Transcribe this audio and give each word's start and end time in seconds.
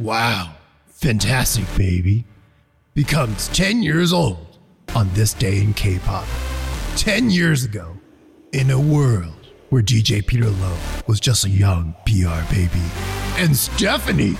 Wow, 0.00 0.54
fantastic 0.86 1.66
baby, 1.76 2.24
becomes 2.94 3.48
10 3.48 3.82
years 3.82 4.14
old 4.14 4.56
on 4.94 5.10
this 5.12 5.34
day 5.34 5.60
in 5.60 5.74
K 5.74 5.98
pop. 5.98 6.24
10 6.96 7.28
years 7.28 7.66
ago, 7.66 7.94
in 8.52 8.70
a 8.70 8.80
world 8.80 9.48
where 9.68 9.82
DJ 9.82 10.26
Peter 10.26 10.48
Lowe 10.48 10.78
was 11.06 11.20
just 11.20 11.44
a 11.44 11.50
young 11.50 11.94
PR 12.06 12.40
baby, 12.50 12.82
and 13.36 13.54
Stephanie 13.54 14.38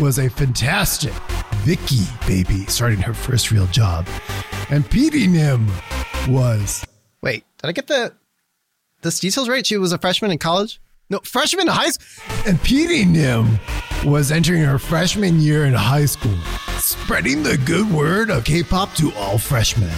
was 0.00 0.20
a 0.20 0.30
fantastic 0.30 1.12
Vicky 1.64 2.06
baby 2.28 2.64
starting 2.66 3.00
her 3.00 3.12
first 3.12 3.50
real 3.50 3.66
job, 3.66 4.06
and 4.70 4.84
PD 4.84 5.28
Nim 5.28 5.66
was. 6.32 6.86
Wait, 7.20 7.44
did 7.60 7.66
I 7.68 7.72
get 7.72 7.88
the 7.88 8.14
this 9.02 9.18
details 9.18 9.48
right? 9.48 9.66
She 9.66 9.76
was 9.76 9.92
a 9.92 9.98
freshman 9.98 10.30
in 10.30 10.38
college? 10.38 10.80
No, 11.08 11.18
freshman 11.24 11.62
in 11.62 11.74
high 11.74 11.90
school. 11.90 12.44
And 12.46 12.58
PD 12.60 13.04
Nim 13.04 13.58
was 14.04 14.32
entering 14.32 14.62
her 14.62 14.78
freshman 14.78 15.40
year 15.40 15.66
in 15.66 15.74
high 15.74 16.06
school, 16.06 16.38
spreading 16.78 17.42
the 17.42 17.58
good 17.58 17.90
word 17.90 18.30
of 18.30 18.44
K 18.44 18.62
pop 18.62 18.94
to 18.94 19.12
all 19.14 19.36
freshmen. 19.36 19.90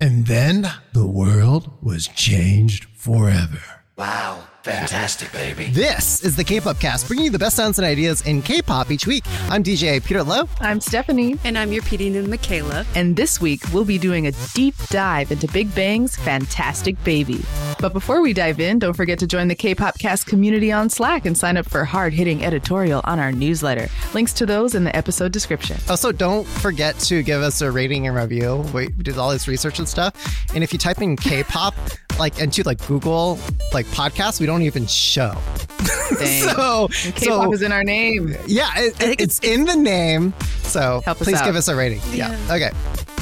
And 0.00 0.26
then 0.26 0.70
the 0.94 1.06
world 1.06 1.70
was 1.82 2.08
changed 2.08 2.86
forever. 2.96 3.60
Wow, 3.96 4.44
fantastic, 4.62 5.32
baby. 5.32 5.66
This 5.66 6.22
is 6.22 6.36
the 6.36 6.44
K-pop 6.44 6.78
cast, 6.78 7.08
bringing 7.08 7.26
you 7.26 7.30
the 7.30 7.38
best 7.38 7.56
sounds 7.56 7.78
and 7.78 7.86
ideas 7.86 8.22
in 8.22 8.42
K-pop 8.42 8.90
each 8.90 9.06
week. 9.06 9.24
I'm 9.48 9.62
DJ 9.62 10.02
Peter 10.04 10.22
Lowe. 10.22 10.48
I'm 10.60 10.80
Stephanie. 10.80 11.36
And 11.44 11.58
I'm 11.58 11.72
your 11.72 11.82
PD 11.82 12.16
and 12.16 12.28
Michaela. 12.28 12.86
And 12.94 13.16
this 13.16 13.40
week, 13.40 13.60
we'll 13.72 13.84
be 13.84 13.98
doing 13.98 14.28
a 14.28 14.32
deep 14.54 14.76
dive 14.88 15.32
into 15.32 15.48
Big 15.48 15.74
Bang's 15.74 16.14
Fantastic 16.16 17.02
Baby. 17.02 17.40
But 17.80 17.92
before 17.92 18.20
we 18.20 18.32
dive 18.32 18.60
in, 18.60 18.78
don't 18.78 18.94
forget 18.94 19.18
to 19.18 19.26
join 19.26 19.48
the 19.48 19.54
K-pop 19.54 19.98
cast 19.98 20.26
community 20.26 20.70
on 20.70 20.88
Slack 20.88 21.26
and 21.26 21.36
sign 21.36 21.56
up 21.56 21.68
for 21.68 21.84
hard-hitting 21.84 22.44
editorial 22.44 23.00
on 23.04 23.18
our 23.18 23.32
newsletter. 23.32 23.88
Links 24.14 24.32
to 24.34 24.46
those 24.46 24.74
in 24.74 24.84
the 24.84 24.94
episode 24.94 25.32
description. 25.32 25.76
Also, 25.88 26.12
don't 26.12 26.46
forget 26.46 26.96
to 27.00 27.22
give 27.22 27.42
us 27.42 27.60
a 27.62 27.70
rating 27.70 28.06
and 28.06 28.16
review. 28.16 28.64
We 28.72 28.88
did 28.88 29.18
all 29.18 29.30
this 29.30 29.48
research 29.48 29.80
and 29.80 29.88
stuff. 29.88 30.14
And 30.54 30.62
if 30.62 30.72
you 30.72 30.78
type 30.78 31.00
in 31.00 31.16
K-pop, 31.16 31.74
like 32.22 32.40
and 32.40 32.52
to 32.52 32.62
like 32.62 32.86
Google 32.86 33.38
like 33.72 33.84
podcasts, 33.86 34.40
we 34.40 34.46
don't 34.46 34.62
even 34.62 34.86
show. 34.86 35.36
so 35.82 36.88
K-pop 36.88 37.44
so, 37.44 37.52
is 37.52 37.62
in 37.62 37.72
our 37.72 37.82
name. 37.82 38.36
Yeah, 38.46 38.70
it, 38.76 39.00
it, 39.02 39.20
it's, 39.20 39.40
in 39.40 39.64
the 39.64 39.74
name. 39.74 40.32
So 40.62 41.02
Help 41.04 41.18
please 41.18 41.40
out. 41.40 41.44
give 41.44 41.56
us 41.56 41.66
a 41.66 41.74
rating. 41.74 42.00
Yeah. 42.12 42.30
Yeah. 42.30 42.54
Okay. 42.54 42.70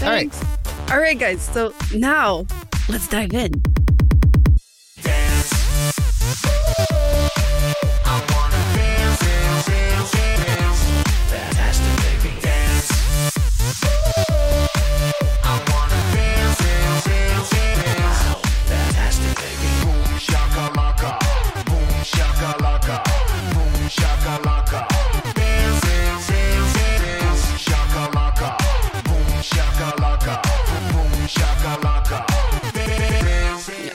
All 0.05 0.11
right. 0.11 0.31
All 0.91 0.99
right, 0.99 1.19
guys. 1.19 1.41
So 1.41 1.73
now 1.95 2.47
let's 2.89 3.09
dive 3.09 3.33
in. 3.33 3.53
Fantastic, 4.99 6.80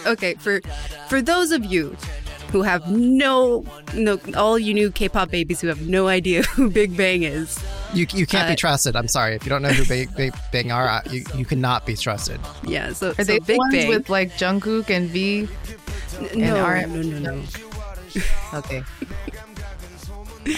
Okay, 0.06 0.36
for 0.36 0.62
for 1.10 1.22
those 1.22 1.52
of 1.52 1.66
you 1.66 1.96
who 2.52 2.62
have 2.62 2.90
no 2.90 3.66
no 3.94 4.20
all 4.36 4.58
you 4.60 4.74
new 4.74 4.92
K-pop 4.92 5.30
babies 5.32 5.62
who 5.62 5.68
have 5.68 5.88
no 5.88 6.08
idea 6.08 6.44
who 6.56 6.70
Big 6.70 6.96
Bang 6.96 7.24
is. 7.24 7.58
You, 7.94 8.06
you 8.14 8.26
can't 8.26 8.48
Uh, 8.48 8.52
be 8.52 8.56
trusted. 8.56 8.96
I'm 8.96 9.08
sorry. 9.08 9.36
If 9.36 9.46
you 9.46 9.50
don't 9.50 9.62
know 9.62 9.70
who 9.70 9.86
Big, 9.86 10.14
Big 10.16 10.34
Bang 10.52 10.72
are, 10.72 10.88
uh, 10.88 11.02
you, 11.10 11.24
you 11.36 11.46
cannot 11.46 11.86
be 11.86 11.96
trusted. 11.96 12.40
Yeah, 12.68 12.92
so, 12.94 13.12
Are 13.12 13.14
so 13.16 13.24
they 13.24 13.40
Big 13.40 13.58
ones 13.58 13.74
Bang. 13.74 13.88
with 13.90 14.10
like 14.10 14.32
Jungkook 14.34 14.90
and 14.90 15.10
V? 15.10 15.48
no, 16.36 16.66
RM? 16.68 16.94
no, 16.94 17.20
no, 17.20 17.36
no. 17.36 17.44
Okay. 18.54 18.84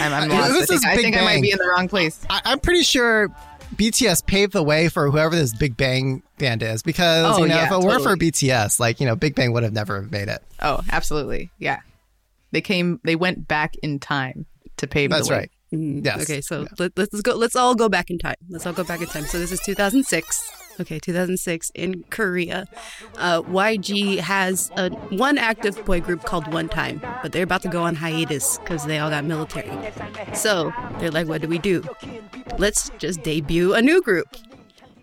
I'm, 0.00 0.12
I'm 0.12 0.30
Uh, 0.30 0.34
lost. 0.34 0.50
I 0.50 0.52
this 0.52 0.66
think, 0.68 0.70
is 0.80 0.84
I, 0.84 0.96
think 0.96 1.16
I 1.16 1.24
might 1.24 1.40
be 1.42 1.50
in 1.50 1.58
the 1.58 1.66
wrong 1.66 1.88
place. 1.88 2.20
I, 2.28 2.40
I'm 2.44 2.60
pretty 2.60 2.82
sure 2.82 3.30
BTS 3.76 4.26
paved 4.26 4.52
the 4.52 4.62
way 4.62 4.88
for 4.88 5.10
whoever 5.10 5.34
this 5.36 5.54
Big 5.54 5.76
Bang 5.76 6.22
band 6.38 6.62
is 6.62 6.82
because, 6.82 7.36
Oh, 7.36 7.42
you 7.42 7.48
know, 7.48 7.54
yeah, 7.54 7.66
if 7.66 7.72
it 7.72 7.86
were 7.86 7.98
for. 8.00 8.16
BTS, 8.16 8.80
like, 8.80 9.00
you 9.00 9.06
know, 9.06 9.14
Big 9.16 9.34
Bang 9.34 9.52
would 9.52 9.62
have 9.62 9.72
never 9.72 10.02
made 10.02 10.28
it. 10.28 10.42
Oh, 10.60 10.80
absolutely. 10.90 11.50
Yeah. 11.58 11.80
They 12.50 12.60
came, 12.60 13.00
they 13.04 13.14
went 13.16 13.46
back 13.46 13.74
in 13.82 13.98
time 13.98 14.46
to 14.78 14.86
pave 14.86 15.10
That's 15.10 15.28
the 15.28 15.34
way. 15.34 15.38
right. 15.40 15.50
Mm, 15.72 16.04
Yes. 16.04 16.22
Okay, 16.22 16.40
so 16.40 16.66
let, 16.78 16.96
let's 16.96 17.20
go. 17.20 17.34
Let's 17.34 17.54
all 17.54 17.74
go 17.74 17.90
back 17.90 18.08
in 18.10 18.18
time. 18.18 18.36
Let's 18.48 18.64
all 18.64 18.72
go 18.72 18.84
back 18.84 19.02
in 19.02 19.06
time. 19.06 19.26
So 19.26 19.38
this 19.38 19.52
is 19.52 19.60
2006. 19.60 20.50
Okay, 20.80 20.98
2006 20.98 21.70
in 21.74 22.04
Korea. 22.10 22.66
Uh, 23.16 23.42
YG 23.42 24.18
has 24.18 24.70
a 24.76 24.90
one 25.10 25.38
active 25.38 25.84
boy 25.84 26.00
group 26.00 26.24
called 26.24 26.44
1TYM, 26.46 27.00
but 27.22 27.32
they're 27.32 27.42
about 27.44 27.62
to 27.62 27.68
go 27.68 27.82
on 27.82 27.94
hiatus 27.96 28.58
because 28.58 28.86
they 28.86 28.98
all 28.98 29.10
got 29.10 29.24
military. 29.24 29.70
So 30.34 30.72
they're 31.00 31.10
like, 31.10 31.26
"What 31.26 31.40
do 31.42 31.48
we 31.48 31.58
do? 31.58 31.82
Let's 32.58 32.90
just 32.98 33.22
debut 33.22 33.74
a 33.74 33.82
new 33.82 34.00
group." 34.02 34.26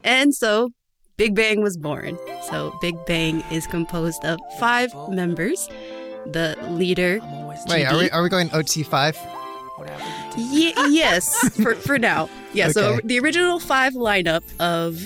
And 0.03 0.33
so 0.33 0.69
Big 1.17 1.35
Bang 1.35 1.61
was 1.61 1.77
born. 1.77 2.17
So 2.49 2.77
Big 2.81 2.95
Bang 3.05 3.41
is 3.51 3.67
composed 3.67 4.23
of 4.23 4.39
five 4.59 4.91
members. 5.09 5.67
The 6.25 6.57
leader. 6.69 7.19
Wait, 7.67 7.85
are 7.85 7.97
we, 7.97 8.09
are 8.11 8.23
we 8.23 8.29
going 8.29 8.49
OT5? 8.49 9.15
Ye- 10.37 10.73
yes, 10.89 11.49
for 11.61 11.75
for 11.75 11.97
now. 11.97 12.29
Yeah. 12.53 12.69
So 12.69 12.99
the 13.03 13.19
original 13.19 13.59
five 13.59 13.93
lineup 13.93 14.43
of 14.59 14.99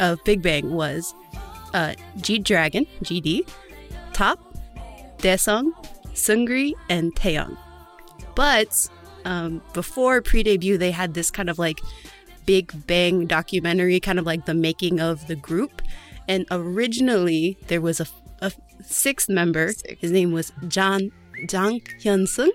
of 0.00 0.22
Big 0.24 0.42
Bang 0.42 0.72
was 0.72 1.14
uh, 1.74 1.94
G 2.20 2.38
Dragon, 2.38 2.86
GD, 3.04 3.48
Top, 4.12 4.38
Daesung, 5.18 5.70
Seungri, 6.14 6.72
and 6.88 7.14
Taeyang. 7.14 7.56
But 8.34 8.88
um, 9.24 9.62
before 9.74 10.20
pre-debut, 10.22 10.78
they 10.78 10.90
had 10.90 11.14
this 11.14 11.30
kind 11.30 11.48
of 11.50 11.58
like 11.58 11.80
Big 12.46 12.72
Bang 12.86 13.26
documentary, 13.26 14.00
kind 14.00 14.18
of 14.18 14.26
like 14.26 14.46
the 14.46 14.54
making 14.54 14.98
of 15.00 15.26
the 15.28 15.36
group. 15.36 15.82
And 16.26 16.46
originally, 16.50 17.58
there 17.68 17.80
was 17.80 18.00
a, 18.00 18.06
a 18.40 18.52
sixth 18.82 19.28
member. 19.28 19.72
His 19.98 20.10
name 20.10 20.32
was 20.32 20.52
John 20.68 21.12
Jang 21.46 21.80
Hyun 22.02 22.26
Sung. 22.26 22.50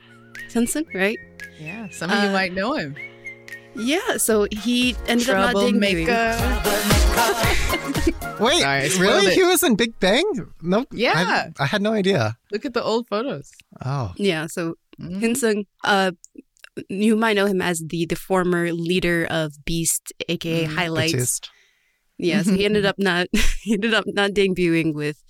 Hyun 0.50 0.68
Sung, 0.68 0.86
right? 0.94 1.18
Yeah. 1.60 1.88
Some 1.92 2.10
of 2.12 2.22
you 2.24 2.30
Uh, 2.30 2.34
might 2.34 2.54
know 2.54 2.74
him. 2.74 2.96
Yeah, 3.76 4.18
so 4.18 4.48
he 4.52 4.96
ended 5.08 5.30
up 5.30 5.54
not 5.54 5.56
debuting. 5.56 6.06
Troublemaker. 6.06 7.36
Wait, 8.40 8.60
Sorry, 8.62 8.82
I 8.84 8.88
really? 9.00 9.28
it. 9.28 9.34
He 9.34 9.44
was 9.44 9.64
in 9.64 9.76
Big 9.76 9.98
Bang? 10.00 10.24
No. 10.62 10.86
Yeah. 10.92 11.14
I, 11.58 11.64
I 11.64 11.66
had 11.66 11.82
no 11.82 11.94
idea. 11.94 12.36
Look 12.52 12.66
at 12.66 12.74
the 12.74 12.84
old 12.84 13.08
photos. 13.08 13.52
Oh. 13.84 14.14
Yeah, 14.18 14.48
so 14.48 14.76
Mhm. 15.00 15.20
Hyun 15.22 15.38
Sung, 15.38 15.66
uh, 15.84 16.12
you 16.90 17.16
might 17.16 17.36
know 17.36 17.46
him 17.48 17.62
as 17.62 17.84
the 17.86 18.06
the 18.06 18.16
former 18.16 18.72
leader 18.74 19.26
of 19.30 19.54
Beast, 19.66 20.12
aka 20.28 20.64
Highlights. 20.66 21.14
Batiste. 21.14 21.50
Yeah, 22.18 22.42
so 22.44 22.52
he 22.60 22.66
ended 22.66 22.86
up 22.86 22.96
not 23.00 23.28
he 23.62 23.74
ended 23.74 23.94
up 23.94 24.06
not 24.08 24.32
debuting 24.32 24.94
with 24.94 25.24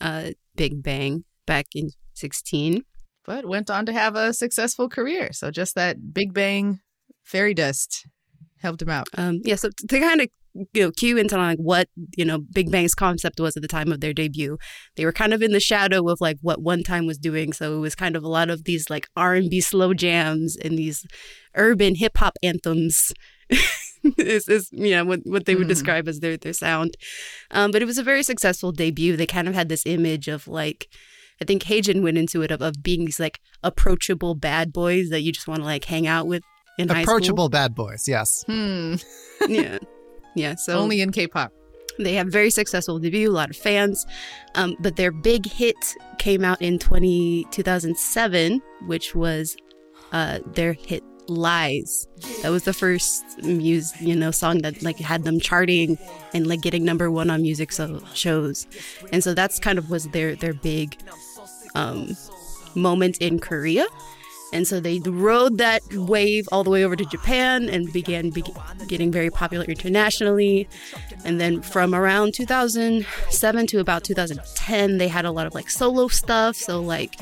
uh, 0.00 0.30
Big 0.56 0.82
Bang 0.82 1.24
back 1.46 1.66
in 1.74 1.90
sixteen. 2.14 2.82
But 3.24 3.46
went 3.46 3.70
on 3.70 3.86
to 3.86 3.92
have 3.92 4.16
a 4.16 4.32
successful 4.34 4.88
career. 4.88 5.32
So 5.32 5.50
just 5.50 5.74
that 5.76 6.12
Big 6.12 6.34
Bang 6.34 6.80
fairy 7.24 7.54
dust 7.54 8.06
helped 8.60 8.80
him 8.82 8.88
out. 8.90 9.06
Um, 9.16 9.40
yeah, 9.44 9.56
so 9.56 9.70
to 9.88 10.00
kind 10.00 10.20
of 10.20 10.28
you 10.72 10.82
know 10.84 10.90
cue 10.92 11.16
into 11.16 11.36
like 11.36 11.58
what 11.58 11.88
you 12.16 12.24
know 12.24 12.38
Big 12.38 12.70
Bang's 12.70 12.94
concept 12.94 13.40
was 13.40 13.56
at 13.56 13.62
the 13.62 13.68
time 13.68 13.90
of 13.90 14.00
their 14.00 14.12
debut, 14.12 14.56
they 14.96 15.04
were 15.04 15.12
kind 15.12 15.34
of 15.34 15.42
in 15.42 15.50
the 15.52 15.60
shadow 15.60 16.08
of 16.08 16.20
like 16.20 16.36
what 16.42 16.62
1TYM 16.62 17.06
was 17.06 17.18
doing. 17.18 17.52
So 17.52 17.76
it 17.76 17.80
was 17.80 17.94
kind 17.96 18.14
of 18.14 18.22
a 18.22 18.28
lot 18.28 18.50
of 18.50 18.64
these 18.64 18.88
like 18.88 19.08
R 19.16 19.34
and 19.34 19.50
B 19.50 19.60
slow 19.60 19.94
jams 19.94 20.56
and 20.56 20.78
these 20.78 21.04
urban 21.56 21.96
hip 21.96 22.16
hop 22.18 22.36
anthems. 22.42 23.12
is, 24.18 24.48
is 24.48 24.68
you 24.72 24.90
know 24.90 25.04
what 25.04 25.20
what 25.24 25.44
they 25.46 25.54
would 25.54 25.66
Mhm. 25.66 25.70
describe 25.70 26.08
as 26.08 26.20
their 26.20 26.36
their 26.36 26.52
sound, 26.52 26.96
um, 27.50 27.70
but 27.70 27.82
it 27.82 27.86
was 27.86 27.98
a 27.98 28.02
very 28.02 28.22
successful 28.22 28.70
debut. 28.72 29.16
They 29.16 29.26
kind 29.26 29.48
of 29.48 29.54
had 29.54 29.68
this 29.68 29.84
image 29.86 30.28
of 30.28 30.46
like. 30.48 30.88
I 31.42 31.44
think 31.44 31.64
Haejin 31.64 32.00
went 32.00 32.16
into 32.16 32.42
it 32.42 32.52
of, 32.52 32.62
of 32.62 32.80
being 32.80 33.06
these 33.06 33.18
like 33.18 33.40
approachable 33.64 34.36
bad 34.36 34.72
boys 34.72 35.08
that 35.08 35.22
you 35.22 35.32
just 35.32 35.48
want 35.48 35.62
to 35.62 35.64
like 35.64 35.84
hang 35.86 36.06
out 36.06 36.28
with 36.28 36.44
in. 36.78 36.90
Approachable 36.90 37.48
bad 37.48 37.74
boys, 37.74 38.08
yes. 38.08 38.44
Hmm. 38.46 38.96
yeah 39.48 39.78
yeah 40.34 40.54
so 40.54 40.78
Only 40.78 41.00
in 41.00 41.12
K-pop. 41.12 41.52
they 41.98 42.14
have 42.14 42.28
very 42.28 42.50
successful 42.50 42.98
debut 42.98 43.30
a 43.30 43.32
lot 43.32 43.50
of 43.50 43.56
fans 43.56 44.06
um, 44.54 44.76
but 44.80 44.96
their 44.96 45.12
big 45.12 45.46
hit 45.46 45.76
came 46.18 46.44
out 46.44 46.60
in 46.60 46.78
20, 46.78 47.46
2007 47.50 48.60
which 48.86 49.14
was 49.14 49.56
uh, 50.12 50.38
their 50.46 50.72
hit 50.72 51.02
lies 51.26 52.06
that 52.42 52.50
was 52.50 52.64
the 52.64 52.72
first 52.72 53.24
music 53.42 53.98
you 54.00 54.14
know 54.14 54.30
song 54.30 54.58
that 54.58 54.82
like 54.82 54.98
had 54.98 55.24
them 55.24 55.40
charting 55.40 55.96
and 56.34 56.46
like 56.46 56.60
getting 56.60 56.84
number 56.84 57.10
one 57.10 57.30
on 57.30 57.40
music 57.40 57.72
so 57.72 58.02
shows 58.12 58.66
and 59.12 59.24
so 59.24 59.32
that's 59.32 59.58
kind 59.58 59.78
of 59.78 59.88
was 59.90 60.06
their 60.08 60.34
their 60.36 60.52
big 60.52 60.96
um, 61.74 62.14
moment 62.74 63.16
in 63.18 63.38
korea 63.38 63.86
And 64.54 64.68
so 64.68 64.78
they 64.78 65.00
rode 65.00 65.58
that 65.58 65.82
wave 65.92 66.48
all 66.52 66.62
the 66.62 66.70
way 66.70 66.84
over 66.84 66.94
to 66.94 67.04
Japan 67.04 67.68
and 67.68 67.92
began 67.92 68.30
be- 68.30 68.44
getting 68.86 69.10
very 69.10 69.28
popular 69.28 69.64
internationally. 69.64 70.68
And 71.24 71.40
then 71.40 71.60
from 71.60 71.92
around 71.92 72.34
2007 72.34 73.66
to 73.66 73.80
about 73.80 74.04
2010, 74.04 74.98
they 74.98 75.08
had 75.08 75.24
a 75.24 75.32
lot 75.32 75.48
of 75.48 75.54
like 75.54 75.68
solo 75.68 76.06
stuff. 76.06 76.54
So, 76.54 76.80
like, 76.80 77.16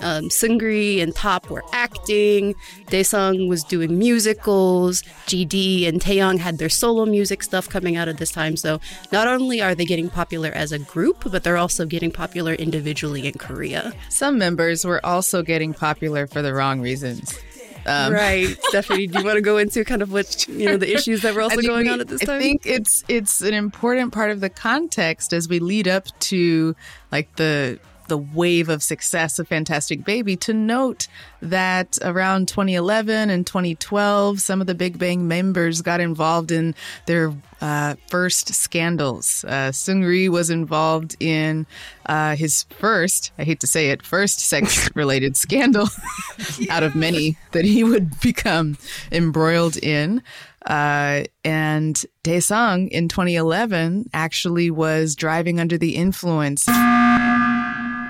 um, 0.00 0.24
Seungri 0.28 1.02
and 1.02 1.14
Top 1.14 1.50
were 1.50 1.64
acting. 1.72 2.54
Daesung 2.86 3.48
was 3.48 3.64
doing 3.64 3.98
musicals. 3.98 5.02
GD 5.26 5.88
and 5.88 6.00
Taeyang 6.00 6.38
had 6.38 6.58
their 6.58 6.68
solo 6.68 7.06
music 7.06 7.42
stuff 7.42 7.68
coming 7.68 7.96
out 7.96 8.08
at 8.08 8.18
this 8.18 8.30
time. 8.32 8.56
So 8.56 8.80
not 9.12 9.26
only 9.26 9.60
are 9.60 9.74
they 9.74 9.84
getting 9.84 10.08
popular 10.10 10.50
as 10.50 10.72
a 10.72 10.78
group, 10.78 11.24
but 11.30 11.44
they're 11.44 11.56
also 11.56 11.86
getting 11.86 12.10
popular 12.10 12.54
individually 12.54 13.26
in 13.26 13.34
Korea. 13.34 13.92
Some 14.08 14.38
members 14.38 14.84
were 14.84 15.04
also 15.04 15.42
getting 15.42 15.74
popular 15.74 16.26
for 16.26 16.42
the 16.42 16.52
wrong 16.54 16.80
reasons. 16.80 17.38
Um, 17.86 18.12
right, 18.12 18.56
Stephanie. 18.62 19.06
Do 19.06 19.20
you 19.20 19.24
want 19.24 19.36
to 19.36 19.42
go 19.42 19.58
into 19.58 19.84
kind 19.84 20.02
of 20.02 20.12
what 20.12 20.46
you 20.48 20.66
know 20.66 20.76
the 20.76 20.92
issues 20.92 21.22
that 21.22 21.34
were 21.34 21.42
also 21.46 21.62
going 21.62 21.86
we- 21.86 21.92
on 21.92 22.00
at 22.00 22.08
this 22.08 22.20
time? 22.20 22.36
I 22.36 22.40
think 22.40 22.66
it's 22.66 23.04
it's 23.08 23.40
an 23.42 23.54
important 23.54 24.12
part 24.12 24.32
of 24.32 24.40
the 24.40 24.50
context 24.50 25.32
as 25.32 25.48
we 25.48 25.60
lead 25.60 25.86
up 25.86 26.06
to 26.20 26.74
like 27.12 27.36
the 27.36 27.78
the 28.08 28.18
wave 28.18 28.68
of 28.68 28.82
success 28.82 29.38
of 29.38 29.48
Fantastic 29.48 30.04
Baby 30.04 30.36
to 30.36 30.52
note 30.52 31.08
that 31.40 31.98
around 32.02 32.48
2011 32.48 33.30
and 33.30 33.46
2012, 33.46 34.40
some 34.40 34.60
of 34.60 34.66
the 34.66 34.74
Big 34.74 34.98
Bang 34.98 35.28
members 35.28 35.82
got 35.82 36.00
involved 36.00 36.50
in 36.50 36.74
their 37.06 37.32
uh, 37.60 37.94
first 38.08 38.54
scandals. 38.54 39.44
Uh, 39.46 39.70
Seungri 39.70 40.28
was 40.28 40.50
involved 40.50 41.16
in 41.20 41.66
uh, 42.06 42.36
his 42.36 42.64
first, 42.64 43.32
I 43.38 43.44
hate 43.44 43.60
to 43.60 43.66
say 43.66 43.90
it, 43.90 44.02
first 44.02 44.40
sex 44.40 44.88
related 44.94 45.36
scandal 45.46 45.88
out 46.70 46.82
of 46.82 46.94
many 46.94 47.36
that 47.52 47.64
he 47.64 47.84
would 47.84 48.18
become 48.20 48.78
embroiled 49.12 49.76
in. 49.76 50.22
Uh, 50.66 51.22
and 51.44 52.04
Daesung 52.24 52.88
in 52.88 53.08
2011 53.08 54.10
actually 54.12 54.70
was 54.70 55.14
driving 55.14 55.60
under 55.60 55.78
the 55.78 55.94
influence. 55.94 56.66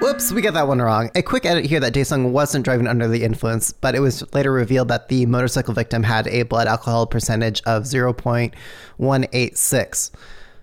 Whoops, 0.00 0.30
we 0.30 0.42
got 0.42 0.54
that 0.54 0.68
one 0.68 0.80
wrong. 0.80 1.10
A 1.14 1.22
quick 1.22 1.46
edit 1.46 1.64
here 1.64 1.80
that 1.80 1.94
Daesung 1.94 2.30
wasn't 2.30 2.64
driving 2.64 2.86
under 2.86 3.08
the 3.08 3.24
influence, 3.24 3.72
but 3.72 3.94
it 3.94 4.00
was 4.00 4.22
later 4.34 4.52
revealed 4.52 4.88
that 4.88 5.08
the 5.08 5.24
motorcycle 5.26 5.72
victim 5.74 6.02
had 6.02 6.26
a 6.28 6.42
blood 6.42 6.68
alcohol 6.68 7.06
percentage 7.06 7.62
of 7.64 7.84
0.186. 7.84 10.10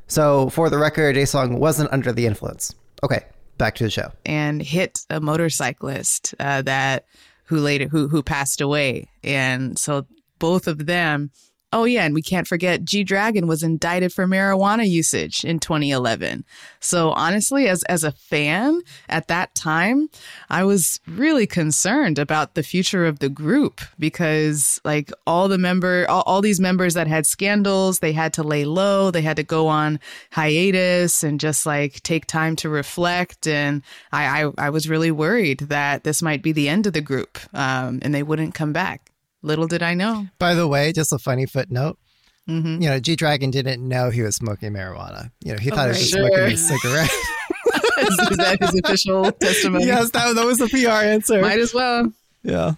So, 0.08 0.50
for 0.50 0.70
the 0.70 0.78
record, 0.78 1.16
Daesung 1.16 1.58
wasn't 1.58 1.92
under 1.92 2.12
the 2.12 2.28
influence. 2.28 2.76
Okay, 3.04 3.26
back 3.58 3.74
to 3.76 3.84
the 3.86 3.90
show. 3.90 4.12
and 4.26 4.62
hit 4.62 5.00
a 5.10 5.20
motorcyclist 5.20 6.36
uh, 6.40 6.62
that 6.62 7.06
who 7.46 7.58
later 7.58 7.88
who 7.88 8.08
who 8.08 8.22
passed 8.24 8.62
away, 8.62 9.10
and 9.24 9.78
so 9.80 10.06
both 10.40 10.68
of 10.68 10.86
them. 10.86 11.32
Oh 11.74 11.86
yeah, 11.86 12.06
and 12.06 12.14
we 12.14 12.22
can't 12.22 12.48
forget 12.48 12.86
G 12.86 13.04
Dragon 13.04 13.48
was 13.48 13.64
indicted 13.64 14.14
for 14.14 14.28
marijuana 14.28 14.88
usage 14.88 15.44
in 15.44 15.58
2011. 15.58 16.46
So 16.80 17.10
honestly, 17.10 17.68
as 17.68 17.82
as 17.86 18.04
a 18.04 18.12
fan 18.12 18.82
at 19.10 19.28
that 19.28 19.56
time, 19.56 20.08
I 20.52 20.66
was 20.66 21.00
really 21.08 21.48
concerned 21.48 22.20
about 22.20 22.54
the 22.54 22.62
future 22.62 23.08
of 23.08 23.18
the 23.18 23.28
group 23.28 23.82
because 23.98 24.80
like 24.86 25.12
all 25.26 25.48
the 25.48 25.58
member 25.58 26.06
all, 26.08 26.22
all 26.28 26.42
these 26.42 26.60
members 26.60 26.94
that 26.94 27.08
had 27.08 27.26
scandals, 27.26 28.00
they 28.00 28.12
had 28.12 28.34
to 28.34 28.44
lay 28.44 28.66
low, 28.66 29.10
they 29.10 29.24
had 29.24 29.38
to 29.38 29.44
go 29.44 29.68
on 29.68 30.00
hiatus 30.32 31.24
and 31.24 31.40
just 31.40 31.66
like 31.66 32.04
take 32.04 32.28
time 32.28 32.56
to 32.58 32.70
reflect. 32.70 33.48
And 33.48 33.82
I 34.12 34.44
I, 34.44 34.52
I 34.68 34.70
was 34.70 34.88
really 34.88 35.12
worried 35.12 35.62
that 35.70 36.04
this 36.04 36.22
might 36.22 36.44
be 36.44 36.52
the 36.52 36.70
end 36.70 36.86
of 36.86 36.94
the 36.94 37.02
group, 37.02 37.40
um, 37.52 37.98
and 38.04 38.14
they 38.14 38.22
wouldn't 38.22 38.54
come 38.54 38.74
back. 38.74 39.10
Little 39.44 39.68
did 39.68 39.84
I 39.84 39.94
know. 39.94 40.28
By 40.40 40.56
the 40.56 40.68
way, 40.68 40.92
just 40.94 41.14
a 41.14 41.20
funny 41.20 41.46
footnote. 41.46 42.00
You 42.46 42.90
know, 42.90 43.00
G 43.00 43.16
Dragon 43.16 43.52
didn't 43.52 43.88
know 43.88 44.10
he 44.10 44.22
was 44.22 44.36
smoking 44.36 44.74
marijuana. 44.74 45.32
You 45.46 45.54
know, 45.54 45.60
he 45.60 45.70
thought 45.70 45.86
he 45.86 45.90
was 45.90 46.12
just 46.12 46.14
right. 46.14 46.28
smoking 46.28 46.54
a 46.54 46.58
cigarette. 46.58 47.12
is, 48.00 48.20
is 48.32 48.38
that 48.38 48.58
his 48.60 48.82
official 48.84 49.32
testimony? 49.32 49.86
yes, 49.86 50.10
that, 50.10 50.36
that 50.36 50.46
was 50.46 50.58
the 50.58 50.68
PR 50.68 51.06
answer. 51.06 51.42
Might 51.42 51.60
as 51.60 51.74
well. 51.74 52.12
yeah. 52.44 52.74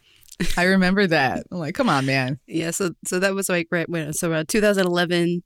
I 0.57 0.63
remember 0.65 1.07
that. 1.07 1.45
I'm 1.51 1.57
like, 1.57 1.73
come 1.73 1.89
on, 1.89 2.06
man. 2.06 2.39
Yeah, 2.45 2.71
so 2.71 2.91
so 3.06 3.19
that 3.19 3.33
was 3.33 3.50
like 3.50 3.68
right 3.71 3.89
when 3.89 4.13
so 4.13 4.29
around 4.29 4.50
2011 4.50 5.41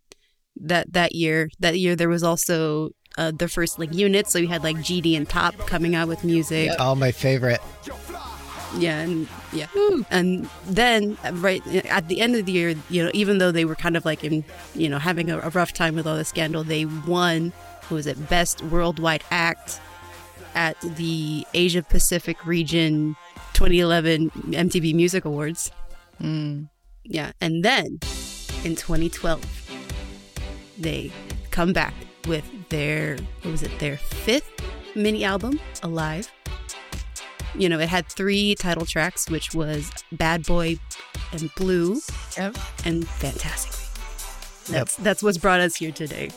that 0.62 0.92
that 0.92 1.14
year 1.16 1.50
that 1.60 1.78
year 1.80 1.96
there 1.96 2.10
was 2.10 2.24
also 2.24 2.90
uh, 3.18 3.32
the 3.32 3.48
first 3.48 3.80
like 3.80 3.94
units 3.94 4.34
so 4.34 4.40
we 4.40 4.48
had 4.48 4.64
like 4.64 4.78
GD 4.78 5.16
and 5.16 5.30
Top 5.30 5.56
coming 5.60 5.96
out 5.96 6.08
with 6.08 6.24
music 6.24 6.72
Oh, 6.80 6.96
my 6.96 7.12
favorite. 7.12 7.62
Yeah 8.78 9.00
and 9.00 9.28
yeah 9.52 9.68
and 10.12 10.48
then 10.66 11.18
right 11.34 11.66
at 11.86 12.08
the 12.08 12.22
end 12.22 12.36
of 12.36 12.46
the 12.46 12.52
year 12.52 12.76
you 12.90 13.04
know 13.04 13.10
even 13.14 13.40
though 13.40 13.52
they 13.52 13.66
were 13.66 13.76
kind 13.76 13.98
of 13.98 14.06
like 14.06 14.24
in 14.24 14.44
you 14.76 14.88
know 14.88 15.00
having 15.00 15.32
a, 15.32 15.40
a 15.40 15.50
rough 15.50 15.74
time 15.74 15.96
with 15.96 16.06
all 16.06 16.16
the 16.16 16.26
scandal 16.26 16.64
they 16.64 16.86
won 16.86 17.52
who 17.84 17.96
was 17.96 18.06
it 18.06 18.30
best 18.30 18.62
worldwide 18.64 19.24
act 19.32 19.82
at 20.56 20.80
the 20.82 21.46
Asia 21.54 21.82
Pacific 21.82 22.46
region 22.46 23.16
2011 23.54 24.30
MTV 24.30 24.94
Music 24.94 25.26
Awards 25.26 25.72
hmm. 26.20 26.64
yeah, 27.04 27.32
and 27.42 27.64
then 27.64 28.00
in 28.64 28.76
2012, 28.76 29.42
they 30.78 31.12
come 31.52 31.74
back 31.74 31.94
with 32.28 32.46
their 32.70 33.18
what 33.42 33.52
was 33.52 33.64
it? 33.64 33.78
Their 33.80 33.98
fifth 33.98 34.52
mini 34.96 35.24
album, 35.24 35.60
Alive. 35.84 36.32
You 37.56 37.68
know, 37.70 37.80
it 37.80 37.90
had 37.90 38.08
three 38.08 38.56
title 38.56 38.86
tracks, 38.86 39.30
which 39.30 39.54
was 39.54 39.90
Bad 40.12 40.46
Boy 40.46 40.78
and 41.32 41.54
Blue 41.56 42.00
Yep. 42.38 42.58
and 42.86 43.08
Fantastic. 43.08 43.74
That's 44.68 44.96
that's 44.98 45.24
what's 45.24 45.38
brought 45.40 45.60
us 45.62 45.76
here 45.78 45.92
today. 45.92 46.30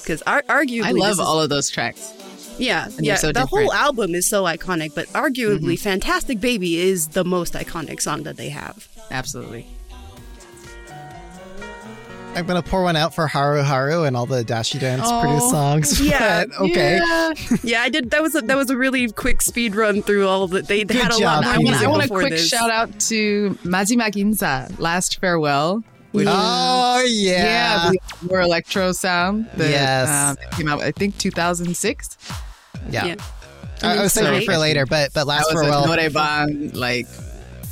Because 0.00 0.20
ar- 0.22 0.42
arguably, 0.48 0.84
I 0.84 0.90
love 0.92 1.12
is- 1.12 1.18
all 1.20 1.40
of 1.40 1.48
those 1.48 1.70
tracks. 1.70 2.12
yeah, 2.58 2.88
they're 2.90 3.04
yeah. 3.04 3.14
so 3.16 3.32
the 3.32 3.40
whole 3.46 3.60
different. 3.60 3.70
Mm-hmm. 3.72 3.84
album 3.84 4.14
is 4.14 4.28
so 4.28 4.44
iconic, 4.44 4.94
but 4.94 5.06
arguably, 5.08 5.78
"Fantastic 5.78 6.40
Baby" 6.40 6.78
is 6.78 7.08
the 7.08 7.24
most 7.24 7.54
iconic 7.54 8.02
song 8.02 8.24
that 8.24 8.36
they 8.36 8.50
have. 8.50 8.86
Absolutely. 9.10 9.66
I'm 12.36 12.46
going 12.46 12.60
to 12.60 12.68
pour 12.68 12.82
one 12.82 12.96
out 12.96 13.14
for 13.14 13.26
Haru 13.28 13.62
Haru 13.62 14.04
and 14.04 14.16
all 14.16 14.26
the 14.26 14.42
Daishi 14.44 14.80
Dance 14.80 15.02
produced 15.10 15.44
Oh, 15.46 15.50
songs. 15.50 16.00
yeah, 16.04 16.44
but 16.46 16.56
okay. 16.62 16.98
Yeah. 16.98 17.32
Yeah, 17.62 17.82
I 17.82 17.88
did. 17.88 18.10
That 18.10 18.22
was 18.22 18.34
a, 18.34 18.40
that 18.42 18.56
was 18.56 18.70
a 18.70 18.76
really 18.76 19.10
quick 19.12 19.40
speed 19.42 19.76
run 19.76 20.02
through 20.02 20.26
all 20.26 20.42
of 20.42 20.52
it. 20.54 20.66
They, 20.66 20.84
they 20.84 20.94
Good 20.94 21.02
had 21.02 21.12
a 21.12 21.18
job, 21.18 21.44
lot 21.44 21.44
I 21.44 21.58
want, 21.58 21.76
I 21.76 21.86
want 21.86 22.04
a 22.04 22.08
quick 22.08 22.30
this. 22.30 22.48
shout 22.48 22.70
out 22.70 22.98
to 23.00 23.50
Majimak 23.62 24.14
Insa, 24.14 24.76
Last 24.78 25.20
Farewell. 25.20 25.82
Which, 26.12 26.28
Oh, 26.30 27.04
yeah. 27.08 27.44
yeah, 27.44 27.90
the 28.20 28.28
more 28.28 28.40
electro 28.40 28.92
sound 28.92 29.48
that 29.56 29.70
Yes. 29.70 30.08
um, 30.08 30.36
came 30.56 30.68
out, 30.68 30.80
I 30.80 30.92
think, 30.92 31.18
2006. 31.18 32.16
Yeah. 32.90 33.04
Yeah. 33.06 33.14
I, 33.82 33.96
I 33.98 34.02
was 34.02 34.12
saving 34.12 34.42
it 34.42 34.44
for 34.44 34.56
later, 34.56 34.86
but 34.86 35.12
but 35.12 35.26
last 35.26 35.48
That 35.48 35.54
was 35.56 35.62
farewell. 35.64 35.84
a 35.92 35.96
Noraebang, 35.96 36.74
like, 36.76 37.06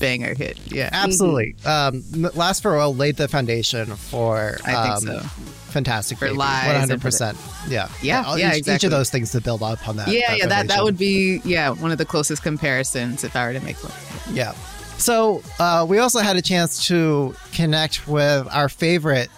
banger 0.02 0.34
hit. 0.34 0.58
Yeah. 0.66 0.90
Absolutely. 0.92 1.54
Um, 1.64 2.04
m- 2.12 2.30
last 2.34 2.62
farewell 2.62 2.94
laid 2.94 3.16
the 3.16 3.28
foundation 3.28 3.86
for. 3.96 4.58
I 4.66 4.74
um, 4.74 5.00
think 5.00 5.20
so. 5.22 5.26
Fantastic. 5.72 6.18
For 6.18 6.26
Baby. 6.26 6.36
Lies 6.36 6.66
One 6.66 6.74
and 6.74 6.80
hundred 6.80 6.94
for 7.00 7.08
the- 7.10 7.34
percent. 7.34 7.38
Yeah. 7.68 7.88
Yeah, 8.02 8.24
all- 8.26 8.38
yeah, 8.38 8.54
each, 8.54 8.68
Each 8.68 8.84
of 8.84 8.90
those 8.90 9.08
things 9.08 9.30
to 9.32 9.40
build 9.40 9.62
up 9.62 9.88
on 9.88 9.96
that. 9.96 10.08
yeah, 10.08 10.34
yeah, 10.34 10.46
that, 10.46 10.68
that 10.68 10.82
would 10.84 10.98
be, 10.98 11.40
yeah, 11.44 11.70
one 11.70 11.92
of 11.92 11.96
the 11.98 12.04
closest 12.04 12.42
comparisons 12.42 13.24
if 13.24 13.34
I 13.34 13.46
were 13.46 13.54
to 13.54 13.60
make 13.64 13.76
one. 13.82 13.92
Yeah. 14.34 14.52
So 14.98 15.42
uh, 15.58 15.86
we 15.88 15.98
also 15.98 16.20
had 16.20 16.36
a 16.36 16.42
chance 16.42 16.86
to 16.88 17.34
connect 17.52 18.06
with 18.06 18.46
our 18.52 18.68
favorite 18.68 19.30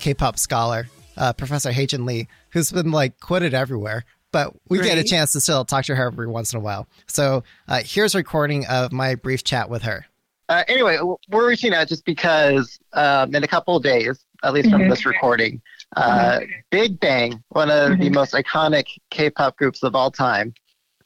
K-pop 0.00 0.38
scholar, 0.38 0.88
uh, 1.16 1.32
Professor 1.34 1.70
Haejin 1.70 2.06
Lee, 2.06 2.26
who's 2.50 2.72
been 2.72 2.90
like 2.90 3.20
quoted 3.20 3.52
everywhere. 3.52 4.04
But 4.32 4.54
we 4.70 4.80
get 4.80 4.96
a 4.96 5.04
chance 5.04 5.32
to 5.32 5.42
still 5.42 5.66
talk 5.66 5.84
to 5.84 5.94
her 5.94 6.06
every 6.06 6.26
once 6.26 6.54
in 6.54 6.56
a 6.56 6.62
while. 6.62 6.88
So 7.06 7.44
uh, 7.68 7.82
here's 7.84 8.14
a 8.14 8.18
recording 8.18 8.64
of 8.66 8.90
my 8.90 9.14
brief 9.14 9.44
chat 9.44 9.68
with 9.68 9.82
her. 9.82 10.06
Uh, 10.52 10.64
anyway, 10.68 10.98
we're 11.30 11.48
reaching 11.48 11.72
out 11.72 11.88
just 11.88 12.04
because 12.04 12.78
um, 12.92 13.34
in 13.34 13.42
a 13.42 13.48
couple 13.48 13.74
of 13.74 13.82
days, 13.82 14.26
at 14.44 14.52
least 14.52 14.68
from 14.68 14.86
this 14.86 15.06
recording, 15.06 15.62
uh, 15.96 16.40
Big 16.70 17.00
Bang, 17.00 17.42
one 17.48 17.70
of 17.70 17.98
the 17.98 18.10
most 18.10 18.34
iconic 18.34 18.86
K-pop 19.10 19.56
groups 19.56 19.82
of 19.82 19.94
all 19.94 20.10
time, 20.10 20.52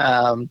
um, 0.01 0.51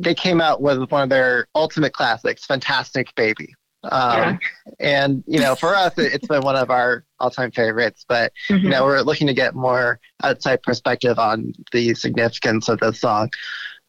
they 0.00 0.12
came 0.12 0.40
out 0.40 0.60
with 0.60 0.90
one 0.90 1.04
of 1.04 1.08
their 1.08 1.46
ultimate 1.54 1.92
classics, 1.92 2.44
"Fantastic 2.44 3.14
Baby." 3.14 3.54
Um, 3.84 4.40
And 4.80 5.22
you 5.28 5.38
know, 5.38 5.54
for 5.54 5.76
us, 5.76 5.96
it, 5.96 6.12
it's 6.14 6.26
been 6.26 6.42
one 6.42 6.56
of 6.56 6.68
our 6.70 7.04
all-time 7.20 7.52
favorites. 7.52 8.04
But 8.08 8.32
you 8.48 8.70
know, 8.70 8.84
we're 8.84 9.02
looking 9.02 9.28
to 9.28 9.34
get 9.34 9.54
more 9.54 10.00
outside 10.24 10.64
perspective 10.64 11.20
on 11.20 11.52
the 11.70 11.94
significance 11.94 12.68
of 12.68 12.80
this 12.80 13.00
song, 13.00 13.30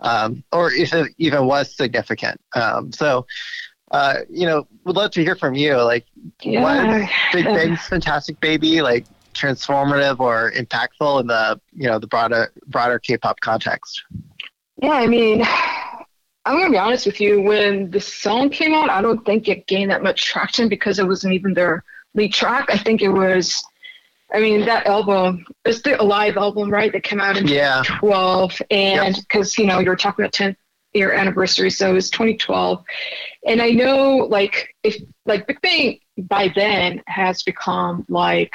um, 0.01 0.43
or 0.51 0.71
if 0.71 0.93
it 0.93 1.11
even 1.17 1.47
was 1.47 1.75
significant. 1.75 2.39
Um, 2.53 2.91
so 2.91 3.25
uh, 3.91 4.19
you 4.29 4.45
know, 4.45 4.67
would 4.83 4.95
love 4.95 5.11
to 5.11 5.23
hear 5.23 5.35
from 5.35 5.53
you. 5.55 5.75
Like, 5.75 6.05
what 6.43 7.09
Big 7.33 7.45
Bang's 7.45 7.81
Fantastic 7.87 8.39
Baby 8.39 8.81
like 8.81 9.05
transformative 9.33 10.19
or 10.19 10.51
impactful 10.51 11.21
in 11.21 11.27
the 11.27 11.59
you 11.75 11.87
know 11.87 11.99
the 11.99 12.07
broader 12.07 12.51
broader 12.67 12.99
K-pop 12.99 13.39
context? 13.39 14.03
Yeah, 14.81 14.91
I 14.91 15.07
mean, 15.07 15.43
I'm 16.45 16.57
gonna 16.57 16.69
be 16.71 16.77
honest 16.77 17.05
with 17.05 17.21
you. 17.21 17.41
When 17.41 17.89
the 17.91 18.01
song 18.01 18.49
came 18.49 18.73
out, 18.73 18.89
I 18.89 19.01
don't 19.01 19.25
think 19.25 19.47
it 19.47 19.67
gained 19.67 19.91
that 19.91 20.03
much 20.03 20.23
traction 20.25 20.69
because 20.69 20.99
it 20.99 21.07
wasn't 21.07 21.33
even 21.33 21.53
their 21.53 21.83
lead 22.13 22.33
track. 22.33 22.69
I 22.69 22.77
think 22.77 23.01
it 23.01 23.09
was. 23.09 23.63
I 24.33 24.41
mean, 24.41 24.65
that 24.65 24.87
album 24.87 25.45
it's 25.63 25.81
the 25.83 26.01
Alive 26.01 26.35
album, 26.35 26.69
right? 26.69 26.91
That 26.91 27.03
came 27.03 27.21
out 27.21 27.37
in 27.37 27.47
Yeah. 27.47 27.81
2012, 27.85 28.61
and 28.69 29.15
because 29.15 29.57
you 29.57 29.65
know 29.65 29.79
you 29.79 29.89
were 29.89 29.95
talking 29.95 30.25
about 30.25 30.33
10th 30.33 30.57
year 30.97 31.11
anniversary, 31.13 31.69
so 31.69 31.91
it 31.91 31.93
was 31.93 32.09
2012. 32.09 32.83
And 33.45 33.61
I 33.61 33.69
know, 33.71 34.17
like, 34.29 34.75
if 34.83 34.97
like 35.25 35.47
Big 35.47 35.61
Bang 35.61 35.99
by 36.17 36.51
then 36.55 37.01
has 37.07 37.43
become 37.43 38.05
like 38.09 38.53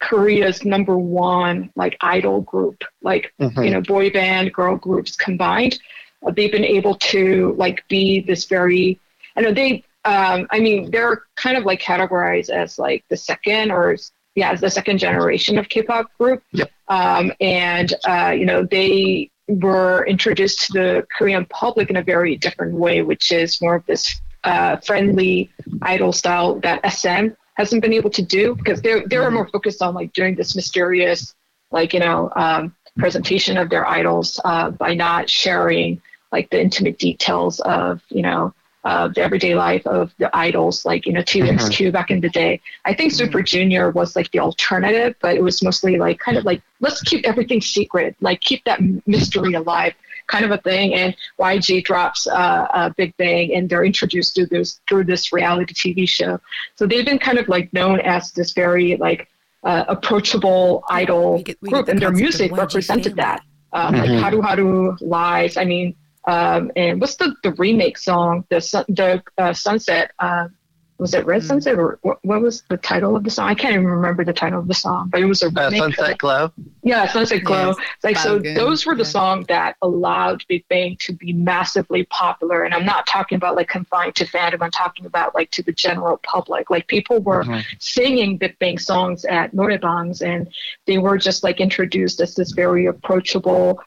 Korea's 0.00 0.64
number 0.64 0.98
one 0.98 1.70
like 1.76 1.96
idol 2.00 2.40
group, 2.42 2.82
like 3.02 3.32
Mhm. 3.40 3.64
you 3.64 3.70
know 3.70 3.80
boy 3.80 4.10
band 4.10 4.52
girl 4.52 4.76
groups 4.76 5.14
combined 5.16 5.78
uh, 6.26 6.30
they've 6.30 6.52
been 6.52 6.64
able 6.64 6.94
to 6.96 7.54
like 7.56 7.82
be 7.88 8.20
this 8.20 8.44
very 8.46 8.98
i 9.36 9.40
know 9.40 9.52
they 9.52 9.82
um 10.04 10.46
i 10.50 10.58
mean 10.60 10.90
they're 10.90 11.22
kind 11.36 11.56
of 11.56 11.64
like 11.64 11.80
categorized 11.80 12.50
as 12.50 12.78
like 12.78 13.04
the 13.10 13.16
second 13.16 13.70
or 13.70 13.96
yeah 14.34 14.50
as 14.52 14.60
the 14.60 14.70
second 14.70 14.98
generation 14.98 15.56
of 15.58 15.68
k-pop 15.68 16.06
group 16.18 16.42
Yep. 16.52 16.70
um 16.88 17.32
and 17.40 17.94
uh 18.06 18.30
you 18.36 18.44
know 18.46 18.64
they 18.64 19.30
were 19.48 20.06
introduced 20.06 20.66
to 20.66 20.72
the 20.72 21.06
korean 21.16 21.44
public 21.46 21.90
in 21.90 21.96
a 21.96 22.02
very 22.02 22.36
different 22.36 22.74
way 22.74 23.02
which 23.02 23.32
is 23.32 23.60
more 23.60 23.74
of 23.74 23.86
this 23.86 24.20
uh 24.44 24.76
friendly 24.78 25.50
idol 25.82 26.12
style 26.12 26.58
that 26.60 26.80
sm 26.92 27.28
hasn't 27.54 27.82
been 27.82 27.92
able 27.92 28.10
to 28.10 28.22
do 28.22 28.54
because 28.54 28.80
they're 28.82 29.06
they're 29.08 29.30
more 29.30 29.48
focused 29.48 29.82
on 29.82 29.94
like 29.94 30.12
doing 30.12 30.34
this 30.34 30.56
mysterious 30.56 31.34
like 31.70 31.92
you 31.92 32.00
know 32.00 32.30
um, 32.36 32.74
presentation 32.98 33.56
of 33.56 33.70
their 33.70 33.86
idols 33.86 34.40
uh, 34.44 34.70
by 34.70 34.94
not 34.94 35.28
sharing 35.28 36.00
like 36.30 36.50
the 36.50 36.60
intimate 36.60 36.98
details 36.98 37.60
of 37.60 38.02
you 38.08 38.22
know 38.22 38.54
uh, 38.84 39.08
the 39.08 39.20
everyday 39.22 39.54
life 39.54 39.86
of 39.86 40.12
the 40.18 40.28
idols 40.36 40.84
like 40.84 41.06
you 41.06 41.12
know 41.12 41.20
TVXQ 41.22 41.92
back 41.92 42.10
in 42.10 42.20
the 42.20 42.28
day. 42.28 42.60
I 42.84 42.94
think 42.94 43.12
Super 43.12 43.40
Junior 43.42 43.90
was 43.90 44.16
like 44.16 44.30
the 44.32 44.40
alternative, 44.40 45.14
but 45.20 45.36
it 45.36 45.42
was 45.42 45.62
mostly 45.62 45.96
like 45.98 46.18
kind 46.18 46.36
of 46.36 46.44
like 46.44 46.62
let's 46.80 47.00
keep 47.02 47.24
everything 47.24 47.60
secret, 47.60 48.16
like 48.20 48.40
keep 48.40 48.64
that 48.64 48.80
mystery 49.06 49.54
alive 49.54 49.94
kind 50.28 50.44
of 50.44 50.50
a 50.52 50.58
thing. 50.58 50.94
And 50.94 51.14
YG 51.38 51.84
drops 51.84 52.26
uh, 52.26 52.32
uh, 52.32 52.88
Big 52.96 53.14
Bang, 53.18 53.54
and 53.54 53.68
they're 53.68 53.84
introduced 53.84 54.34
through 54.34 54.46
this 54.46 54.80
through 54.88 55.04
this 55.04 55.32
reality 55.32 55.74
TV 55.74 56.08
show. 56.08 56.40
So 56.76 56.86
they've 56.86 57.04
been 57.04 57.18
kind 57.18 57.38
of 57.38 57.48
like 57.48 57.72
known 57.72 58.00
as 58.00 58.32
this 58.32 58.52
very 58.52 58.96
like 58.96 59.28
uh, 59.64 59.84
approachable 59.88 60.82
idol 60.90 61.36
we 61.36 61.42
get- 61.44 61.58
we 61.62 61.68
group, 61.70 61.88
and 61.88 62.00
their 62.00 62.10
music 62.10 62.50
represented 62.52 63.14
family. 63.16 63.22
that. 63.22 63.40
Um, 63.74 63.94
Like 63.94 64.10
Mhm. 64.10 64.20
Haru 64.20 64.40
Haru 64.42 64.96
Lies. 65.00 65.56
I 65.56 65.64
mean, 65.64 65.94
um, 66.26 66.70
and 66.76 67.00
what's 67.00 67.16
the 67.16 67.34
the 67.42 67.52
remake 67.52 67.98
song? 67.98 68.44
The 68.50 68.60
sun, 68.60 68.84
the 68.88 69.22
uh, 69.38 69.52
Sunset. 69.52 70.12
Uh, 70.18 70.48
was 70.98 71.14
it. 71.14 71.26
Red 71.26 71.42
Sunset 71.42 71.78
or 71.80 71.98
what, 72.02 72.18
what 72.22 72.40
was 72.42 72.62
the 72.68 72.76
title 72.76 73.16
of 73.16 73.24
the 73.24 73.30
song? 73.30 73.48
I 73.48 73.56
can't 73.56 73.74
even 73.74 73.86
remember 73.86 74.24
the 74.24 74.32
title 74.32 74.60
of 74.60 74.68
the 74.68 74.74
song, 74.74 75.08
but 75.10 75.20
it 75.20 75.24
was 75.24 75.42
a 75.42 75.46
Uh, 75.48 75.68
Sunset. 75.70 76.16
Glow. 76.18 76.52
Yeah, 76.84 77.08
Sunset 77.08 77.42
Glow. 77.42 77.74
Yes, 77.76 77.86
like 78.04 78.16
so, 78.16 78.34
Falcon, 78.36 78.54
those 78.54 78.86
were 78.86 78.94
the 78.94 79.02
yeah. 79.02 79.08
songs 79.08 79.46
that 79.48 79.74
allowed 79.82 80.44
Big 80.48 80.64
Bang 80.68 80.96
to 81.00 81.12
be 81.12 81.32
massively 81.32 82.04
popular. 82.04 82.62
And 82.62 82.72
I'm 82.72 82.84
not 82.84 83.08
talking 83.08 83.34
about 83.34 83.56
like 83.56 83.68
confined 83.68 84.14
to 84.16 84.26
fandom. 84.26 84.58
I'm 84.62 84.70
talking 84.70 85.04
about 85.04 85.34
like 85.34 85.50
to 85.52 85.62
the 85.64 85.72
general 85.72 86.18
public. 86.22 86.70
Like 86.70 86.86
people 86.86 87.18
were 87.18 87.42
Mhm. 87.42 87.64
singing 87.80 88.36
Big 88.36 88.56
Bang 88.60 88.78
songs 88.78 89.24
at 89.24 89.52
noraebangs, 89.56 90.22
and 90.24 90.46
they 90.86 90.98
were 90.98 91.18
just 91.18 91.42
like 91.42 91.58
introduced 91.58 92.20
as 92.20 92.36
this 92.36 92.52
very 92.52 92.86
approachable. 92.86 93.80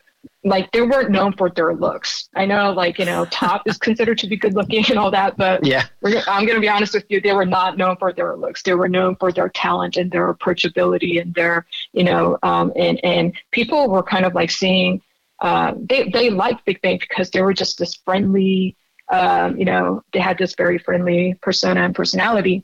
Like 0.46 0.72
they 0.72 0.82
weren't 0.82 1.10
known 1.10 1.34
for 1.34 1.50
their 1.50 1.74
looks. 1.74 2.30
I 2.36 2.46
know, 2.46 2.72
like 2.72 3.00
you 3.00 3.06
know, 3.06 3.26
Top 3.26 3.64
is 3.66 3.78
considered 3.78 4.20
to 4.20 4.28
be 4.28 4.38
good 4.38 4.54
looking 4.54 4.86
and 4.90 4.98
all 5.00 5.10
that, 5.12 5.36
but 5.38 5.66
Yeah. 5.66 6.22
I'm 6.28 6.46
going 6.46 6.56
to 6.56 6.62
be 6.62 6.70
honest 6.70 6.94
with 6.94 7.06
you. 7.10 7.20
They 7.20 7.34
were 7.34 7.48
not 7.48 7.78
known 7.78 7.98
for 7.98 8.14
their 8.14 8.38
looks. 8.38 8.62
They 8.62 8.76
were 8.76 8.88
known 8.88 9.16
for 9.16 9.32
their 9.32 9.50
talent 9.50 9.98
and 9.98 10.12
their 10.12 10.32
approachability 10.32 11.20
and 11.20 11.34
their, 11.34 11.66
you 11.94 12.04
know, 12.04 12.38
um, 12.44 12.72
and 12.76 13.04
and 13.04 13.34
people 13.52 13.90
were 13.90 14.04
kind 14.04 14.24
of 14.26 14.36
like 14.36 14.52
seeing. 14.52 15.02
Uh, 15.40 15.74
they 15.78 16.10
they 16.10 16.30
liked 16.30 16.64
Big 16.66 16.82
Bang 16.82 17.00
because 17.00 17.32
they 17.32 17.42
were 17.42 17.54
just 17.54 17.80
this 17.80 17.96
friendly. 17.96 18.78
Um, 19.12 19.58
you 19.58 19.66
know, 19.66 20.04
they 20.14 20.20
had 20.20 20.38
this 20.38 20.56
very 20.56 20.78
friendly 20.78 21.36
persona 21.42 21.82
and 21.82 21.94
personality. 21.94 22.64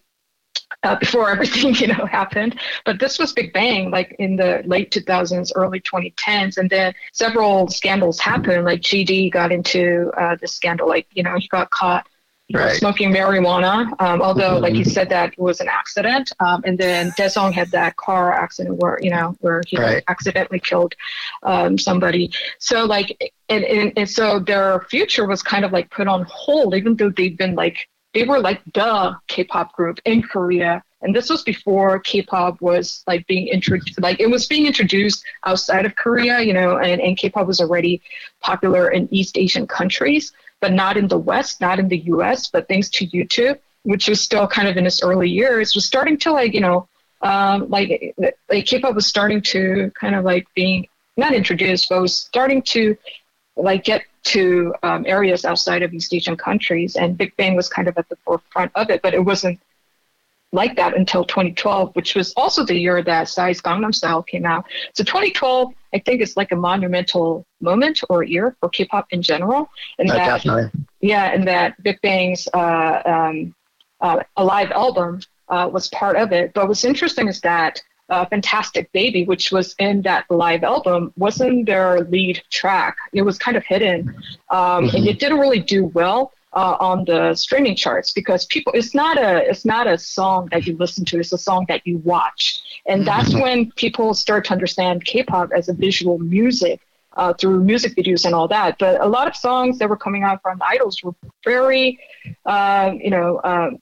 Uh, 0.84 0.96
before 0.96 1.30
everything 1.36 1.76
you 1.76 1.88
know 1.88 2.06
happened 2.06 2.60
but 2.86 3.00
this 3.00 3.20
was 3.20 3.34
big 3.34 3.54
bang 3.54 3.92
like 3.92 4.16
in 4.20 4.36
the 4.36 4.62
late 4.66 4.92
2000s 4.92 5.52
early 5.56 5.80
2010s 5.82 6.58
and 6.58 6.70
then 6.70 6.94
several 7.14 7.68
scandals 7.68 8.20
happened 8.20 8.66
like 8.66 8.82
gd 8.82 9.32
got 9.32 9.52
into 9.52 10.12
uh, 10.18 10.36
this 10.42 10.54
scandal 10.54 10.88
like 10.88 11.08
you 11.14 11.22
know 11.24 11.36
he 11.38 11.48
got 11.48 11.70
caught 11.70 12.08
Right. 12.54 12.74
smoking 12.74 13.12
marijuana. 13.14 13.88
Um, 14.02 14.22
although, 14.22 14.58
like 14.58 14.74
he 14.74 14.84
said, 14.84 15.10
that 15.10 15.38
was 15.38 15.62
an 15.62 15.70
accident. 15.70 16.32
Um, 16.40 16.62
and 16.66 16.78
then 16.78 17.14
Daesung 17.14 17.54
had 17.54 17.72
that 17.72 17.96
car 17.96 18.34
accident 18.34 18.76
where 18.78 19.00
you 19.02 19.10
know 19.10 19.36
where 19.40 19.62
he 19.68 19.78
Right. 19.78 20.04
accidentally 20.10 20.60
killed 20.60 20.94
um, 21.44 21.78
somebody. 21.78 22.32
So 22.60 22.86
like, 22.86 23.34
and, 23.48 23.64
and 23.64 23.94
and 23.96 24.10
so 24.10 24.40
their 24.40 24.82
future 24.90 25.26
was 25.26 25.42
kind 25.42 25.64
of 25.64 25.72
like 25.72 25.90
put 25.92 26.08
on 26.10 26.26
hold, 26.30 26.76
even 26.76 26.96
though 26.98 27.10
they've 27.10 27.38
been 27.38 27.56
like 27.56 27.88
they 28.14 28.24
were 28.24 28.40
like 28.40 28.62
the 28.74 29.16
K-pop 29.28 29.74
group 29.74 30.00
in 30.06 30.22
Korea. 30.22 30.84
And 31.02 31.16
this 31.16 31.30
was 31.30 31.42
before 31.44 32.00
K-pop 32.00 32.62
was 32.62 33.04
like 33.08 33.26
being 33.26 33.48
introduced, 33.48 34.00
like 34.00 34.20
it 34.20 34.28
was 34.28 34.46
being 34.48 34.68
introduced 34.68 35.24
outside 35.46 35.86
of 35.86 35.96
Korea, 35.96 36.42
you 36.42 36.54
know, 36.54 36.78
and, 36.78 37.02
and 37.02 37.18
K-pop 37.18 37.48
was 37.48 37.60
already 37.60 38.02
popular 38.40 38.92
in 38.92 39.08
East 39.12 39.38
Asian 39.38 39.66
countries 39.66 40.32
but 40.62 40.72
not 40.72 40.96
in 40.96 41.08
the 41.08 41.18
West, 41.18 41.60
not 41.60 41.80
in 41.80 41.90
the 41.90 41.98
US, 41.98 42.48
but 42.48 42.68
thanks 42.70 42.88
to 42.92 43.08
YouTube, 43.08 43.60
which 43.84 44.08
was 44.08 44.22
still 44.22 44.48
kind 44.48 44.68
of 44.68 44.78
in 44.78 44.86
its 44.86 45.04
early 45.04 45.30
years, 45.30 45.76
was 45.76 45.86
starting 45.86 46.18
to 46.20 46.32
like, 46.32 46.54
you 46.54 46.62
know, 46.62 46.88
um, 47.22 47.68
like, 47.70 48.16
like 48.50 48.66
K-pop 48.66 48.96
was 48.96 49.08
starting 49.08 49.42
to 49.42 49.92
kind 50.00 50.16
of 50.16 50.24
like 50.24 50.48
being 50.56 50.88
not 51.18 51.34
introduced, 51.34 51.90
but 51.90 52.02
was 52.02 52.16
starting 52.16 52.62
to 52.62 52.96
like 53.58 53.84
get 53.84 54.04
to 54.24 54.74
um, 54.84 55.06
areas 55.08 55.46
outside 55.46 55.82
of 55.82 55.94
East 55.94 56.14
Asian 56.14 56.38
countries. 56.38 56.96
And 56.96 57.18
Big 57.18 57.36
Bang 57.38 57.56
was 57.56 57.70
kind 57.70 57.88
of 57.88 57.98
at 57.98 58.08
the 58.10 58.16
forefront 58.18 58.72
of 58.76 58.90
it, 58.90 59.02
but 59.02 59.14
it 59.14 59.24
wasn't 59.24 59.60
like 60.54 60.76
that 60.76 60.96
until 60.98 61.24
2012, 61.24 61.96
which 61.96 62.14
was 62.14 62.34
also 62.36 62.66
the 62.66 62.76
year 62.76 63.02
that 63.02 63.30
Psy's 63.30 63.62
Gangnam 63.62 63.96
Style 63.96 64.22
came 64.22 64.46
out. 64.46 64.66
So 64.94 65.04
2012, 65.04 65.74
I 65.94 66.00
think, 66.00 66.22
is 66.22 66.36
like 66.36 66.52
a 66.52 66.56
monumental 66.56 67.46
moment 67.62 68.02
or 68.10 68.24
year 68.24 68.56
for 68.60 68.70
K-pop 68.70 69.08
in 69.12 69.22
general, 69.22 69.70
and 69.98 70.10
Uh, 70.10 70.16
that 70.16 70.26
definitely. 70.26 70.70
yeah, 71.00 71.32
and 71.34 71.48
that 71.48 71.82
Big 71.84 72.02
Bang's 72.02 72.48
uh, 72.54 73.02
um, 73.06 73.56
uh, 74.02 74.24
Alive 74.36 74.72
album 74.72 75.22
uh, 75.48 75.70
was 75.72 75.88
part 75.90 76.18
of 76.18 76.32
it. 76.34 76.54
But 76.54 76.68
what's 76.68 76.84
interesting 76.84 77.28
is 77.30 77.40
that 77.42 77.82
uh, 78.12 78.26
Fantastic 78.26 78.92
Baby, 78.92 79.26
which 79.26 79.52
was 79.52 79.74
in 79.80 80.02
that 80.04 80.26
live 80.30 80.64
album, 80.64 81.14
wasn't 81.18 81.66
their 81.66 82.02
lead 82.02 82.44
track. 82.52 82.98
It 83.14 83.24
was 83.24 83.38
kind 83.40 83.58
of 83.58 83.64
hidden, 83.64 84.14
um, 84.50 84.90
and 84.90 85.08
it 85.08 85.18
didn't 85.20 85.40
really 85.40 85.60
do 85.60 85.86
well. 85.86 86.34
Uh, 86.54 86.76
on 86.82 87.06
the 87.06 87.34
streaming 87.34 87.78
charts 87.78 88.12
because 88.12 88.46
people 88.48 88.74
it's 88.76 88.94
not 88.94 89.18
a 89.18 89.38
it's 89.50 89.64
not 89.64 89.88
a 89.88 89.98
song 89.98 90.50
that 90.52 90.68
you 90.68 90.76
listen 90.76 91.06
to 91.06 91.18
it's 91.18 91.32
a 91.32 91.38
song 91.38 91.64
that 91.70 91.80
you 91.88 92.00
watch 92.00 92.62
and 92.88 93.08
that's 93.08 93.34
when 93.34 93.72
people 93.78 94.14
start 94.14 94.44
to 94.44 94.52
understand 94.52 95.06
k-pop 95.06 95.50
as 95.56 95.70
a 95.70 95.74
visual 95.74 96.20
music 96.20 96.82
uh, 97.14 97.34
through 97.34 97.64
music 97.64 97.96
videos 97.96 98.26
and 98.26 98.34
all 98.34 98.48
that. 98.48 98.78
But 98.80 99.02
a 99.02 99.08
lot 99.08 99.28
of 99.28 99.36
songs 99.36 99.80
that 99.80 99.90
were 99.90 99.98
coming 99.98 100.24
out 100.24 100.42
from 100.42 100.62
idols 100.62 101.02
were 101.04 101.14
very, 101.44 102.00
um, 102.46 103.00
you 103.00 103.10
know, 103.10 103.40
um, 103.44 103.82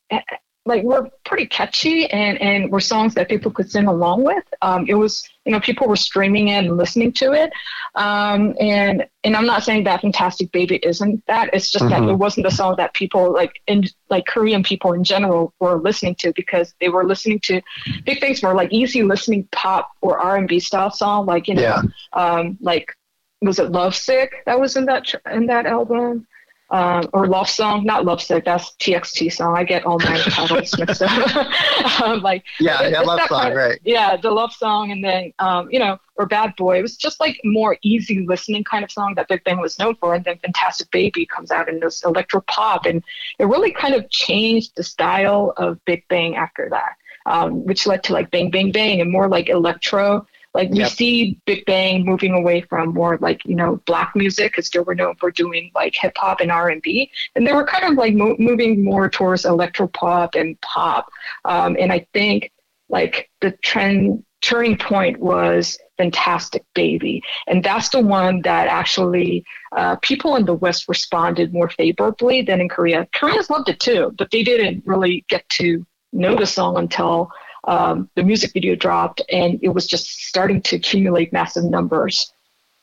like 0.69 0.83
were 0.83 1.09
pretty 1.25 1.45
catchy 1.45 2.05
and, 2.09 2.39
and 2.41 2.71
were 2.71 2.79
songs 2.79 3.13
that 3.15 3.27
people 3.27 3.51
could 3.51 3.69
sing 3.69 3.88
along 3.88 4.23
with. 4.23 4.43
Um, 4.61 4.85
it 4.88 4.93
was, 4.93 5.27
you 5.45 5.51
know, 5.51 5.59
people 5.59 5.88
were 5.88 5.97
streaming 5.97 6.47
it 6.47 6.65
and 6.65 6.77
listening 6.77 7.11
to 7.13 7.33
it. 7.33 7.51
Um, 7.95 8.55
and 8.61 9.05
and 9.25 9.35
I'm 9.35 9.45
not 9.45 9.63
saying 9.63 9.83
that 9.83 10.01
Fantastic 10.01 10.51
Baby 10.53 10.77
isn't 10.77 11.25
that. 11.27 11.49
It's 11.53 11.71
just 11.71 11.89
that 11.89 12.01
Mhm. 12.01 12.11
it 12.11 12.15
wasn't 12.15 12.45
the 12.45 12.51
song 12.51 12.75
that 12.77 12.93
people 12.93 13.33
like 13.33 13.53
in 13.67 13.83
like 14.09 14.25
Korean 14.25 14.63
people 14.63 14.93
in 14.93 15.03
general 15.03 15.53
were 15.59 15.77
listening 15.81 16.15
to 16.21 16.31
because 16.33 16.73
they 16.79 16.88
were 16.89 17.05
listening 17.05 17.39
to 17.41 17.61
Big 18.05 18.19
things 18.21 18.41
more 18.41 18.53
like 18.53 18.71
easy 18.71 19.03
listening 19.03 19.47
pop 19.51 19.89
or 20.01 20.17
R&B 20.19 20.59
style 20.61 20.91
song, 20.91 21.25
like 21.25 21.47
you 21.49 21.55
know, 21.55 21.61
Yeah. 21.61 21.81
um, 22.13 22.57
like 22.61 22.95
was 23.41 23.57
it 23.59 23.71
Love 23.71 23.95
Sick 23.95 24.33
that 24.45 24.59
was 24.59 24.75
in 24.77 24.85
that 24.85 25.13
in 25.31 25.47
that 25.47 25.65
album, 25.65 26.27
um, 26.71 27.03
or 27.13 27.27
Love 27.27 27.49
Song? 27.49 27.83
Not 27.83 28.05
Love 28.05 28.21
Sick. 28.21 28.45
That's 28.45 28.71
TXT 28.79 29.33
song. 29.33 29.57
I 29.57 29.63
get 29.63 29.85
all 29.85 29.97
my 29.99 30.17
titles 30.29 30.77
mixed 30.77 31.01
up. 31.01 32.01
um, 32.01 32.21
like 32.21 32.43
Yeah, 32.59 32.83
it- 32.83 32.91
yeah, 32.91 33.01
love 33.01 33.21
song, 33.27 33.53
right. 33.53 33.79
yeah, 33.83 34.15
the 34.17 34.31
love 34.31 34.51
song, 34.53 34.91
and 34.91 35.03
then 35.03 35.33
um, 35.39 35.67
you 35.71 35.79
know, 35.79 35.97
or 36.15 36.25
Bad 36.25 36.55
Boy. 36.57 36.79
It 36.79 36.81
was 36.81 36.97
just 36.97 37.19
like 37.19 37.39
more 37.43 37.77
easy 37.81 38.25
listening 38.27 38.63
kind 38.63 38.83
of 38.83 38.91
song 38.91 39.13
that 39.15 39.27
Big 39.27 39.43
Bang 39.43 39.59
was 39.59 39.79
known 39.79 39.95
for. 39.95 40.13
And 40.15 40.23
then 40.25 40.38
Fantastic 40.39 40.91
Baby 40.91 41.25
comes 41.25 41.49
out 41.51 41.69
in 41.69 41.79
this 41.79 42.03
electro 42.03 42.41
pop, 42.41 42.85
and 42.85 43.03
it 43.39 43.45
really 43.45 43.71
kind 43.71 43.95
of 43.95 44.09
changed 44.09 44.75
the 44.75 44.83
style 44.83 45.53
of 45.57 45.83
Big 45.85 46.07
Bang 46.07 46.35
after 46.35 46.67
that, 46.69 46.93
um, 47.25 47.65
which 47.65 47.88
led 47.88 48.03
to 48.03 48.13
like 48.13 48.29
Bang 48.31 48.51
Bang 48.51 48.71
Bang 48.71 49.01
and 49.01 49.11
more 49.11 49.27
like 49.27 49.49
electro 49.49 50.27
Like 50.53 50.72
we 50.72 50.79
Yep. 50.79 50.89
see 50.91 51.39
Big 51.46 51.65
Bang 51.65 52.06
moving 52.06 52.34
away 52.34 52.62
from 52.62 52.94
more 52.94 53.18
like 53.22 53.46
you 53.46 53.56
know 53.56 53.82
black 53.86 54.15
music 54.15 54.51
because 54.51 54.70
they 54.70 54.79
were 54.79 54.96
known 54.96 55.15
for 55.15 55.29
doing 55.32 55.72
like 55.75 55.96
hip 55.96 56.13
hop 56.18 56.41
and 56.41 56.51
R 56.51 56.70
and 56.70 56.82
B, 56.82 57.12
and 57.36 57.46
they 57.46 57.53
were 57.53 57.65
kind 57.65 57.86
of 57.86 57.94
like 57.98 58.13
mo- 58.15 58.36
moving 58.39 58.84
more 58.84 59.10
towards 59.10 59.46
electro 59.46 59.88
pop 59.88 60.36
and 60.36 60.60
pop. 60.62 61.10
Um, 61.46 61.77
and 61.79 61.91
I 61.91 62.08
think 62.13 62.51
like 62.89 63.29
the 63.41 63.51
trend 63.63 64.24
turning 64.41 64.77
point 64.77 65.20
was 65.20 65.77
Fantastic 65.98 66.63
Baby, 66.74 67.22
and 67.46 67.63
that's 67.63 67.89
the 67.89 68.00
one 68.01 68.41
that 68.41 68.68
actually 68.68 69.46
uh, 69.75 69.98
people 69.98 70.36
in 70.36 70.46
the 70.46 70.53
West 70.56 70.88
responded 70.88 71.53
more 71.53 71.70
favorably 71.70 72.41
than 72.41 72.60
in 72.60 72.70
Korea. 72.70 73.08
Koreans 73.13 73.50
loved 73.51 73.70
it 73.70 73.79
too, 73.79 74.13
but 74.18 74.32
they 74.32 74.41
didn't 74.41 74.84
really 74.88 75.25
get 75.29 75.48
to 75.50 75.86
know 76.12 76.36
the 76.36 76.48
song 76.48 76.77
until 76.77 77.32
um, 77.69 78.09
the 78.15 78.23
music 78.23 78.51
video 78.53 78.75
dropped, 78.75 79.21
and 79.31 79.59
it 79.61 79.69
was 79.69 79.85
just 79.88 80.05
starting 80.31 80.61
to 80.63 80.75
accumulate 80.77 81.31
massive 81.31 81.65
numbers. 81.65 82.33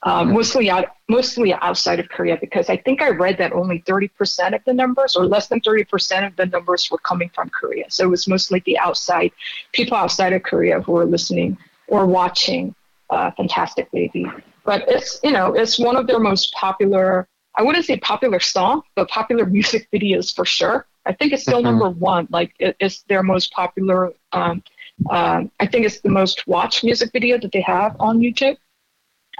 Um, 0.03 0.33
mostly 0.35 0.71
out, 0.71 0.87
mostly 1.09 1.53
outside 1.55 1.99
of 1.99 2.09
Korea, 2.09 2.37
because 2.41 2.71
I 2.71 2.77
think 2.77 3.03
I 3.03 3.11
read 3.11 3.39
that 3.39 3.53
only 3.53 3.81
30% 3.81 4.55
of 4.55 4.63
the 4.65 4.73
numbers, 4.73 5.17
or 5.17 5.27
less 5.27 5.49
than 5.49 5.61
30% 5.61 6.27
of 6.27 6.37
the 6.37 6.47
numbers, 6.47 6.89
were 6.91 6.99
coming 6.99 7.31
from 7.35 7.49
Korea. 7.51 7.87
So 7.89 8.05
it 8.05 8.11
was 8.11 8.29
mostly 8.29 8.63
the 8.67 8.79
outside 8.79 9.33
people 9.73 9.97
outside 9.97 10.33
of 10.33 10.43
Korea 10.45 10.81
who 10.81 10.93
were 10.93 11.07
listening 11.07 11.57
or 11.89 12.07
watching 12.07 12.75
uh, 13.11 13.33
Fantastic 13.37 13.91
Baby. 13.91 14.27
But 14.65 14.85
it's 14.89 15.19
you 15.25 15.33
know 15.33 15.55
it's 15.55 15.79
one 15.79 15.97
of 15.97 16.07
their 16.07 16.21
most 16.21 16.53
popular. 16.53 17.27
I 17.57 17.63
wouldn't 17.63 17.85
say 17.87 17.97
popular 17.99 18.39
song, 18.41 18.83
but 18.95 19.09
popular 19.09 19.47
music 19.59 19.89
videos 19.93 20.35
for 20.35 20.45
sure. 20.45 20.87
I 21.07 21.13
think 21.13 21.33
it's 21.33 21.43
still 21.43 21.61
Mhm. 21.61 21.65
number 21.71 21.91
one. 21.91 22.29
Like 22.31 22.53
it, 22.61 22.77
it's 22.81 23.03
their 23.05 23.23
most 23.23 23.53
popular. 23.53 24.13
Um, 24.33 24.63
um, 25.11 25.51
I 25.61 25.67
think 25.67 25.87
it's 25.87 26.01
the 26.01 26.09
most 26.11 26.47
watched 26.47 26.85
music 26.85 27.13
video 27.13 27.39
that 27.39 27.53
they 27.53 27.61
have 27.63 27.97
on 28.01 28.19
YouTube. 28.19 28.57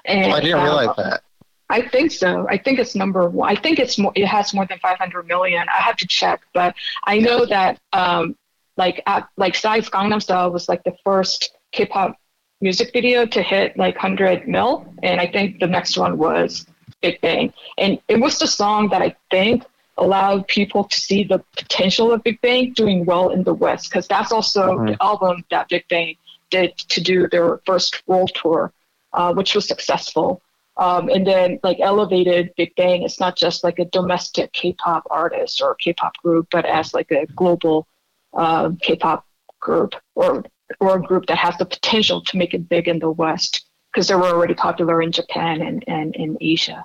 And, 0.05 0.33
Oh, 0.33 0.37
I 0.37 0.41
didn't 0.41 0.63
realize 0.63 0.97
that. 0.97 1.23
I 1.69 1.83
think 1.83 2.13
so. 2.13 2.47
I 2.49 2.59
think 2.59 2.79
it's 2.79 2.95
number 2.95 3.29
one. 3.29 3.51
I 3.51 3.59
think 3.61 3.79
it's 3.81 3.99
more, 3.99 4.13
it 4.15 4.27
has 4.27 4.55
more 4.55 4.67
than 4.67 4.79
500 4.79 5.27
million. 5.27 5.67
I 5.69 5.81
have 5.81 5.97
to 5.97 6.07
check, 6.07 6.43
but 6.55 6.75
I 7.05 7.19
know 7.19 7.45
that 7.47 7.81
um, 7.93 8.37
like 8.77 9.03
at, 9.07 9.29
like 9.37 9.55
Psy's 9.57 9.89
Gangnam 9.89 10.23
Style 10.23 10.51
was 10.53 10.69
like 10.69 10.85
the 10.85 10.95
first 11.05 11.57
K-pop 11.73 12.17
music 12.61 12.93
video 12.93 13.27
to 13.27 13.43
hit 13.43 13.77
like 13.77 13.97
100 13.97 14.47
mil, 14.47 14.87
and 15.03 15.21
I 15.21 15.27
think 15.27 15.59
the 15.59 15.67
next 15.67 15.99
one 15.99 16.19
was 16.19 16.67
Big 17.03 17.21
Bang, 17.21 17.53
and 17.79 17.99
it 18.07 18.21
was 18.21 18.39
the 18.39 18.47
song 18.47 18.89
that 18.91 19.03
I 19.03 19.17
think 19.31 19.65
allowed 19.99 20.47
people 20.49 20.85
to 20.85 21.01
see 21.01 21.25
the 21.25 21.43
potential 21.57 22.13
of 22.13 22.23
Big 22.23 22.41
Bang 22.41 22.73
doing 22.73 23.05
well 23.05 23.31
in 23.31 23.45
the 23.45 23.55
West, 23.55 23.91
because 23.91 24.07
that's 24.07 24.33
also 24.33 24.85
the 24.85 24.97
album 25.03 25.45
that 25.51 25.69
Big 25.69 25.87
Bang 25.89 26.17
did 26.51 26.77
to 26.77 27.01
do 27.01 27.29
their 27.29 27.61
first 27.67 28.03
world 28.07 28.31
tour, 28.35 28.73
uh, 29.13 29.33
which 29.35 29.55
was 29.55 29.67
successful 29.67 30.43
um, 30.77 31.09
and 31.09 31.27
then 31.27 31.59
like 31.63 31.79
elevated 31.81 32.53
Big 32.57 32.75
Bang. 32.77 33.03
It's 33.03 33.21
not 33.21 33.37
just 33.37 33.65
like 33.65 33.79
a 33.79 33.87
domestic 33.87 34.53
K-pop 34.53 35.05
artist 35.11 35.63
or 35.63 35.75
K-pop 35.77 36.17
group, 36.19 36.49
but 36.51 36.67
as 36.67 36.93
like 36.93 37.11
a 37.11 37.27
global 37.27 37.87
um, 38.35 38.77
K-pop 38.77 39.27
group 39.61 39.95
or 40.15 40.45
or 40.81 40.97
a 40.97 41.03
group 41.03 41.27
that 41.27 41.39
has 41.39 41.57
the 41.59 41.65
potential 41.65 42.21
to 42.21 42.37
make 42.37 42.53
it 42.53 42.69
big 42.69 42.89
in 42.89 42.99
the 42.99 43.11
West 43.11 43.67
because 43.93 44.09
they 44.09 44.17
were 44.17 44.27
already 44.27 44.55
popular 44.55 45.01
in 45.01 45.13
Japan 45.13 45.63
and 45.63 45.85
and 45.87 46.15
in 46.15 46.37
Asia. 46.41 46.85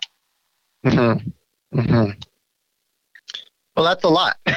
Mm-hmm. 0.86 1.80
Mm-hmm. 1.80 2.12
Well, 3.76 3.86
that's 3.86 4.04
a 4.04 4.10
lot. 4.10 4.38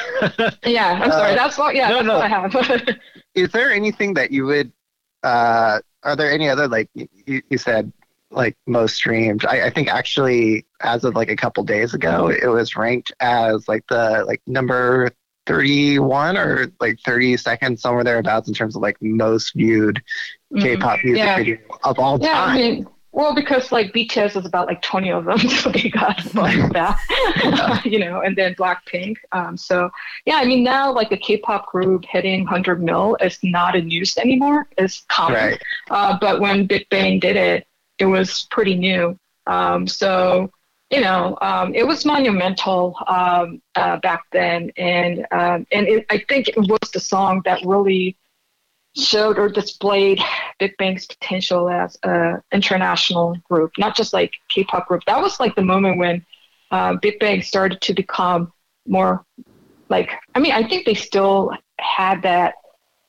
Yeah, 0.64 1.00
I'm 1.02 1.11
sorry. 1.11 1.33
Uh, 1.33 1.37
That's 1.37 1.59
what. 1.59 1.75
Yeah, 1.75 1.88
no, 1.90 1.94
that's 1.97 2.06
no. 2.06 2.14
what 2.14 2.25
I 2.25 2.28
have. 2.28 2.99
Is 3.35 3.50
there 3.50 3.71
anything 3.73 4.14
that 4.14 4.30
you 4.30 4.47
would? 4.47 4.73
Uh, 5.23 5.80
are 6.02 6.16
there 6.16 6.30
any 6.33 6.49
other 6.49 6.66
like 6.68 6.88
you, 6.94 7.42
you 7.49 7.59
said 7.59 7.92
like 8.30 8.56
most 8.66 8.94
streamed? 8.97 9.44
I, 9.44 9.66
I 9.66 9.71
think 9.71 9.88
actually 9.88 10.66
as 10.80 11.04
of 11.04 11.14
like 11.14 11.30
a 11.30 11.37
couple 11.37 11.62
days 11.64 11.94
ago, 11.94 12.28
it 12.28 12.47
was 12.47 12.76
ranked 12.76 13.12
as 13.21 13.68
like 13.68 13.85
the 13.88 14.25
like 14.26 14.40
number 14.47 15.11
31 15.47 16.37
or 16.38 16.66
like 16.80 16.99
30 17.04 17.37
seconds 17.37 17.83
somewhere 17.83 18.04
thereabouts 18.04 18.49
in 18.49 18.54
terms 18.54 18.76
of 18.76 18.83
like 18.83 18.97
most 19.02 19.52
viewed 19.54 20.02
K-pop 20.58 21.00
music. 21.04 21.25
Yeah. 21.25 21.36
video 21.36 21.58
of 21.84 21.99
all 21.99 22.19
Yeah, 22.21 22.32
time. 22.32 22.49
I 22.50 22.56
mean, 22.56 22.86
well, 23.15 23.33
because 23.33 23.71
like 23.71 23.93
BTS 23.93 24.37
is 24.37 24.45
about 24.45 24.67
like 24.67 24.83
20 24.83 25.13
of 25.13 25.25
them, 25.25 25.39
so 25.49 25.71
they 25.71 25.89
got 25.89 26.35
like 26.35 26.73
that, 26.73 27.81
you 27.85 28.00
know, 28.00 28.21
and 28.21 28.37
then 28.37 28.57
Blackpink. 28.57 29.19
Um, 29.31 29.57
so 29.57 29.89
yeah, 30.27 30.37
I 30.37 30.45
mean, 30.45 30.65
now 30.65 30.93
like 30.93 31.13
a 31.13 31.17
K-pop 31.17 31.71
group 31.71 32.05
hitting 32.05 32.41
100 32.41 32.83
mil 32.83 33.17
is 33.21 33.39
not 33.45 33.77
a 33.77 33.81
news 33.81 34.19
anymore. 34.19 34.67
It's 34.77 35.05
common. 35.09 35.37
Right. 35.37 35.63
Uh, 35.91 36.19
but 36.21 36.41
when 36.41 36.67
Big 36.67 36.89
Bang 36.89 37.21
did 37.21 37.37
it, 37.37 37.69
it 37.99 38.07
was 38.07 38.49
pretty 38.50 38.75
new. 38.75 39.17
Um, 39.47 39.87
so 39.87 40.50
you 40.91 41.00
know, 41.00 41.39
um, 41.41 41.73
it 41.75 41.87
was 41.87 42.05
monumental 42.05 42.97
um, 43.07 43.63
uh, 43.77 43.97
back 43.99 44.25
then, 44.33 44.73
and 44.77 45.27
um, 45.31 45.67
and 45.71 45.87
it, 45.87 46.07
I 46.11 46.25
think 46.29 46.49
it 46.49 46.59
was 46.59 46.91
the 46.93 47.00
song 47.00 47.43
that 47.45 47.65
really 47.65 48.17
showed 48.97 49.39
or 49.39 49.49
displayed 49.49 50.21
Big 50.59 50.76
Bang's 50.76 51.07
potential 51.07 51.69
as 51.69 51.97
a 52.04 52.43
international 52.52 53.37
group, 53.50 53.73
not 53.78 53.97
just 53.97 54.13
like 54.13 54.33
K-pop 54.49 54.87
group. 54.87 55.02
That 55.07 55.21
was 55.21 55.41
like 55.41 55.54
the 55.54 55.63
moment 55.63 55.99
when 55.99 56.25
uh, 56.71 56.97
Big 57.02 57.19
Bang 57.19 57.43
started 57.43 57.80
to 57.83 57.95
become 57.95 58.52
more 58.87 59.25
like. 59.89 60.13
I 60.35 60.41
mean, 60.41 60.52
I 60.52 60.67
think 60.67 60.87
they 60.87 60.95
still 60.95 61.52
had 61.78 62.23
that. 62.23 62.54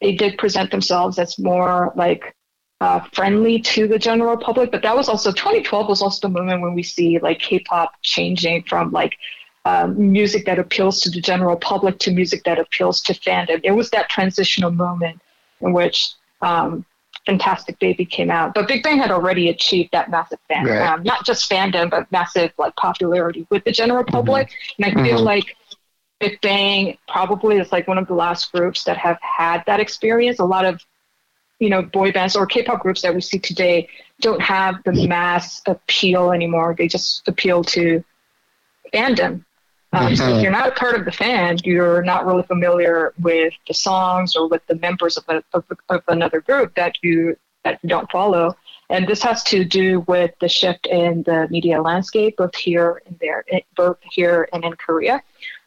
They 0.02 0.16
did 0.16 0.38
present 0.38 0.72
themselves 0.72 1.18
as 1.20 1.40
more 1.40 1.94
like 1.96 2.36
uh, 2.82 3.02
friendly 3.14 3.60
to 3.60 3.88
the 3.88 3.98
general 3.98 4.38
public, 4.38 4.72
but 4.72 4.82
that 4.82 4.96
was 4.96 5.08
also 5.08 5.32
2012 5.32 5.88
was 5.88 6.02
also 6.02 6.28
the 6.28 6.34
moment 6.34 6.62
when 6.62 6.74
we 6.74 6.84
see 6.84 7.20
like 7.20 7.40
K-pop 7.40 7.94
changing 8.02 8.64
from 8.64 8.92
like 8.92 9.16
um, 9.64 10.12
music 10.12 10.46
that 10.46 10.60
appeals 10.60 11.00
to 11.02 11.10
the 11.10 11.22
general 11.22 11.56
public 11.56 11.98
to 12.00 12.12
music 12.12 12.44
that 12.44 12.60
appeals 12.60 13.02
to 13.04 13.14
fandom. 13.14 13.62
It 13.64 13.72
was 13.72 13.90
that 13.92 14.10
transitional 14.10 14.72
moment 14.72 15.20
in 15.62 15.74
which 15.74 16.12
um, 16.42 16.86
Fantastic 17.26 17.80
Baby 17.80 18.06
came 18.06 18.30
out. 18.30 18.54
But 18.54 18.68
Big 18.68 18.84
Bang 18.84 18.98
had 19.00 19.12
already 19.12 19.50
achieved 19.50 19.92
that 19.94 20.10
massive 20.12 20.40
fandom, 20.50 20.80
Right. 20.80 20.90
um, 20.90 21.04
not 21.04 21.26
just 21.26 21.50
fandom, 21.50 21.90
but 21.90 22.12
massive 22.12 22.52
like 22.58 22.76
popularity 22.76 23.48
with 23.50 23.64
the 23.64 23.72
general 23.72 24.04
public. 24.04 24.52
And 24.78 24.86
I 24.86 25.04
feel 25.04 25.20
Mhm. 25.20 25.24
like 25.26 25.56
Big 26.20 26.40
Bang 26.42 26.98
probably 27.08 27.58
is 27.58 27.72
like 27.72 27.88
one 27.88 27.98
of 27.98 28.08
the 28.08 28.14
last 28.14 28.52
groups 28.52 28.84
that 28.84 28.98
have 28.98 29.18
had 29.22 29.64
that 29.66 29.80
experience. 29.80 30.40
A 30.40 30.46
lot 30.46 30.66
of 30.66 30.82
you 31.60 31.70
know 31.70 31.82
boy 31.82 32.12
bands 32.12 32.36
or 32.36 32.46
K-pop 32.46 32.82
groups 32.82 33.02
that 33.02 33.16
we 33.16 33.22
see 33.22 33.40
today 33.40 33.88
don't 34.22 34.42
have 34.42 34.84
the 34.84 35.08
mass 35.08 35.62
appeal 35.68 36.32
anymore. 36.32 36.76
They 36.78 36.88
just 36.88 37.28
appeal 37.28 37.64
to 37.66 38.04
fandom. 38.94 39.44
Um, 39.96 40.16
So 40.16 40.36
if 40.36 40.42
you're 40.44 40.52
not 40.52 40.68
a 40.68 40.72
part 40.72 40.96
of 40.96 41.06
the 41.06 41.12
fan, 41.12 41.58
you're 41.64 42.04
not 42.04 42.26
really 42.26 42.44
familiar 42.44 43.14
with 43.20 43.54
the 43.68 43.74
songs 43.74 44.36
or 44.36 44.48
with 44.48 44.66
the 44.68 44.76
members 44.76 45.18
of, 45.18 45.24
a, 45.30 45.44
of, 45.54 45.64
of 45.90 46.02
another 46.08 46.42
group 46.42 46.76
that 46.76 46.98
you 47.02 47.38
that 47.64 47.80
you 47.82 47.90
don't 47.90 48.10
follow. 48.12 48.56
And 48.90 49.08
this 49.08 49.24
has 49.24 49.44
to 49.46 49.66
do 49.66 50.02
with 50.02 50.32
the 50.40 50.48
shift 50.48 50.86
in 50.86 51.24
the 51.24 51.48
media 51.50 51.82
landscape, 51.82 52.38
both 52.38 52.56
here 52.56 53.02
and 53.08 53.18
there, 53.20 53.44
eh, 53.50 53.62
both 53.76 53.98
here 54.12 54.48
and 54.54 54.64
in 54.64 54.74
Korea, 54.74 55.24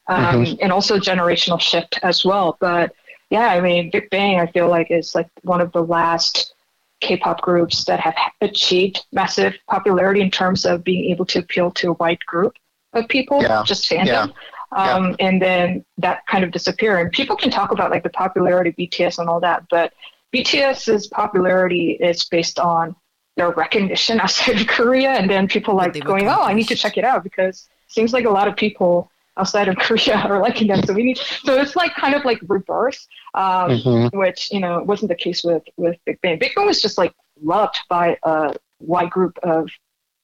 um, 0.07 0.47
and 0.63 0.71
also 0.71 0.99
generational 0.99 1.61
shift 1.61 1.99
as 2.05 2.25
well. 2.25 2.57
But 2.61 2.95
yeah, 3.31 3.49
I 3.49 3.61
mean, 3.61 3.91
Big 3.91 4.09
Bang, 4.11 4.39
I 4.39 4.47
feel 4.47 4.69
like 4.69 4.91
is 4.91 5.15
like 5.17 5.29
one 5.43 5.61
of 5.61 5.73
the 5.73 5.83
last 5.83 6.55
K-pop 7.01 7.41
groups 7.43 7.85
that 7.85 8.01
have 8.01 8.15
achieved 8.41 9.05
massive 9.13 9.55
popularity 9.69 10.21
in 10.21 10.31
terms 10.31 10.65
of 10.65 10.85
being 10.85 11.11
able 11.11 11.27
to 11.27 11.41
appeal 11.41 11.73
to 11.73 11.91
a 11.91 11.93
wide 11.95 12.25
group 12.27 12.55
of 12.99 13.09
people, 13.09 13.43
Yeah. 13.43 13.63
just 13.65 13.89
fandom. 13.91 14.07
Yeah. 14.07 14.27
Um, 14.73 15.17
And 15.19 15.41
then 15.41 15.85
that 15.99 16.27
kind 16.27 16.45
of 16.45 16.51
disappear. 16.51 16.99
And 16.99 17.11
people 17.11 17.37
can 17.37 17.51
talk 17.51 17.71
about 17.73 17.91
like 17.91 18.03
the 18.03 18.11
popularity 18.11 18.71
of 18.71 18.77
BTS 18.77 19.19
and 19.19 19.29
all 19.29 19.41
that, 19.41 19.65
but 19.71 19.93
BTS's 20.35 21.07
popularity 21.07 21.93
is 21.93 22.25
based 22.25 22.59
on 22.59 22.95
their 23.37 23.51
recognition 23.51 24.21
outside 24.25 24.61
of 24.61 24.67
Korea, 24.67 25.11
and 25.13 25.31
then 25.31 25.49
people 25.49 25.75
like 25.75 25.99
going, 26.05 26.29
"Oh, 26.29 26.43
I 26.43 26.53
need 26.53 26.69
to 26.69 26.75
check 26.77 26.99
it 26.99 27.05
out," 27.05 27.23
because 27.25 27.69
it 27.87 27.93
seems 27.93 28.13
like 28.13 28.27
a 28.27 28.31
lot 28.31 28.47
of 28.49 28.57
people 28.57 29.11
outside 29.39 29.69
of 29.69 29.77
Korea 29.87 30.17
are 30.17 30.41
liking 30.41 30.67
them. 30.67 30.83
So 30.83 30.93
we 30.93 31.03
need. 31.03 31.17
So 31.19 31.55
it's 31.59 31.75
like 31.77 31.95
kind 31.95 32.15
of 32.15 32.25
like 32.27 32.41
reverse, 32.47 33.07
um, 33.35 33.71
Mhm. 33.71 34.13
which 34.19 34.53
you 34.53 34.61
know 34.61 34.83
wasn't 34.83 35.09
the 35.09 35.15
case 35.15 35.43
with 35.45 35.63
with 35.79 35.97
Big 36.05 36.21
Bang. 36.21 36.39
Big 36.39 36.55
Bang 36.55 36.67
was 36.67 36.83
just 36.83 36.99
like 36.99 37.15
loved 37.43 37.79
by 37.89 38.19
a 38.25 38.55
wide 38.81 39.11
group 39.11 39.39
of 39.43 39.71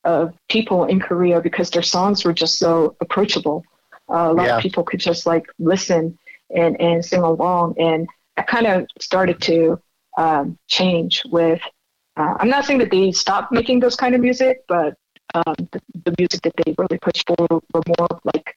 of 0.05 0.35
people 0.49 0.85
in 0.85 1.01
Korea 1.01 1.41
because 1.41 1.71
their 1.71 1.83
songs 1.83 2.25
were 2.25 2.33
just 2.33 2.59
so 2.59 2.97
approachable. 3.01 3.65
Uh, 4.09 4.29
a 4.31 4.33
lot 4.33 4.47
Yeah. 4.47 4.57
of 4.57 4.63
people 4.63 4.83
could 4.85 5.01
just 5.01 5.27
like 5.27 5.47
listen 5.59 6.19
and 6.55 6.81
and 6.81 7.05
sing 7.05 7.23
along, 7.23 7.75
and 7.79 8.09
that 8.37 8.47
kind 8.47 8.67
of 8.67 8.87
started 9.01 9.41
to 9.43 9.81
um, 10.19 10.59
change 10.69 11.23
with. 11.31 11.61
Uh, 12.17 12.35
I'm 12.39 12.49
not 12.49 12.65
saying 12.65 12.79
that 12.81 12.91
they 12.91 13.11
stopped 13.13 13.51
making 13.53 13.81
those 13.81 13.97
kind 13.97 14.15
of 14.15 14.21
music, 14.21 14.59
but 14.69 14.95
um, 15.35 15.55
the, 15.73 15.81
the 16.05 16.15
music 16.19 16.43
that 16.43 16.53
they 16.65 16.75
really 16.79 16.99
pushed 16.99 17.27
for 17.27 17.47
were 17.51 17.83
more 17.99 18.21
like 18.33 18.57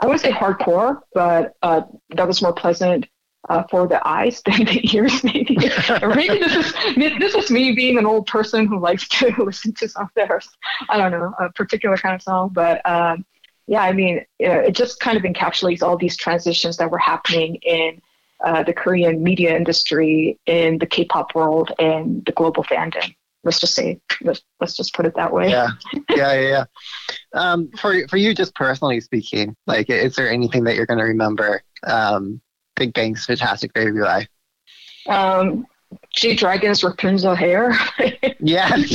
I 0.00 0.06
wouldn't 0.06 0.20
say 0.22 0.30
hardcore, 0.30 1.00
but 1.14 1.54
uh, 1.62 1.82
that 2.10 2.26
was 2.28 2.42
more 2.42 2.52
pleasant 2.52 3.06
uh, 3.48 3.62
for 3.70 3.86
the 3.86 4.06
eyes 4.06 4.42
than 4.46 4.64
the 4.64 4.80
ears, 4.94 5.22
maybe. 5.24 5.56
maybe 6.14 6.38
this 6.38 6.56
is 6.56 6.74
this 7.18 7.34
is 7.34 7.50
me 7.50 7.72
being 7.72 7.98
an 7.98 8.06
old 8.06 8.26
person 8.26 8.66
who 8.66 8.78
likes 8.78 9.08
to 9.08 9.32
listen 9.44 9.72
to 9.74 9.88
some 9.88 10.04
of 10.04 10.10
their, 10.14 10.40
I 10.88 10.98
don't 10.98 11.12
know, 11.12 11.32
a 11.38 11.52
particular 11.52 11.96
kind 11.96 12.14
of 12.14 12.22
song. 12.22 12.50
But 12.52 12.88
um, 12.88 13.24
yeah, 13.66 13.82
I 13.82 13.92
mean, 13.92 14.24
it 14.38 14.72
just 14.72 15.00
kind 15.00 15.16
of 15.16 15.24
encapsulates 15.24 15.82
all 15.82 15.96
these 15.96 16.16
transitions 16.16 16.76
that 16.76 16.90
were 16.90 16.98
happening 16.98 17.56
in 17.62 18.00
uh, 18.44 18.62
the 18.62 18.72
Korean 18.72 19.22
media 19.22 19.56
industry, 19.56 20.38
in 20.46 20.78
the 20.78 20.86
K-pop 20.86 21.34
world, 21.34 21.72
and 21.78 22.24
the 22.26 22.32
global 22.32 22.62
fandom. 22.62 23.14
Let's 23.42 23.60
just 23.60 23.74
say, 23.74 24.00
let's, 24.22 24.42
let's 24.60 24.76
just 24.76 24.92
put 24.94 25.06
it 25.06 25.14
that 25.14 25.32
way. 25.32 25.50
Yeah, 25.50 25.70
yeah, 26.10 26.32
yeah. 26.32 26.40
yeah. 26.40 26.64
Um, 27.32 27.70
for 27.78 28.06
for 28.08 28.16
you, 28.16 28.34
just 28.34 28.54
personally 28.54 29.00
speaking, 29.00 29.54
like, 29.66 29.88
is 29.88 30.16
there 30.16 30.30
anything 30.30 30.64
that 30.64 30.74
you're 30.74 30.86
going 30.86 30.98
to 30.98 31.04
remember 31.04 31.62
um, 31.84 32.40
Big 32.76 32.92
Bang's 32.94 33.24
Fantastic 33.26 33.72
Baby 33.74 34.00
by? 34.00 34.26
Um, 35.08 35.66
G 36.10 36.34
Dragon's 36.34 36.84
Rapunzel 36.84 37.34
hair. 37.34 37.76
Yes. 38.38 38.94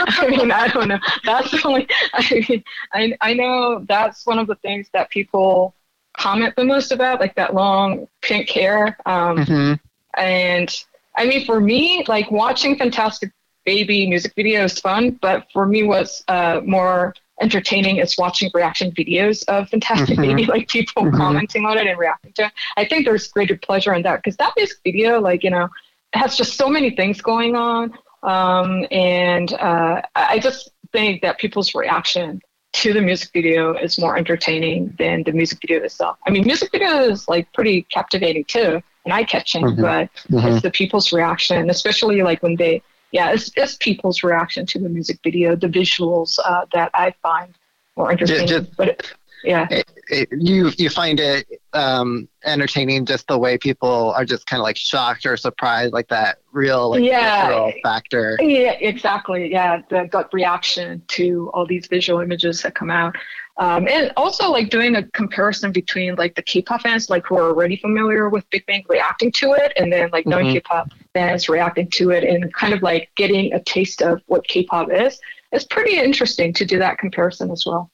I 0.00 0.26
mean, 0.28 0.50
I 0.50 0.66
don't 0.68 0.88
know. 0.88 0.98
That's 1.24 1.50
the 1.52 1.62
only. 1.64 1.86
I 2.12 2.44
mean, 2.48 2.64
I 2.92 3.16
I 3.20 3.32
know 3.32 3.84
that's 3.88 4.26
one 4.26 4.38
of 4.38 4.48
the 4.48 4.56
things 4.56 4.88
that 4.92 5.08
people 5.08 5.74
comment 6.18 6.54
the 6.56 6.64
most 6.64 6.90
about, 6.92 7.20
like 7.20 7.34
that 7.36 7.54
long 7.54 8.08
pink 8.22 8.50
hair. 8.50 8.98
Um, 9.06 9.38
Mhm. 9.38 9.80
And 10.18 10.84
I 11.16 11.26
mean, 11.26 11.46
for 11.46 11.60
me, 11.60 12.04
like 12.08 12.30
watching 12.30 12.76
Fantastic 12.76 13.30
Baby 13.64 14.08
music 14.08 14.32
video 14.34 14.64
is 14.64 14.78
fun, 14.80 15.10
but 15.22 15.46
for 15.52 15.64
me, 15.64 15.84
what's 15.84 16.24
uh, 16.28 16.60
more 16.66 17.14
entertaining 17.40 17.96
is 17.98 18.16
watching 18.18 18.50
reaction 18.54 18.92
videos 18.92 19.44
of 19.48 19.68
Fantastic 19.68 20.18
Mhm. 20.18 20.22
Baby, 20.22 20.44
like 20.54 20.68
people 20.68 21.04
Mhm. 21.04 21.16
commenting 21.16 21.64
on 21.64 21.78
it 21.78 21.86
and 21.86 21.98
reacting 21.98 22.32
to 22.34 22.46
it. 22.46 22.52
I 22.76 22.84
think 22.84 23.04
there's 23.04 23.28
greater 23.28 23.56
pleasure 23.56 23.94
in 23.94 24.02
that 24.02 24.16
because 24.22 24.36
that 24.36 24.52
music 24.56 24.78
video, 24.84 25.20
like, 25.20 25.42
you 25.42 25.50
know, 25.50 25.68
has 26.12 26.36
just 26.36 26.54
so 26.56 26.68
many 26.68 26.90
things 26.90 27.20
going 27.20 27.56
on. 27.56 27.92
Um, 28.22 28.86
and 28.92 29.52
uh, 29.54 30.02
I 30.14 30.38
just 30.38 30.70
think 30.92 31.22
that 31.22 31.38
people's 31.38 31.74
reaction 31.74 32.40
to 32.74 32.92
the 32.92 33.00
music 33.00 33.30
video 33.32 33.74
is 33.74 33.98
more 33.98 34.16
entertaining 34.16 34.94
than 34.98 35.24
the 35.24 35.32
music 35.32 35.58
video 35.60 35.82
itself. 35.82 36.16
I 36.26 36.30
mean, 36.30 36.46
music 36.46 36.70
video 36.70 37.00
is 37.04 37.28
like 37.28 37.52
pretty 37.52 37.82
captivating 37.82 38.44
too 38.44 38.82
and 39.04 39.12
eye 39.12 39.24
catching, 39.24 39.64
Mhm. 39.64 39.82
but 39.82 40.10
Mhm. 40.30 40.52
it's 40.52 40.62
the 40.62 40.70
people's 40.70 41.12
reaction, 41.12 41.68
especially 41.70 42.22
like 42.22 42.42
when 42.42 42.56
they, 42.56 42.82
yeah, 43.12 43.30
it's, 43.32 43.50
it's 43.56 43.76
people's 43.76 44.22
reaction 44.22 44.66
to 44.66 44.78
the 44.78 44.88
music 44.88 45.20
video, 45.22 45.54
the 45.54 45.68
visuals 45.68 46.38
uh, 46.44 46.64
that 46.72 46.90
I 46.94 47.14
find 47.22 47.54
more 47.96 48.10
entertaining. 48.10 48.46
just- 48.48 48.76
but 48.76 48.88
it, 48.88 49.12
yeah, 49.44 49.66
It- 49.70 50.28
you 50.32 50.70
you 50.78 50.90
find 50.90 51.18
it 51.20 51.46
um, 51.72 52.28
entertaining 52.44 53.06
just 53.06 53.26
the 53.28 53.38
way 53.38 53.56
people 53.56 54.12
are 54.16 54.24
just 54.24 54.46
kind 54.46 54.60
of 54.60 54.64
like 54.64 54.76
shocked 54.76 55.24
or 55.24 55.36
surprised, 55.36 55.92
like 55.92 56.08
that 56.08 56.38
real 56.52 56.90
like 56.90 57.02
Yeah. 57.02 57.70
factor. 57.82 58.36
Yeah, 58.40 58.72
exactly. 58.72 59.50
Yeah, 59.50 59.80
the 59.88 60.04
gut 60.10 60.28
reaction 60.34 61.02
to 61.08 61.50
all 61.54 61.64
these 61.66 61.86
visual 61.86 62.20
images 62.20 62.62
that 62.62 62.74
come 62.74 62.90
out. 62.90 63.14
Um, 63.58 63.86
and 63.86 64.12
also 64.16 64.50
like 64.50 64.70
doing 64.70 64.96
a 64.96 65.02
comparison 65.10 65.72
between 65.72 66.14
like 66.16 66.34
the 66.34 66.42
K-pop 66.42 66.80
fans 66.82 67.08
like 67.10 67.26
who 67.26 67.36
are 67.36 67.48
already 67.50 67.76
familiar 67.76 68.28
with 68.30 68.48
Big 68.50 68.64
Bang 68.66 68.82
reacting 68.88 69.30
to 69.32 69.52
it 69.52 69.72
and 69.76 69.92
then 69.92 70.08
like 70.10 70.24
Mhm. 70.24 70.30
non-K-pop 70.30 70.90
fans 71.14 71.48
reacting 71.50 71.88
to 71.90 72.10
it 72.10 72.24
and 72.24 72.52
kind 72.54 72.72
of 72.74 72.82
like 72.82 73.10
getting 73.14 73.52
a 73.52 73.62
taste 73.62 74.00
of 74.02 74.20
what 74.26 74.46
K-pop 74.48 74.90
is. 74.90 75.20
It's 75.52 75.64
pretty 75.64 75.98
interesting 75.98 76.54
to 76.54 76.64
do 76.64 76.78
that 76.78 76.96
comparison 76.98 77.50
as 77.50 77.64
well. 77.66 77.90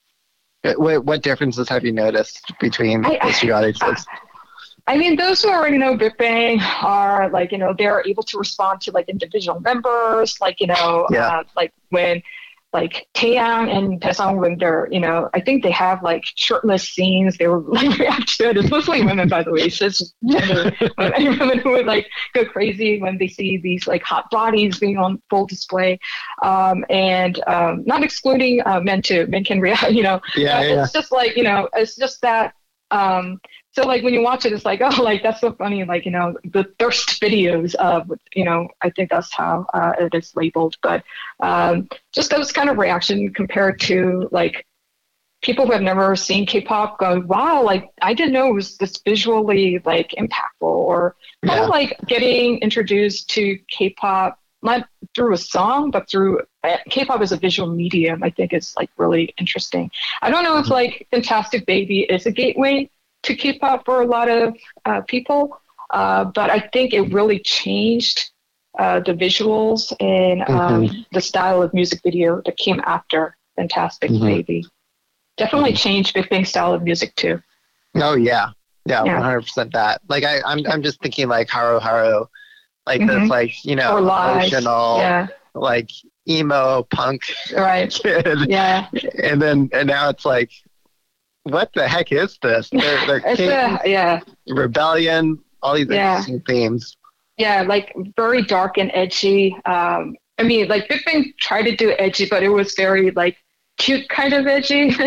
What, 0.63 1.05
what 1.05 1.21
differences 1.23 1.69
have 1.69 1.85
you 1.85 1.91
noticed 1.91 2.51
between 2.59 3.05
I- 3.05 3.19
those 3.23 3.39
two 3.39 3.51
audiences? 3.53 4.05
I 4.87 4.97
mean, 4.97 5.17
those 5.17 5.43
who 5.43 5.49
already 5.49 5.77
know 5.77 5.95
Big 5.95 6.17
Bang 6.17 6.59
are 6.81 7.29
like, 7.29 7.51
you 7.51 7.59
know, 7.59 7.75
they're 7.77 8.01
able 8.07 8.23
to 8.23 8.39
respond 8.39 8.81
to 8.81 8.91
like 8.91 9.07
individual 9.07 9.59
members, 9.59 10.41
like, 10.41 10.59
you 10.59 10.65
know, 10.67 11.05
Yeah. 11.11 11.27
uh, 11.27 11.43
like 11.55 11.71
when 11.89 12.23
like 12.71 13.07
Taeyang 13.15 13.75
and 13.75 13.99
Taesung 13.99 14.39
Winter, 14.39 14.87
you 14.91 14.99
know, 14.99 15.29
I 15.33 15.39
think 15.41 15.63
they 15.63 15.71
have 15.71 16.03
like 16.03 16.23
shirtless 16.35 16.87
scenes. 16.87 17.37
They 17.37 17.47
were 17.47 17.59
like 17.67 17.97
react 17.97 18.37
to 18.37 18.49
it. 18.49 18.57
It's 18.57 18.69
mostly 18.69 19.03
women, 19.03 19.27
by 19.27 19.43
the 19.43 19.51
way. 19.51 19.61
It's 19.61 19.77
just 19.77 20.13
gender. 20.29 20.71
women 20.97 21.59
who 21.59 21.71
would 21.71 21.85
like 21.87 22.07
go 22.33 22.45
crazy 22.45 23.01
when 23.01 23.17
they 23.17 23.27
see 23.27 23.57
these 23.57 23.87
like 23.87 24.03
hot 24.03 24.29
bodies 24.29 24.79
being 24.79 24.97
on 24.97 25.21
full 25.29 25.47
display, 25.47 25.99
um, 26.43 26.85
and 26.89 27.41
um, 27.47 27.83
not 27.85 28.03
excluding 28.03 28.61
uh, 28.65 28.79
men 28.81 29.01
too. 29.01 29.25
Men 29.27 29.43
can 29.43 29.59
react, 29.59 29.91
you 29.91 30.03
know, 30.03 30.21
Yeah, 30.35 30.59
uh, 30.59 30.61
yeah. 30.61 30.83
it's 30.83 30.93
just 30.93 31.11
like 31.11 31.35
you 31.35 31.43
know 31.43 31.67
it's 31.73 31.95
just 31.95 32.21
that 32.21 32.53
um 32.91 33.39
so 33.71 33.83
like 33.85 34.03
when 34.03 34.13
you 34.13 34.21
watch 34.21 34.45
it 34.45 34.53
it's 34.53 34.65
like 34.65 34.81
oh 34.83 35.01
like 35.01 35.21
that's 35.23 35.41
so 35.41 35.51
funny 35.53 35.83
like 35.83 36.05
you 36.05 36.11
know 36.11 36.35
the 36.45 36.65
thirst 36.79 37.21
videos 37.21 37.75
of 37.75 38.11
you 38.33 38.43
know 38.45 38.67
i 38.81 38.89
think 38.89 39.09
that's 39.09 39.33
how 39.33 39.65
uh, 39.73 39.93
it 39.99 40.13
is 40.15 40.35
labeled 40.35 40.75
but 40.81 41.03
um 41.39 41.87
just 42.13 42.29
those 42.31 42.51
kind 42.51 42.69
of 42.69 42.77
reaction 42.77 43.31
compared 43.33 43.79
to 43.79 44.27
like 44.31 44.65
people 45.41 45.65
who 45.65 45.71
have 45.71 45.81
never 45.81 46.15
seen 46.15 46.45
k-pop 46.45 46.99
go 46.99 47.19
wow 47.21 47.61
like 47.63 47.89
i 48.01 48.13
didn't 48.13 48.33
know 48.33 48.49
it 48.49 48.53
was 48.53 48.77
this 48.77 48.97
visually 49.05 49.81
like 49.85 50.09
impactful 50.17 50.61
or 50.61 51.15
kind 51.45 51.57
Yeah. 51.59 51.63
of 51.63 51.69
like 51.69 51.97
getting 52.07 52.57
introduced 52.59 53.29
to 53.31 53.57
k-pop 53.69 54.37
not 54.61 54.89
through 55.15 55.33
a 55.33 55.37
song 55.37 55.91
but 55.91 56.09
through 56.09 56.41
uh, 56.65 56.75
k-pop 56.89 57.21
as 57.21 57.31
a 57.31 57.37
visual 57.37 57.69
medium 57.73 58.21
i 58.21 58.29
think 58.29 58.51
is 58.51 58.73
like 58.75 58.89
really 58.97 59.33
interesting 59.37 59.89
I 60.21 60.29
don't 60.29 60.43
know 60.43 60.57
if 60.57 60.67
like 60.69 61.07
Fantastic 61.11 61.65
Baby 61.65 62.01
is 62.01 62.25
a 62.25 62.31
gateway 62.31 62.89
to 63.23 63.35
K-pop 63.35 63.85
for 63.85 64.01
a 64.01 64.05
lot 64.05 64.29
of 64.29 64.55
uh, 64.85 65.01
people, 65.01 65.59
uh, 65.91 66.25
but 66.25 66.49
I 66.49 66.59
think 66.59 66.93
it 66.93 67.11
really 67.13 67.39
changed 67.39 68.29
uh, 68.77 68.99
the 69.01 69.13
visuals 69.13 69.93
and 69.99 70.43
um, 70.49 71.05
the 71.11 71.21
style 71.21 71.61
of 71.61 71.73
music 71.73 72.01
video 72.03 72.41
that 72.45 72.57
came 72.57 72.79
after 72.85 73.35
Fantastic 73.55 74.09
Mhm. 74.11 74.21
Baby. 74.21 74.65
Definitely 75.37 75.73
changed 75.73 76.13
Big 76.13 76.29
Bang 76.29 76.45
style 76.45 76.73
of 76.73 76.83
music 76.83 77.15
too. 77.15 77.41
Oh 77.95 78.15
yeah, 78.15 78.49
yeah, 78.85 79.03
one 79.03 79.21
hundred 79.21 79.41
percent. 79.41 79.73
That 79.73 80.01
like 80.07 80.23
I, 80.23 80.41
I'm 80.45 80.65
I'm 80.67 80.81
just 80.83 81.01
thinking 81.01 81.27
like 81.27 81.49
Haru 81.49 81.79
Haru, 81.79 82.25
like 82.85 82.99
this 83.01 83.23
Mhm. 83.23 83.29
like 83.29 83.65
you 83.65 83.75
know 83.75 83.97
emotional 83.97 84.97
Yeah, 84.97 85.27
like 85.53 85.89
emo 86.27 86.83
punk 86.83 87.23
right. 87.55 87.91
kid, 88.03 88.25
Yeah, 88.49 88.87
and 89.21 89.41
then 89.41 89.69
and 89.73 89.87
now 89.87 90.09
it's 90.09 90.25
like, 90.25 90.51
what 91.43 91.71
the 91.73 91.87
heck 91.87 92.11
is 92.11 92.37
this? 92.41 92.69
They're, 92.69 93.05
they're 93.07 93.19
king, 93.35 93.49
a, 93.49 93.79
yeah. 93.85 94.19
rebellion, 94.47 95.39
all 95.61 95.75
these 95.75 95.87
Yeah. 95.89 96.11
interesting 96.17 96.41
themes. 96.41 96.95
Yeah, 97.37 97.61
like 97.61 97.95
very 98.17 98.43
dark 98.43 98.77
and 98.77 98.91
edgy. 98.93 99.55
Um, 99.65 100.15
I 100.37 100.43
mean, 100.43 100.67
like 100.67 100.89
Big 100.89 101.03
Bang 101.05 101.33
tried 101.39 101.63
to 101.63 101.75
do 101.75 101.93
edgy, 101.97 102.27
but 102.29 102.43
it 102.43 102.49
was 102.49 102.73
very 102.75 103.11
like 103.11 103.37
cute 103.77 104.07
kind 104.09 104.33
of 104.33 104.45
edgy. 104.47 104.91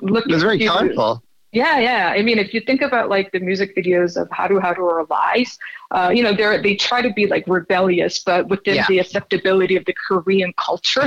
Look 0.00 0.26
It 0.26 0.32
was 0.32 0.42
very 0.42 0.60
you- 0.62 0.68
colorful. 0.68 1.22
Yeah, 1.54 1.78
yeah. 1.78 2.12
I 2.16 2.22
mean, 2.22 2.38
if 2.40 2.52
you 2.52 2.60
think 2.60 2.82
about 2.82 3.08
like 3.08 3.30
the 3.30 3.38
music 3.38 3.76
videos 3.76 4.20
of 4.20 4.28
Haru 4.32 4.58
Haru 4.58 4.82
or 4.84 5.06
Lies, 5.08 5.56
uh, 5.92 6.10
you 6.12 6.20
know, 6.24 6.34
they 6.34 6.60
they 6.60 6.74
try 6.74 7.00
to 7.00 7.12
be 7.12 7.28
like 7.28 7.44
rebellious, 7.46 8.18
but 8.18 8.48
within 8.48 8.74
Yeah. 8.74 8.86
the 8.88 8.98
acceptability 8.98 9.76
of 9.76 9.84
the 9.84 9.94
Korean 9.94 10.52
culture, 10.58 11.06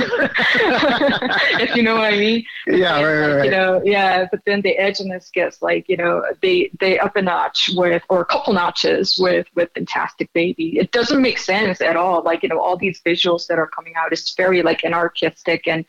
if 1.60 1.76
you 1.76 1.82
know 1.82 1.96
what 1.96 2.14
I 2.14 2.16
mean. 2.16 2.44
Yeah, 2.66 2.96
And, 2.96 3.04
right, 3.04 3.18
right, 3.18 3.28
like, 3.28 3.36
right. 3.36 3.44
You 3.44 3.50
know, 3.50 3.82
yeah. 3.84 4.26
But 4.30 4.40
then 4.46 4.62
the 4.62 4.74
edginess 4.80 5.30
gets 5.32 5.60
like, 5.60 5.86
you 5.88 5.98
know, 5.98 6.22
they 6.40 6.70
they 6.80 6.98
up 6.98 7.16
a 7.16 7.22
notch 7.22 7.70
with 7.74 8.02
or 8.08 8.22
a 8.22 8.24
couple 8.26 8.54
notches 8.54 9.18
with 9.18 9.46
with 9.54 9.68
Fantastic 9.74 10.32
Baby. 10.32 10.78
It 10.78 10.92
doesn't 10.92 11.20
make 11.20 11.38
sense 11.38 11.82
at 11.82 11.96
all. 11.96 12.22
Like, 12.22 12.42
you 12.42 12.48
know, 12.48 12.60
all 12.60 12.78
these 12.78 13.02
visuals 13.04 13.46
that 13.48 13.58
are 13.58 13.68
coming 13.68 13.94
out, 13.96 14.12
it's 14.12 14.34
very 14.34 14.62
like 14.62 14.84
anarchistic 14.84 15.68
and 15.68 15.84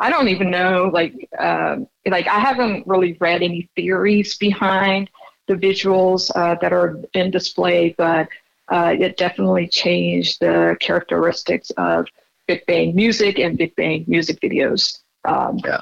I 0.00 0.08
don't 0.10 0.28
even 0.28 0.50
know, 0.50 0.90
like, 0.92 1.28
um, 1.38 1.86
like 2.06 2.26
I 2.26 2.40
haven't 2.40 2.86
really 2.86 3.16
read 3.20 3.42
any 3.42 3.68
theories 3.76 4.36
behind 4.38 5.10
the 5.46 5.54
visuals 5.54 6.30
uh, 6.34 6.54
that 6.60 6.72
are 6.72 6.96
in 7.12 7.30
display, 7.30 7.94
but 7.98 8.28
uh, 8.68 8.94
it 8.98 9.16
definitely 9.16 9.68
changed 9.68 10.40
the 10.40 10.76
characteristics 10.80 11.70
of 11.76 12.06
Big 12.48 12.64
Bang 12.66 12.94
music 12.94 13.38
and 13.38 13.58
Big 13.58 13.76
Bang 13.76 14.04
music 14.08 14.40
videos. 14.40 15.00
Um, 15.24 15.58
Yeah. 15.64 15.80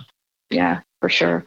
yeah, 0.50 0.80
for 1.00 1.08
sure. 1.08 1.44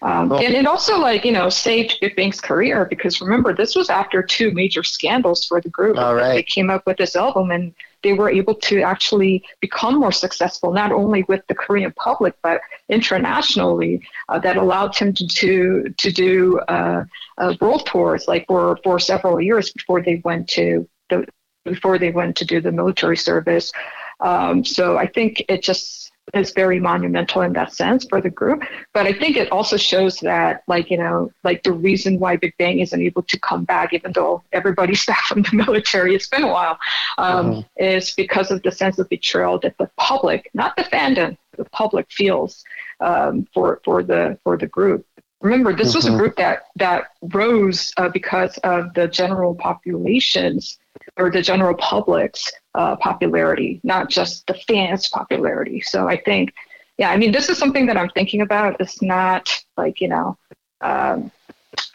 Um, 0.00 0.30
and 0.32 0.54
it 0.54 0.66
also, 0.66 0.98
like, 0.98 1.24
you 1.24 1.32
know, 1.32 1.48
saved 1.48 1.98
Big 2.00 2.16
Bang's 2.16 2.40
career 2.40 2.84
because 2.84 3.20
remember, 3.20 3.52
this 3.52 3.74
was 3.74 3.90
after 3.90 4.22
two 4.22 4.50
major 4.52 4.82
scandals 4.82 5.46
for 5.46 5.60
the 5.60 5.68
group. 5.68 5.98
All 5.98 6.14
right. 6.14 6.34
They 6.34 6.42
came 6.42 6.70
up 6.70 6.84
with 6.86 6.96
this 6.96 7.16
album 7.16 7.50
and 7.50 7.74
they 8.02 8.12
were 8.12 8.30
able 8.30 8.54
to 8.54 8.80
actually 8.82 9.44
become 9.60 9.98
more 9.98 10.12
successful, 10.12 10.72
not 10.72 10.92
only 10.92 11.24
with 11.24 11.46
the 11.48 11.54
Korean 11.54 11.92
public, 11.92 12.34
but 12.42 12.60
internationally. 12.88 14.02
Uh, 14.28 14.38
that 14.38 14.56
allowed 14.56 14.96
him 14.96 15.12
to 15.14 15.26
to, 15.26 15.94
to 15.96 16.12
do 16.12 16.58
uh, 16.68 17.04
uh, 17.38 17.54
world 17.60 17.86
tours, 17.86 18.26
like 18.28 18.46
for, 18.46 18.78
for 18.84 18.98
several 18.98 19.40
years 19.40 19.72
before 19.72 20.02
they 20.02 20.20
went 20.24 20.48
to 20.48 20.88
the 21.10 21.26
before 21.64 21.98
they 21.98 22.10
went 22.10 22.36
to 22.36 22.44
do 22.44 22.60
the 22.60 22.72
military 22.72 23.16
service. 23.16 23.72
Um, 24.20 24.64
so 24.64 24.96
I 24.96 25.06
think 25.06 25.44
it 25.48 25.62
just 25.62 26.10
is 26.34 26.52
very 26.52 26.80
monumental 26.80 27.42
in 27.42 27.52
that 27.54 27.72
sense 27.72 28.06
for 28.08 28.20
the 28.20 28.30
group. 28.30 28.62
But 28.92 29.06
I 29.06 29.12
think 29.12 29.36
it 29.36 29.50
also 29.50 29.76
shows 29.76 30.20
that, 30.20 30.62
like, 30.68 30.90
you 30.90 30.98
know, 30.98 31.30
like 31.44 31.62
the 31.62 31.72
reason 31.72 32.18
why 32.18 32.36
Big 32.36 32.54
Bang 32.58 32.80
isn't 32.80 33.00
able 33.00 33.22
to 33.22 33.38
come 33.40 33.64
back, 33.64 33.92
even 33.92 34.12
though 34.12 34.42
everybody's 34.52 35.04
back 35.06 35.24
from 35.24 35.42
the 35.42 35.56
military, 35.56 36.14
it's 36.14 36.28
been 36.28 36.44
a 36.44 36.48
while, 36.48 36.78
um, 37.18 37.64
is 37.76 38.12
because 38.14 38.50
of 38.50 38.62
the 38.62 38.72
sense 38.72 38.98
of 38.98 39.08
betrayal 39.08 39.58
that 39.60 39.76
the 39.78 39.90
public, 39.96 40.50
not 40.54 40.76
the 40.76 40.84
fandom, 40.84 41.36
the 41.56 41.64
public 41.66 42.06
feels 42.10 42.64
um, 43.00 43.46
for 43.52 43.80
for 43.84 44.02
the 44.02 44.38
for 44.44 44.56
the 44.56 44.66
group. 44.66 45.04
Remember, 45.40 45.72
this 45.72 45.94
was 45.94 46.06
a 46.06 46.10
group 46.10 46.36
that 46.36 46.64
that 46.76 47.08
rose 47.22 47.92
uh, 47.96 48.08
because 48.08 48.58
of 48.58 48.92
the 48.94 49.06
general 49.06 49.54
populations 49.54 50.78
or 51.16 51.30
the 51.30 51.42
general 51.42 51.74
public's 51.74 52.50
uh, 52.78 52.94
popularity, 52.96 53.80
not 53.82 54.08
just 54.08 54.46
the 54.46 54.54
fans' 54.54 55.08
popularity. 55.08 55.80
So 55.80 56.08
I 56.08 56.16
think, 56.16 56.54
yeah, 56.96 57.10
I 57.10 57.16
mean, 57.16 57.32
this 57.32 57.48
is 57.48 57.58
something 57.58 57.86
that 57.86 57.96
I'm 57.96 58.08
thinking 58.10 58.40
about. 58.40 58.80
It's 58.80 59.02
not 59.02 59.52
like 59.76 60.00
you 60.00 60.06
know, 60.06 60.38
um, 60.80 61.32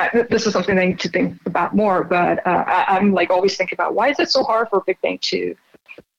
I, 0.01 0.25
this 0.29 0.45
is 0.45 0.51
something 0.51 0.77
I 0.77 0.85
need 0.87 0.99
to 0.99 1.09
think 1.09 1.39
about 1.45 1.73
more. 1.73 2.03
But 2.03 2.45
uh, 2.45 2.65
I, 2.67 2.97
I'm 2.97 3.13
like 3.13 3.29
always 3.29 3.55
thinking 3.55 3.77
about 3.77 3.95
why 3.95 4.09
is 4.09 4.19
it 4.19 4.29
so 4.29 4.43
hard 4.43 4.67
for 4.69 4.81
Big 4.85 4.97
Bang 5.01 5.19
to 5.21 5.55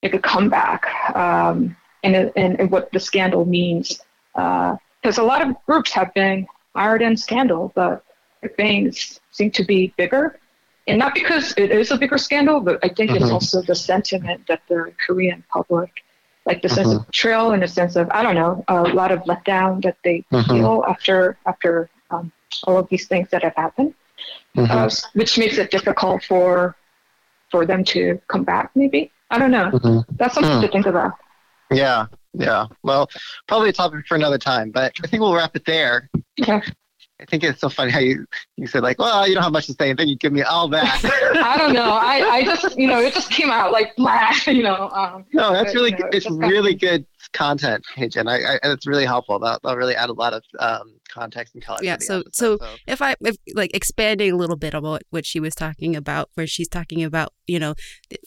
make 0.03 0.15
a 0.15 0.19
comeback, 0.19 0.87
um, 1.15 1.77
and, 2.03 2.33
and 2.35 2.59
and 2.59 2.71
what 2.71 2.91
the 2.91 3.01
scandal 3.01 3.45
means. 3.45 4.01
Because 4.35 5.19
a 5.19 5.23
lot 5.23 5.47
of 5.47 5.55
groups 5.67 5.93
have 5.93 6.13
been 6.15 6.47
mired 6.75 7.03
in 7.03 7.19
scandal, 7.19 7.71
but 7.75 8.03
Big 8.41 8.57
Bangs 8.57 9.21
seem 9.31 9.51
to 9.51 9.63
be 9.63 9.93
bigger 9.99 10.39
and 10.87 10.99
not 10.99 11.15
because 11.15 11.55
it 11.57 11.71
is 11.71 11.91
a 11.91 11.97
bigger 11.97 12.19
scandal, 12.19 12.61
but 12.61 12.79
I 12.83 12.89
think 12.89 13.11
it's 13.11 13.25
mm-hmm. 13.25 13.35
also 13.35 13.63
the 13.63 13.75
sentiment 13.75 14.47
that 14.49 14.63
the 14.69 14.93
Korean 15.07 15.43
public, 15.49 16.05
like 16.45 16.63
the 16.63 16.69
sense 16.69 16.89
of 16.89 17.01
mm-hmm. 17.01 17.07
betrayal 17.07 17.53
and 17.53 17.65
a 17.65 17.69
sense 17.69 17.97
of 17.97 18.11
I 18.11 18.23
don't 18.23 18.35
know, 18.35 18.65
a 18.69 18.83
lot 18.83 19.11
of 19.11 19.21
letdown 19.21 19.83
that 19.83 19.97
they 20.05 20.25
mm-hmm. 20.33 20.51
feel 20.51 20.85
after 20.87 21.39
after 21.47 21.89
um, 22.11 22.33
all 22.65 22.79
of 22.79 22.89
these 22.89 23.07
things 23.07 23.29
that 23.31 23.43
have 23.43 23.55
happened, 23.57 23.95
uh, 24.57 24.91
which 25.15 25.39
makes 25.39 25.59
it 25.59 25.71
difficult 25.71 26.23
for 26.25 26.77
for 27.51 27.65
them 27.65 27.85
to 27.85 28.21
come 28.29 28.45
back. 28.45 28.71
Maybe 28.75 29.11
I 29.31 29.39
don't 29.39 29.51
know. 29.51 30.05
That's 30.17 30.35
something 30.35 30.61
to 30.61 30.69
mm. 30.69 30.73
think 30.73 30.87
about. 30.87 31.13
Yeah, 31.71 32.07
yeah. 32.35 32.67
Well, 32.83 33.09
probably 33.49 33.71
a 33.71 33.73
topic 33.73 34.07
for 34.07 34.17
another 34.17 34.39
time, 34.39 34.71
but 34.71 34.93
I 35.03 35.07
think 35.07 35.23
we'll 35.23 35.35
wrap 35.35 35.57
it 35.57 35.65
there. 35.65 36.11
Okay. 36.41 36.63
I 37.21 37.27
think 37.27 37.45
it's 37.45 37.61
so 37.61 37.69
funny 37.69 37.93
how 37.93 38.01
you 38.01 38.27
you 38.57 38.67
said 38.67 38.83
like, 38.83 38.99
well, 38.99 39.27
you 39.29 39.35
don't 39.35 39.45
have 39.45 39.53
much 39.53 39.67
to 39.67 39.73
say, 39.75 39.91
and 39.91 39.99
then 39.99 40.09
you 40.09 40.17
give 40.17 40.33
me 40.33 40.43
all 40.43 40.69
that. 40.69 41.01
I 41.37 41.57
don't 41.57 41.73
know. 41.73 41.93
I, 41.93 42.19
I 42.29 42.43
just 42.45 42.77
you 42.77 42.89
know 42.89 42.99
it 43.01 43.15
just 43.15 43.31
came 43.31 43.51
out 43.51 43.71
like 43.71 43.95
blah, 43.97 44.33
you 44.47 44.65
know. 44.65 44.89
Um, 44.91 45.25
no, 45.33 45.53
that's 45.53 45.73
but, 45.73 45.75
really 45.75 45.91
you 45.93 45.99
know, 45.99 46.09
it's 46.13 46.25
just 46.27 46.41
kind 46.41 46.51
really 46.51 46.75
of- 46.75 46.81
good 46.81 47.07
content, 47.33 47.85
Haejin. 47.97 48.29
I, 48.29 48.55
I 48.57 48.73
it's 48.73 48.85
really 48.87 49.05
helpful. 49.07 49.39
That 49.39 49.61
will 49.63 49.77
really 49.77 49.95
add 49.95 50.11
a 50.11 50.13
lot 50.13 50.35
of 50.35 50.43
um, 50.59 50.97
context 51.09 51.55
and 51.55 51.65
color. 51.65 51.79
to 51.79 51.85
Yeah, 51.85 51.97
the 51.99 52.05
so- 52.05 52.21
episode, 52.21 52.61
so- 52.61 52.69
if 52.89 53.01
I 53.01 53.15
if 53.21 53.37
like 53.55 53.71
expanding 53.77 54.33
a 54.33 54.37
little 54.37 54.57
bit 54.57 54.75
about 54.75 55.03
what 55.11 55.25
she 55.25 55.39
was 55.39 55.55
talking 55.55 55.95
about, 55.95 56.31
where 56.35 56.49
she's 56.49 56.69
talking 56.69 57.05
about, 57.05 57.33
you 57.47 57.61
know, 57.61 57.75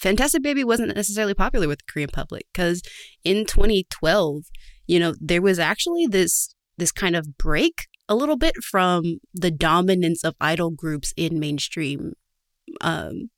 Fantastic 0.01 0.41
Baby 0.41 0.63
wasn't 0.63 0.95
necessarily 0.95 1.33
popular 1.33 1.67
with 1.67 1.79
the 1.79 1.91
Korean 1.91 2.09
public 2.11 2.45
because 2.53 2.81
in 3.25 3.45
2012, 3.45 4.43
you 4.87 4.97
know, 4.97 5.13
there 5.19 5.41
was 5.41 5.59
actually 5.59 6.07
this 6.07 6.55
this 6.77 6.93
kind 6.93 7.15
of 7.17 7.37
break 7.37 7.87
a 8.09 8.15
little 8.15 8.37
bit 8.37 8.55
from 8.63 9.19
the 9.33 9.51
dominance 9.51 10.23
of 10.23 10.35
idol 10.39 10.71
groups 10.71 11.13
in 11.17 11.39
mainstream 11.39 12.13
um 12.81 13.29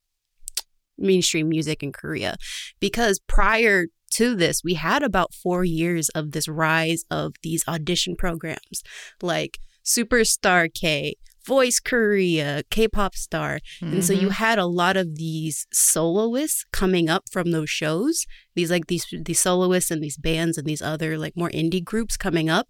mainstream 0.97 1.47
music 1.47 1.82
in 1.82 1.91
Korea 1.91 2.36
because 2.79 3.19
prior 3.27 3.86
to 4.12 4.36
this 4.36 4.63
we 4.63 4.73
had 4.73 5.01
about 5.01 5.34
4 5.34 5.63
years 5.63 6.10
of 6.10 6.32
this 6.32 6.47
rise 6.47 7.05
of 7.10 7.34
these 7.41 7.63
audition 7.67 8.15
programs 8.15 8.84
like 9.21 9.60
Superstar 9.89 10.71
K, 10.73 11.15
Voice 11.45 11.79
Korea, 11.79 12.63
K-pop 12.69 13.15
star. 13.15 13.60
And 13.82 14.05
so 14.05 14.13
you 14.13 14.29
had 14.29 14.60
a 14.60 14.67
lot 14.67 14.97
of 14.97 15.15
these 15.15 15.65
soloists 15.73 16.63
coming 16.71 17.10
up 17.10 17.23
from 17.32 17.51
those 17.51 17.69
shows. 17.69 18.25
These 18.55 18.69
like 18.69 18.88
these 18.88 19.08
these 19.25 19.39
soloists 19.39 19.89
and 19.89 20.03
these 20.03 20.17
bands 20.17 20.58
and 20.58 20.67
these 20.67 20.82
other 20.82 21.17
like 21.17 21.36
more 21.36 21.49
indie 21.49 21.84
groups 21.84 22.17
coming 22.17 22.49
up 22.49 22.67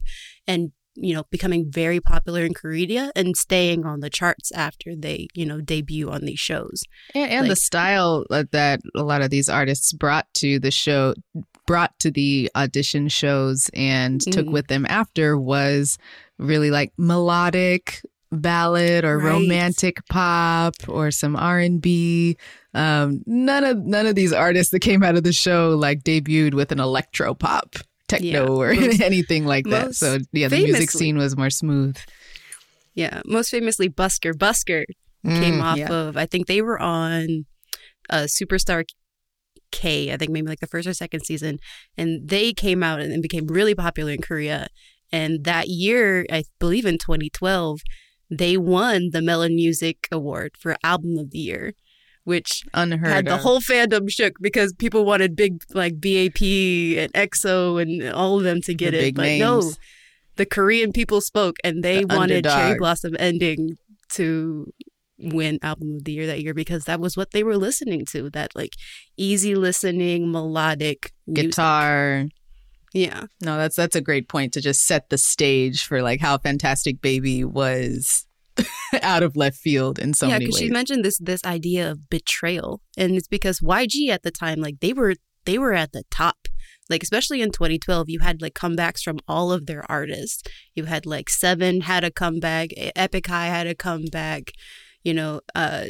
and 0.47 0.71
you 0.95 1.13
know 1.13 1.23
becoming 1.29 1.71
very 1.71 1.99
popular 1.99 2.43
in 2.43 2.53
Korea 2.53 3.11
and 3.15 3.35
staying 3.37 3.85
on 3.85 3.99
the 4.01 4.09
charts 4.09 4.51
after 4.51 4.95
they, 4.95 5.27
you 5.33 5.45
know, 5.45 5.61
debut 5.61 6.09
on 6.09 6.25
these 6.25 6.39
shows. 6.39 6.83
And, 7.15 7.31
and 7.31 7.49
the 7.49 7.55
style 7.55 8.25
that- 8.29 8.51
that 8.51 8.81
a 8.95 9.03
lot 9.03 9.21
of 9.21 9.29
these 9.29 9.49
artists 9.49 9.93
brought 9.93 10.27
to 10.35 10.59
the 10.59 10.71
show, 10.71 11.13
brought 11.67 11.97
to 11.99 12.11
the 12.11 12.49
audition 12.55 13.07
shows 13.09 13.69
and 13.73 14.21
took 14.21 14.47
Mhm. 14.47 14.51
with 14.51 14.67
them 14.67 14.85
after 14.89 15.37
was 15.37 15.97
really 16.37 16.71
like 16.71 16.91
melodic 16.97 18.01
ballad 18.31 19.03
or 19.05 19.17
Right. 19.17 19.31
romantic 19.31 19.97
pop 20.09 20.75
or 20.87 21.09
some 21.11 21.35
R 21.35 21.59
and 21.59 21.81
B. 21.81 22.37
Um, 22.73 23.21
none 23.25 23.63
of 23.63 23.77
none 23.85 24.05
of 24.05 24.15
these 24.15 24.31
artists 24.33 24.71
that 24.71 24.79
came 24.81 25.01
out 25.03 25.15
of 25.15 25.23
the 25.23 25.33
show 25.33 25.75
like 25.75 26.03
debuted 26.03 26.53
with 26.53 26.71
an 26.71 26.79
electro 26.79 27.33
pop. 27.33 27.75
Techno 28.09 28.27
Yeah, 28.27 28.41
or 28.45 28.73
most- 28.75 29.01
anything 29.01 29.45
like 29.45 29.65
that. 29.67 29.95
So 29.95 30.17
yeah, 30.33 30.47
the 30.49 30.63
music 30.63 30.91
scene 30.91 31.17
was 31.17 31.37
more 31.37 31.49
smooth. 31.49 31.97
Yeah, 32.95 33.21
most 33.25 33.49
famously 33.49 33.89
Busker. 33.89 34.33
Busker 34.33 34.83
came 35.25 35.55
Mm, 35.59 35.63
off 35.63 35.77
yeah. 35.77 35.91
of 35.93 36.17
I 36.17 36.25
think 36.25 36.47
they 36.47 36.61
were 36.61 36.79
on 36.81 37.45
uh, 38.09 38.23
Superstar 38.27 38.83
K, 39.71 40.11
I 40.11 40.17
think 40.17 40.31
maybe 40.31 40.47
like 40.47 40.59
the 40.61 40.67
first 40.67 40.87
or 40.87 40.93
second 40.93 41.21
season, 41.25 41.59
and 41.97 42.27
they 42.27 42.53
came 42.53 42.81
out 42.83 42.99
and, 42.99 43.13
and 43.13 43.21
became 43.21 43.45
really 43.47 43.75
popular 43.75 44.11
in 44.11 44.21
Korea. 44.21 44.67
And 45.11 45.43
that 45.43 45.67
year, 45.67 46.25
I 46.31 46.43
believe 46.59 46.85
in 46.85 46.97
2012, 46.97 47.79
they 48.31 48.57
won 48.57 49.09
the 49.11 49.21
Melon 49.21 49.55
Music 49.55 50.07
Award 50.11 50.51
for 50.57 50.75
Album 50.83 51.17
of 51.17 51.31
the 51.31 51.39
Year, 51.39 51.73
which 52.23 52.63
Unheard 52.73 53.09
had 53.11 53.25
the 53.25 53.35
of. 53.35 53.41
whole 53.41 53.59
fandom 53.59 54.09
shook 54.09 54.33
because 54.39 54.73
people 54.73 55.05
wanted 55.05 55.35
big 55.35 55.63
like 55.73 55.99
BAP 55.99 56.41
and 56.41 57.11
EXO 57.13 57.81
and 57.81 58.11
all 58.13 58.37
of 58.37 58.43
them 58.43 58.61
to 58.61 58.73
get 58.73 58.91
The 58.91 58.97
it, 58.97 59.01
big 59.01 59.15
but 59.15 59.37
no, 59.37 59.71
the 60.35 60.45
Korean 60.45 60.91
people 60.91 61.21
spoke 61.21 61.57
and 61.63 61.83
they 61.83 62.03
The 62.03 62.15
wanted 62.15 62.43
Cherry 62.45 62.61
underdog. 62.63 62.77
Blossom 62.77 63.15
Ending 63.19 63.77
to 64.09 64.71
win 65.21 65.59
album 65.61 65.95
of 65.97 66.05
the 66.05 66.13
year 66.13 66.27
that 66.27 66.41
year 66.41 66.53
because 66.53 66.85
that 66.85 66.99
was 67.01 67.17
what 67.17 67.31
they 67.31 67.43
were 67.43 67.57
listening 67.57 68.05
to 68.05 68.29
that 68.29 68.55
like 68.55 68.73
easy 69.17 69.53
listening 69.53 70.31
melodic 70.31 71.11
music. 71.27 71.49
guitar. 71.51 72.25
yeah 72.93 73.25
No, 73.41 73.57
that's 73.57 73.75
that's 73.75 73.97
a 73.97 74.01
great 74.01 74.29
point 74.29 74.53
to 74.53 74.61
just 74.61 74.85
set 74.85 75.09
the 75.09 75.17
stage 75.17 75.83
for 75.83 76.01
like 76.01 76.21
how 76.21 76.37
Fantastic 76.37 77.01
Baby 77.01 77.43
was 77.43 78.25
out 79.01 79.23
of 79.23 79.35
left 79.35 79.57
field 79.57 79.99
in 79.99 80.13
so 80.13 80.27
yeah 80.27 80.33
many 80.33 80.45
because 80.45 80.59
she 80.59 80.69
mentioned 80.69 81.03
this 81.03 81.17
this 81.19 81.43
idea 81.45 81.89
of 81.89 82.09
betrayal 82.09 82.81
and 82.97 83.15
it's 83.15 83.27
because 83.27 83.59
YG 83.59 84.09
at 84.09 84.23
the 84.23 84.31
time 84.31 84.59
like 84.59 84.79
they 84.79 84.93
were 84.93 85.15
they 85.45 85.57
were 85.57 85.73
at 85.73 85.91
the 85.91 86.03
top 86.11 86.47
like 86.89 87.03
especially 87.03 87.41
in 87.41 87.51
2012 87.51 88.09
you 88.09 88.19
had 88.19 88.41
like 88.41 88.53
comebacks 88.53 89.01
from 89.01 89.19
all 89.27 89.51
of 89.51 89.65
their 89.65 89.89
artists 89.89 90.43
you 90.75 90.85
had 90.85 91.05
like 91.05 91.29
seven 91.29 91.81
had 91.81 92.03
a 92.03 92.11
comeback 92.11 92.69
Epik 92.95 93.27
High 93.27 93.47
had 93.47 93.67
a 93.67 93.75
comeback 93.75 94.51
you 95.03 95.13
know 95.13 95.41
uh 95.55 95.85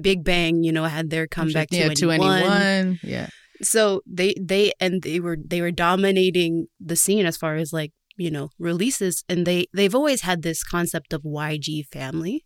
big 0.00 0.24
bang 0.24 0.62
you 0.64 0.72
know 0.72 0.84
had 0.84 1.10
their 1.10 1.26
comeback 1.26 1.68
yeah, 1.70 1.88
to 1.88 2.10
anyone 2.10 2.42
2NE1. 2.42 2.98
Yeah. 3.02 3.28
so 3.62 4.02
they 4.06 4.34
they 4.40 4.72
and 4.80 5.02
they 5.02 5.20
were 5.20 5.36
they 5.44 5.60
were 5.60 5.70
dominating 5.70 6.66
the 6.80 6.96
scene 6.96 7.26
as 7.26 7.36
far 7.36 7.56
as 7.56 7.72
like 7.72 7.92
you 8.18 8.30
know 8.30 8.50
releases 8.58 9.24
and 9.28 9.46
they 9.46 9.66
they've 9.72 9.94
always 9.94 10.22
had 10.22 10.42
this 10.42 10.62
concept 10.62 11.12
of 11.12 11.22
YG 11.22 11.86
family 11.86 12.44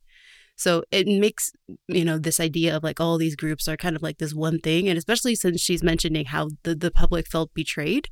so 0.55 0.85
it 0.91 1.07
makes 1.07 1.51
you 1.89 2.05
know 2.05 2.19
this 2.19 2.39
idea 2.39 2.77
of 2.77 2.85
like 2.85 3.01
all 3.01 3.19
these 3.19 3.35
groups 3.35 3.67
are 3.67 3.77
kind 3.77 3.97
of 3.97 4.03
like 4.03 4.19
this 4.19 4.35
one 4.35 4.59
thing 4.59 4.89
and 4.89 4.99
especially 4.99 5.35
since 5.35 5.61
she's 5.61 5.83
mentioning 5.83 6.27
how 6.27 6.51
the, 6.63 6.75
the 6.75 6.91
public 6.91 7.27
felt 7.27 7.53
betrayed 7.55 8.09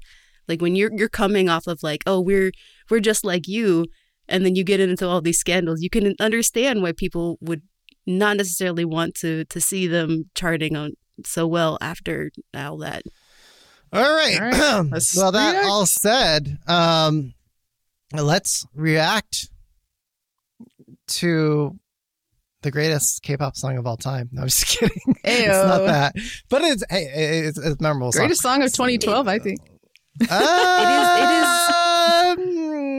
like 0.48 0.60
when 0.60 0.74
you're 0.74 0.90
you're 0.96 1.08
coming 1.08 1.48
off 1.48 1.66
of 1.66 1.82
like 1.82 2.02
oh 2.06 2.20
we're 2.20 2.50
we're 2.90 3.00
just 3.00 3.24
like 3.24 3.46
you 3.46 3.84
and 4.28 4.44
then 4.44 4.56
you 4.56 4.64
get 4.64 4.80
into 4.80 5.06
all 5.06 5.20
these 5.20 5.38
scandals 5.38 5.82
you 5.82 5.90
can 5.90 6.14
understand 6.18 6.82
why 6.82 6.92
people 6.92 7.38
would 7.40 7.62
not 8.06 8.36
necessarily 8.36 8.84
want 8.84 9.14
to 9.14 9.44
to 9.44 9.60
see 9.60 9.86
them 9.86 10.24
charting 10.34 10.74
on 10.74 10.92
so 11.24 11.46
well 11.46 11.76
after 11.82 12.30
all 12.56 12.78
that 12.78 13.02
All 13.92 14.00
right. 14.00 14.40
All 14.40 14.48
right. 14.48 15.02
Well, 15.16 15.32
that 15.32 15.64
all 15.66 15.84
said, 15.84 16.58
um, 16.66 17.34
let's 18.12 18.66
react 18.74 19.48
to 21.08 21.78
the 22.62 22.70
greatest 22.70 23.22
K-pop 23.22 23.56
song 23.56 23.78
of 23.78 23.86
all 23.86 23.96
time. 23.96 24.28
No, 24.32 24.42
I'm 24.42 24.48
just 24.48 24.66
kidding. 24.78 24.96
it's 25.24 25.48
not 25.48 25.86
that, 25.86 26.14
but 26.48 26.62
it's 26.62 26.84
hey, 26.90 27.40
it's, 27.46 27.58
it's 27.58 27.80
a 27.80 27.82
memorable. 27.82 28.12
song. 28.12 28.20
Greatest 28.20 28.42
song 28.42 28.62
of 28.62 28.72
2012, 28.72 29.28
I 29.28 29.38
think. 29.38 29.58
Um, 30.30 30.38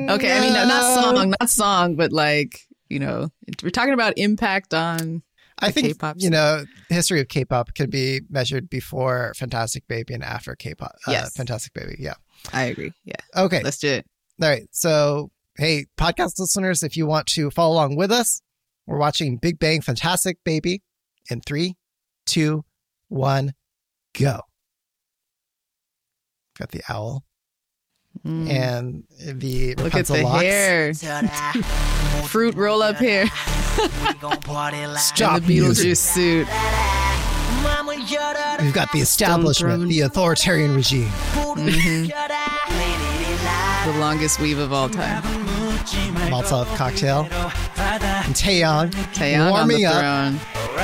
Okay, 0.10 0.36
I 0.36 0.42
mean, 0.42 0.54
not 0.54 0.68
uh, 0.68 1.02
song, 1.02 1.34
not 1.40 1.50
song, 1.50 1.96
but 1.96 2.12
like, 2.12 2.60
you 2.90 3.00
know, 3.00 3.30
we're 3.64 3.70
talking 3.70 3.94
about 3.94 4.14
impact 4.18 4.74
on. 4.74 5.22
I 5.60 5.70
think 5.72 5.88
K-pop 5.88 6.16
you 6.18 6.32
know 6.32 6.64
history 6.90 7.22
of 7.22 7.28
K-pop 7.28 7.76
can 7.76 7.90
be 7.92 8.22
measured 8.30 8.68
before 8.70 9.34
Fantastic 9.38 9.88
Baby 9.88 10.16
and 10.16 10.24
after 10.24 10.56
K-pop. 10.56 10.94
Uh, 11.08 11.12
Yes. 11.12 11.36
Fantastic 11.36 11.74
Baby. 11.74 11.98
Yeah. 12.00 12.16
I 12.52 12.64
agree. 12.64 12.92
Yeah. 13.06 13.16
Okay. 13.38 13.62
Let's 13.62 13.78
do 13.78 13.90
it. 13.90 14.06
All 14.42 14.50
right. 14.50 14.68
So, 14.72 15.32
hey, 15.58 15.86
podcast 15.98 16.40
listeners, 16.40 16.84
if 16.84 16.96
you 16.98 17.06
want 17.06 17.28
to 17.28 17.50
follow 17.52 17.74
along 17.74 17.96
with 17.96 18.12
us, 18.12 18.42
we're 18.88 18.98
watching 18.98 19.38
Big 19.38 19.60
Bang 19.60 19.82
Fantastic 19.82 20.38
Baby 20.44 20.82
in 21.30 21.42
three, 21.42 21.76
two, 22.26 22.64
one, 23.10 23.54
go. 24.18 24.42
Got 26.58 26.72
the 26.72 26.82
owl 26.90 27.24
Mm. 28.26 28.50
and 28.50 29.04
the 29.40 29.74
Look 29.76 29.96
at 29.96 30.06
the 30.06 30.22
locks. 30.24 30.44
hair. 30.44 30.94
Fruit 32.28 32.54
roll 32.56 32.84
up 32.84 32.98
hair. 32.98 33.26
Stop 34.98 35.38
and 35.38 35.46
the 35.46 35.58
Beetlejuice 35.60 35.84
music. 35.86 35.96
suit. 35.96 36.48
We've 38.62 38.74
got 38.74 38.92
the 38.92 39.00
establishment, 39.00 39.88
the 39.88 40.02
authoritarian 40.02 40.76
regime. 40.76 41.10
The 43.86 43.94
longest 44.00 44.40
weave 44.40 44.60
of 44.60 44.72
all 44.72 44.88
time. 44.90 45.24
Molotov 46.30 46.68
cocktail. 46.76 47.28
And 49.20 49.50
warming 49.52 49.86
up 49.86 50.00
throne. 50.00 50.40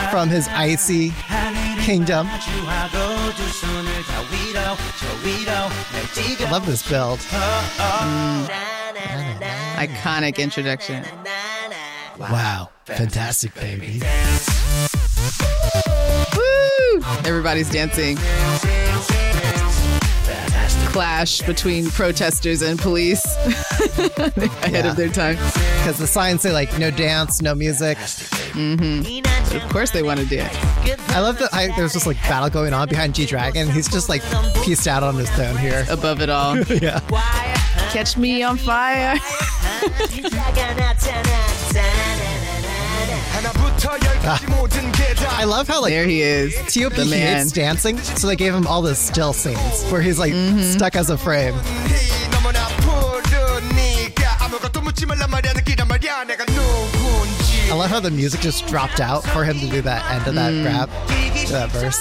from 0.10 0.30
his 0.30 0.48
icy 0.48 1.14
kingdom. 1.82 2.28
I 2.30 2.90
love 6.52 6.66
this 6.66 6.90
build. 6.90 7.20
Mm. 7.20 8.48
Iconic 9.76 10.38
introduction. 10.40 11.06
Wow. 12.18 12.70
Fantastic, 12.86 13.54
baby. 13.54 14.02
Woo! 16.36 17.02
Everybody's 17.26 17.70
dancing. 17.70 18.18
Clash 20.98 21.44
between 21.44 21.92
protesters 21.92 22.64
and 22.64 22.80
police 22.80 23.24
ahead 23.38 24.72
Yeah. 24.72 24.90
of 24.90 24.96
their 24.98 25.10
time. 25.10 25.36
Because 25.36 26.00
the 26.00 26.08
signs 26.08 26.42
say 26.42 26.52
like 26.52 26.76
no 26.80 26.90
dance, 26.90 27.40
no 27.40 27.54
music. 27.54 28.00
Mm-hmm. 28.00 29.56
Of 29.56 29.70
course, 29.72 29.92
they 29.92 30.02
want 30.02 30.20
to 30.22 30.26
dance. 30.26 30.56
I 31.10 31.20
love 31.20 31.38
that 31.38 31.54
I, 31.54 31.68
there's 31.76 31.94
just 31.94 32.08
like 32.08 32.18
battle 32.24 32.50
going 32.50 32.74
on 32.74 32.90
behind 32.90 33.14
G 33.14 33.28
Dragon. 33.28 33.70
He's 33.70 33.88
just 33.88 34.10
like 34.10 34.24
pieced 34.64 34.88
out 34.88 35.04
on 35.04 35.14
his 35.16 35.30
throne 35.30 35.56
here. 35.58 35.86
Above 35.92 36.20
it 36.20 36.32
all. 36.32 36.58
yeah. 36.82 37.00
Catch 37.92 38.18
me 38.18 38.42
on 38.42 38.58
fire. 38.58 39.20
I 45.30 45.44
love 45.46 45.68
how 45.68 45.82
like 45.82 45.92
There 45.92 46.06
he 46.06 46.22
is. 46.22 46.56
TOP 46.74 46.94
the 46.94 47.06
man. 47.06 47.38
hates 47.38 47.52
dancing, 47.52 47.98
so 48.00 48.28
they 48.28 48.36
gave 48.36 48.54
him 48.54 48.66
all 48.68 48.82
the 48.82 48.96
still 48.96 49.34
scenes 49.34 49.84
where 49.92 50.02
he's 50.02 50.18
like 50.20 50.34
Mm-hmm. 50.34 50.62
stuck 50.62 50.96
as 50.96 51.10
a 51.10 51.18
frame. 51.18 51.54
I 57.70 57.74
love 57.74 57.90
how 57.90 58.00
the 58.00 58.12
music 58.12 58.40
just 58.42 58.66
dropped 58.68 59.00
out 59.00 59.24
for 59.26 59.44
him 59.44 59.60
to 59.60 59.68
do 59.68 59.82
that 59.82 60.10
end 60.12 60.28
of 60.28 60.36
that 60.36 60.54
Mm. 60.54 60.64
grab, 60.64 60.90
that 61.50 61.70
verse. 61.72 62.00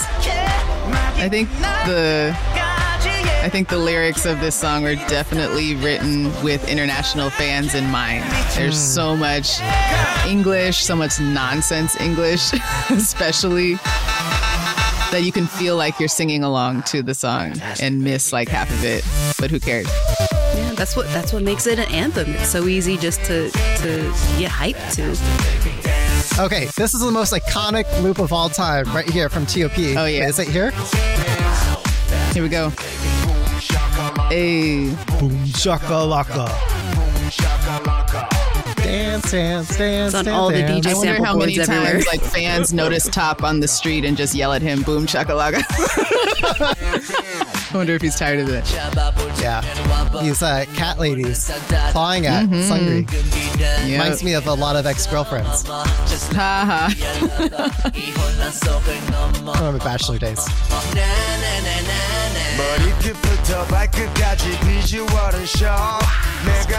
I 1.19 1.29
think 1.29 1.49
the 1.87 2.37
I 3.47 3.49
think 3.49 3.69
the 3.69 3.79
lyrics 3.79 4.27
of 4.27 4.41
this 4.41 4.57
song 4.57 4.85
are 4.87 4.97
definitely 4.97 5.77
written 5.77 6.25
with 6.43 6.69
international 6.69 7.31
fans 7.31 7.77
in 7.77 7.89
mind. 7.93 8.25
There's 8.57 8.77
so 8.77 9.17
much 9.17 9.61
English, 10.27 10.79
so 10.79 10.97
much 10.97 11.21
nonsense 11.21 11.95
English, 12.01 12.53
especially 12.91 13.75
that 15.13 15.21
you 15.23 15.31
can 15.31 15.47
feel 15.47 15.77
like 15.77 16.01
you're 16.01 16.09
singing 16.09 16.43
along 16.43 16.83
to 16.87 17.05
the 17.05 17.15
song 17.15 17.53
and 17.81 18.03
miss 18.03 18.33
like 18.33 18.49
half 18.49 18.69
of 18.69 18.83
it. 18.83 19.05
But 19.39 19.53
who 19.53 19.61
cares? 19.61 19.87
Yeah, 20.57 20.73
that's 20.73 20.97
what 20.97 21.07
that's 21.13 21.33
what 21.33 21.45
makes 21.45 21.69
it 21.69 21.79
an 21.79 21.89
anthem. 21.93 22.35
It's 22.35 22.49
so 22.49 22.67
easy 22.67 22.97
just 22.97 23.21
to 23.27 23.49
to 23.51 24.13
get 24.41 24.51
hyped 24.51 24.97
to. 24.97 26.43
Okay, 26.43 26.65
this 26.77 26.95
is 26.95 27.01
the 27.01 27.13
most 27.13 27.33
iconic 27.33 27.87
loop 28.03 28.19
of 28.19 28.33
all 28.33 28.49
time, 28.49 28.87
right 28.87 29.09
here 29.09 29.29
from 29.29 29.47
TOP. 29.47 29.79
Oh, 29.79 30.07
yeah. 30.07 30.27
is 30.27 30.41
it 30.41 30.49
here? 30.49 30.73
Here 32.33 32.43
we 32.43 32.49
go. 32.49 32.73
Hey, 34.29 34.89
Boom 35.21 35.31
shakalaka. 35.47 36.49
Dance, 38.83 39.31
dance, 39.31 39.79
dance. 39.79 40.15
It's 40.15 40.15
on 40.17 40.25
dance, 40.25 40.29
all 40.29 40.51
the 40.51 40.63
dance. 40.63 40.85
I 40.85 40.95
wonder 40.95 41.13
sample 41.15 41.25
how 41.25 41.37
many 41.37 41.57
boards 41.57 41.69
everywhere. 41.69 41.93
times 41.93 42.07
like 42.09 42.21
fans 42.33 42.73
notice 42.73 43.09
Top 43.09 43.45
on 43.45 43.61
the 43.61 43.69
street 43.69 44.05
and 44.05 44.17
just 44.17 44.35
yell 44.35 44.53
at 44.53 44.63
him, 44.63 44.83
"Boom 44.83 45.07
shakalaka." 45.07 45.63
I 47.77 47.81
wonder 47.81 47.93
if 47.95 48.01
he's 48.01 48.17
tired 48.17 48.41
of 48.41 48.49
it. 48.49 48.65
Yeah, 49.39 49.61
these 50.23 50.43
uh, 50.43 50.65
cat 50.77 50.99
ladies 50.99 51.51
clawing 51.93 52.25
at 52.25 52.47
Mm-hmm. 52.47 52.73
Seungri 52.73 53.61
Yeah. 53.61 53.93
reminds 53.93 54.25
me 54.25 54.33
of 54.33 54.47
a 54.47 54.55
lot 54.55 54.77
of 54.77 54.87
ex-girlfriends 54.87 55.67
Ha 55.67 56.65
ha. 56.65 56.89
from 59.57 59.77
my 59.77 59.85
bachelor 59.85 60.19
days. 60.19 60.41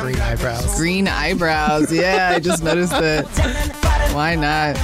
Green 0.02 0.20
eyebrows. 0.20 0.76
Green 0.78 1.08
eyebrows. 1.08 1.92
Yeah, 1.94 2.34
I 2.36 2.40
just 2.40 2.64
noticed 2.64 2.92
that. 2.94 3.26
Why 4.14 4.36
not? 4.36 4.76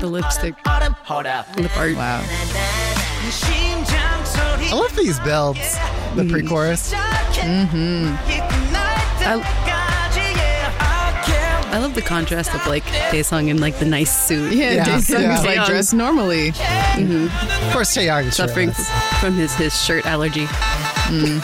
The 0.00 0.06
lipstick, 0.06 0.54
lip 1.56 1.76
art. 1.78 1.96
Wow. 1.96 3.00
I 3.26 4.70
love 4.72 4.94
these 4.96 5.18
builds. 5.20 5.58
The 6.14 6.22
mm. 6.22 6.30
pre-chorus. 6.30 6.92
Mm-hmm. 6.94 8.14
I 11.72 11.78
love 11.78 11.94
the 11.94 12.02
contrast 12.02 12.54
of 12.54 12.64
like 12.66 12.84
Daesung 13.10 13.48
in 13.48 13.58
like 13.60 13.78
the 13.78 13.84
nice 13.84 14.14
suit. 14.26 14.52
Yeah, 14.52 14.72
Yeah, 14.72 14.84
Jason 14.84 15.22
yeah. 15.22 15.38
is 15.38 15.44
like 15.44 15.58
Taeyang 15.58 15.66
dressed 15.66 15.94
normally. 15.94 16.52
Mm-hmm. 16.52 17.66
Of 17.66 17.72
course, 17.72 17.96
Taeyang 17.96 18.26
is 18.26 18.36
suffering 18.36 18.68
shirtless. 18.72 19.20
from 19.20 19.34
his 19.34 19.54
his 19.54 19.82
shirt 19.82 20.06
allergy. 20.06 20.46
Mm. 20.46 21.40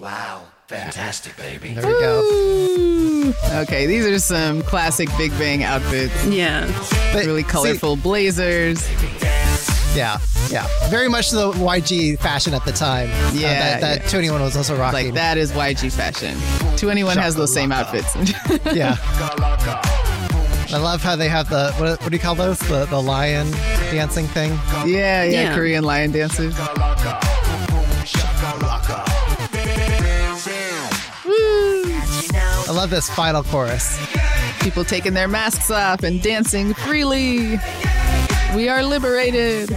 Wow, 0.00 0.44
fantastic, 0.66 1.36
baby. 1.36 1.74
There 1.74 1.86
we 1.86 1.92
go. 1.92 3.34
Okay, 3.60 3.84
these 3.84 4.06
are 4.06 4.18
some 4.18 4.62
classic 4.62 5.10
Big 5.18 5.30
Bang 5.32 5.62
outfits. 5.62 6.24
Yeah, 6.24 6.66
But 7.12 7.26
Really 7.26 7.42
see, 7.42 7.48
colorful 7.50 7.96
blazers. 7.96 8.88
Yeah, 9.94 10.18
yeah. 10.50 10.66
Very 10.88 11.08
much 11.08 11.30
the 11.30 11.50
YG 11.52 12.18
fashion 12.20 12.54
at 12.54 12.64
the 12.64 12.72
time. 12.72 13.10
Uh, 13.10 13.32
Yeah, 13.34 13.78
that, 13.78 13.80
that 14.02 14.12
yeah. 14.12 14.20
2NE1 14.30 14.40
was 14.40 14.56
also 14.56 14.76
rocking. 14.76 15.06
Like 15.06 15.14
that 15.14 15.36
is 15.36 15.52
YG 15.52 15.92
fashion. 15.92 16.36
2NE1 16.76 17.16
has 17.16 17.34
those 17.34 17.52
same 17.52 17.72
outfits. 17.72 18.14
Yeah. 18.74 18.96
I 20.72 20.76
love 20.78 21.02
how 21.02 21.16
they 21.16 21.28
have 21.28 21.50
the 21.50 21.72
what, 21.78 22.00
what 22.00 22.10
do 22.10 22.16
you 22.16 22.22
call 22.22 22.36
those? 22.36 22.58
The 22.60 22.86
the 22.86 23.00
lion 23.02 23.50
dancing 23.90 24.26
thing. 24.28 24.50
yeah, 24.86 25.24
yeah, 25.24 25.24
Yeah. 25.24 25.54
Korean 25.56 25.82
lion 25.82 26.12
dancers. 26.12 26.54
I 31.42 32.72
love 32.72 32.90
this 32.90 33.08
final 33.10 33.42
chorus. 33.42 33.98
People 34.60 34.84
taking 34.84 35.14
their 35.14 35.26
masks 35.28 35.70
off 35.70 36.02
and 36.04 36.22
dancing 36.22 36.74
freely. 36.74 37.58
We 38.54 38.68
are 38.68 38.82
liberated. 38.82 39.70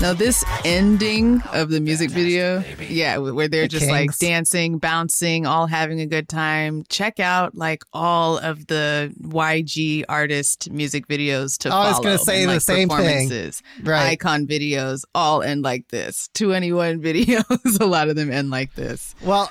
Now, 0.00 0.12
this 0.12 0.44
ending 0.64 1.42
of 1.52 1.70
the 1.70 1.80
music 1.80 2.10
video, 2.10 2.62
yeah, 2.88 3.18
where 3.18 3.48
they're 3.48 3.62
The 3.62 3.68
just 3.68 3.88
like 3.88 4.16
dancing, 4.18 4.78
bouncing, 4.78 5.46
all 5.46 5.66
having 5.66 6.00
a 6.00 6.06
good 6.06 6.28
time. 6.28 6.84
Check 6.88 7.18
out 7.20 7.54
like 7.54 7.82
all 7.92 8.38
of 8.38 8.66
the 8.66 9.12
YG 9.22 10.04
artist 10.08 10.70
music 10.70 11.06
videos 11.08 11.58
to 11.58 11.70
oh, 11.70 11.72
I 11.72 11.90
follow. 11.92 11.98
was 11.98 12.00
gonna 12.04 12.18
say 12.18 12.42
and, 12.42 12.50
the 12.50 12.54
like, 12.54 12.62
same 12.62 12.88
thing. 12.88 13.52
Right. 13.82 14.18
iKON 14.18 14.46
videos 14.46 15.02
all 15.14 15.42
end 15.42 15.62
like 15.62 15.88
this. 15.88 16.28
2NE1 16.34 17.00
videos, 17.02 17.80
a 17.80 17.86
lot 17.86 18.08
of 18.08 18.16
them 18.16 18.30
end 18.30 18.50
like 18.50 18.74
this. 18.74 19.14
Well, 19.22 19.50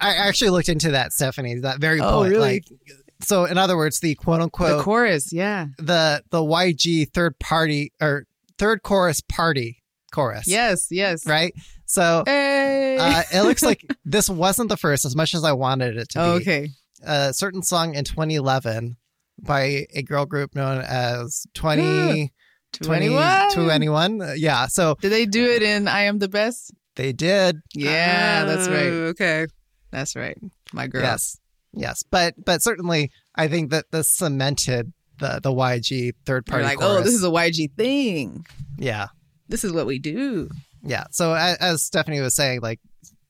I 0.00 0.14
actually 0.14 0.50
looked 0.50 0.68
into 0.68 0.90
that, 0.92 1.12
Stephanie. 1.12 1.54
That 1.60 1.78
very 1.78 2.00
Oh, 2.00 2.18
point. 2.18 2.30
really? 2.32 2.54
Like, 2.54 2.64
so 3.24 3.44
in 3.44 3.58
other 3.58 3.76
words, 3.76 4.00
the 4.00 4.14
quote 4.14 4.40
unquote 4.40 4.78
The 4.78 4.82
chorus, 4.82 5.32
yeah. 5.32 5.66
the 5.78 6.22
the 6.30 6.38
YG 6.40 7.10
third 7.12 7.38
party 7.38 7.92
or 8.00 8.26
third 8.58 8.82
chorus 8.82 9.20
party 9.20 9.82
chorus. 10.12 10.46
Yes, 10.46 10.88
yes. 10.90 11.26
Right. 11.26 11.52
So 11.86 12.22
Hey. 12.26 12.96
uh, 12.98 13.22
it 13.32 13.42
looks 13.42 13.62
like 13.62 13.84
this 14.04 14.28
wasn't 14.30 14.68
the 14.68 14.76
first, 14.76 15.04
as 15.04 15.14
much 15.16 15.34
as 15.34 15.44
I 15.44 15.52
wanted 15.52 15.96
it 15.96 16.08
to 16.10 16.18
be. 16.18 16.22
Oh, 16.24 16.32
okay. 16.34 16.68
A 17.02 17.34
certain 17.34 17.62
song 17.62 17.94
in 17.94 18.04
2011 18.04 18.96
by 19.42 19.86
a 19.94 20.02
girl 20.02 20.24
group 20.24 20.54
known 20.54 20.80
as 20.80 21.44
20, 21.54 22.32
2NE1? 22.72 23.50
2NE1. 23.50 24.30
Uh, 24.30 24.32
Yeah. 24.34 24.66
So 24.68 24.96
Did 25.00 25.10
they 25.10 25.26
do 25.26 25.44
it 25.44 25.62
in 25.62 25.88
I 25.88 26.02
Am 26.04 26.18
the 26.18 26.28
Best? 26.28 26.72
they 26.96 27.12
did. 27.12 27.60
Yeah, 27.74 28.44
that's 28.44 28.68
Oh, 28.68 28.72
right. 28.72 28.92
Okay, 29.10 29.46
That's 29.90 30.14
right. 30.16 30.38
My 30.72 30.86
girl. 30.86 31.02
Yes. 31.02 31.38
Yes, 31.76 32.02
but 32.10 32.34
but 32.44 32.62
certainly 32.62 33.10
I 33.34 33.48
think 33.48 33.70
that 33.70 33.86
this 33.90 34.10
cemented 34.10 34.92
the 35.18 35.40
the 35.42 35.50
YG 35.50 36.12
third 36.26 36.44
You're 36.48 36.52
party. 36.60 36.64
like, 36.64 36.78
chorus. 36.78 37.00
oh, 37.00 37.02
this 37.04 37.14
is 37.14 37.24
a 37.24 37.28
YG 37.28 37.72
thing. 37.76 38.44
yeah, 38.78 39.08
This 39.48 39.62
is 39.64 39.72
what 39.72 39.86
we 39.86 39.98
do. 39.98 40.50
yeah. 40.82 41.04
So 41.10 41.34
as, 41.34 41.56
as 41.58 41.82
Stephanie 41.84 42.20
was 42.20 42.34
saying, 42.34 42.60
like 42.62 42.80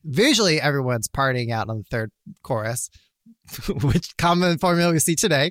visually, 0.04 0.60
everyone's 0.60 1.08
partying 1.08 1.50
out 1.50 1.68
on 1.68 1.78
the 1.78 1.84
third 1.90 2.10
chorus, 2.42 2.88
which 3.82 4.16
common 4.16 4.58
formula 4.58 4.92
we 4.92 4.98
see 4.98 5.14
today. 5.16 5.50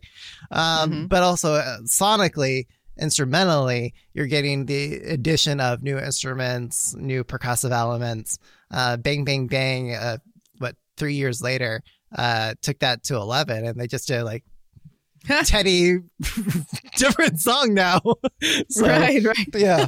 Um, 0.51 0.91
Mhm. 0.91 1.09
But 1.09 1.23
also 1.23 1.53
uh, 1.55 1.77
sonically, 1.85 2.65
instrumentally, 2.99 3.93
you're 4.13 4.27
getting 4.27 4.65
the 4.65 4.95
addition 4.95 5.59
of 5.59 5.81
new 5.83 5.97
instruments, 5.97 6.95
new 6.95 7.23
percussive 7.23 7.71
elements. 7.71 8.37
Uh, 8.71 8.97
bang, 8.97 9.23
bang, 9.23 9.47
bang. 9.47 9.93
Uh, 9.93 10.17
what 10.57 10.75
three 10.97 11.13
years 11.15 11.41
later, 11.41 11.81
uh, 12.15 12.53
took 12.61 12.79
that 12.79 13.03
to 13.05 13.15
eleven, 13.15 13.65
and 13.65 13.79
they 13.79 13.87
just 13.87 14.07
did 14.07 14.23
like 14.23 14.43
Teddy, 15.45 15.99
different 16.97 17.39
song 17.39 17.73
now. 17.73 18.01
So, 18.69 18.85
right, 18.87 19.23
right. 19.23 19.47
Yeah, 19.55 19.87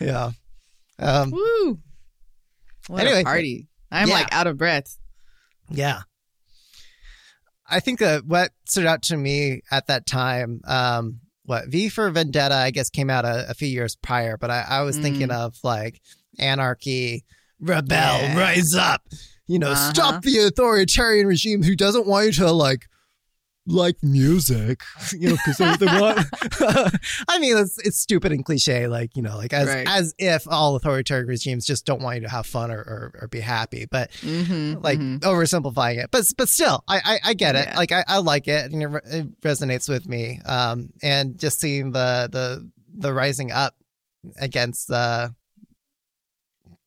yeah. 0.00 0.30
Um, 0.98 1.30
Woo. 1.30 1.78
What 2.88 3.00
Anyway. 3.02 3.20
a 3.20 3.24
party. 3.24 3.68
I'm 3.90 4.08
Yeah. 4.08 4.14
like 4.14 4.32
out 4.34 4.46
of 4.46 4.58
breath. 4.58 4.98
Yeah. 5.70 6.00
I 7.70 7.80
think 7.80 7.98
that 8.00 8.24
what 8.24 8.50
stood 8.66 8.86
out 8.86 9.02
to 9.04 9.16
me 9.16 9.60
at 9.70 9.86
that 9.88 10.06
time, 10.06 10.60
um, 10.66 11.20
what 11.44 11.68
V 11.68 11.88
for 11.88 12.10
Vendetta, 12.10 12.54
I 12.54 12.70
guess, 12.70 12.88
came 12.90 13.10
out 13.10 13.24
a, 13.24 13.48
a 13.50 13.54
few 13.54 13.68
years 13.68 13.96
prior, 13.96 14.36
but 14.36 14.50
I, 14.50 14.64
I 14.68 14.80
was 14.82 14.98
thinking 14.98 15.30
of 15.30 15.54
like 15.62 16.00
Anarchy, 16.38 17.24
Rebel, 17.60 17.88
Yeah. 17.96 18.38
Rise 18.38 18.74
Up, 18.74 19.02
you 19.48 19.58
know, 19.58 19.70
Uh-huh. 19.72 19.92
stop 19.92 20.22
the 20.22 20.38
authoritarian 20.38 21.26
regime 21.26 21.62
who 21.64 21.74
doesn't 21.74 22.06
want 22.06 22.26
you 22.26 22.32
to 22.32 22.52
like 22.52 22.86
like 23.70 23.96
music, 24.02 24.80
you 25.12 25.28
know, 25.28 25.36
because 25.44 25.58
they, 25.78 25.86
want. 25.86 26.24
I 27.28 27.38
mean, 27.38 27.54
it's 27.58 27.76
it's 27.84 27.98
stupid 28.00 28.32
and 28.32 28.42
cliche, 28.42 28.86
like 28.88 29.14
you 29.14 29.20
know, 29.22 29.36
like 29.36 29.52
as 29.52 29.68
Right. 29.68 29.86
as 29.86 30.14
if 30.18 30.46
all 30.48 30.74
authoritarian 30.76 31.26
regimes 31.26 31.66
just 31.66 31.84
don't 31.84 32.00
want 32.00 32.16
you 32.16 32.22
to 32.22 32.30
have 32.30 32.46
fun 32.46 32.70
or 32.70 32.78
or, 32.78 33.12
or 33.20 33.28
be 33.28 33.40
happy, 33.40 33.84
but 33.90 34.10
Mm-hmm, 34.22 34.80
like 34.82 34.98
oversimplifying 34.98 36.02
it, 36.02 36.10
but 36.10 36.24
but 36.38 36.48
still, 36.48 36.82
I 36.88 37.00
I, 37.04 37.20
I 37.30 37.34
get 37.34 37.56
it. 37.56 37.68
Yeah. 37.68 37.76
Like 37.76 37.92
I, 37.92 38.04
I 38.08 38.18
like 38.18 38.48
it, 38.48 38.72
and 38.72 38.82
it, 38.82 38.86
re- 38.86 39.00
it 39.04 39.40
resonates 39.42 39.86
with 39.88 40.08
me. 40.08 40.40
Um, 40.46 40.88
and 41.02 41.38
just 41.38 41.60
seeing 41.60 41.92
the 41.92 42.28
the 42.32 42.70
the 42.96 43.12
rising 43.12 43.52
up 43.52 43.74
against 44.40 44.88
the 44.88 45.34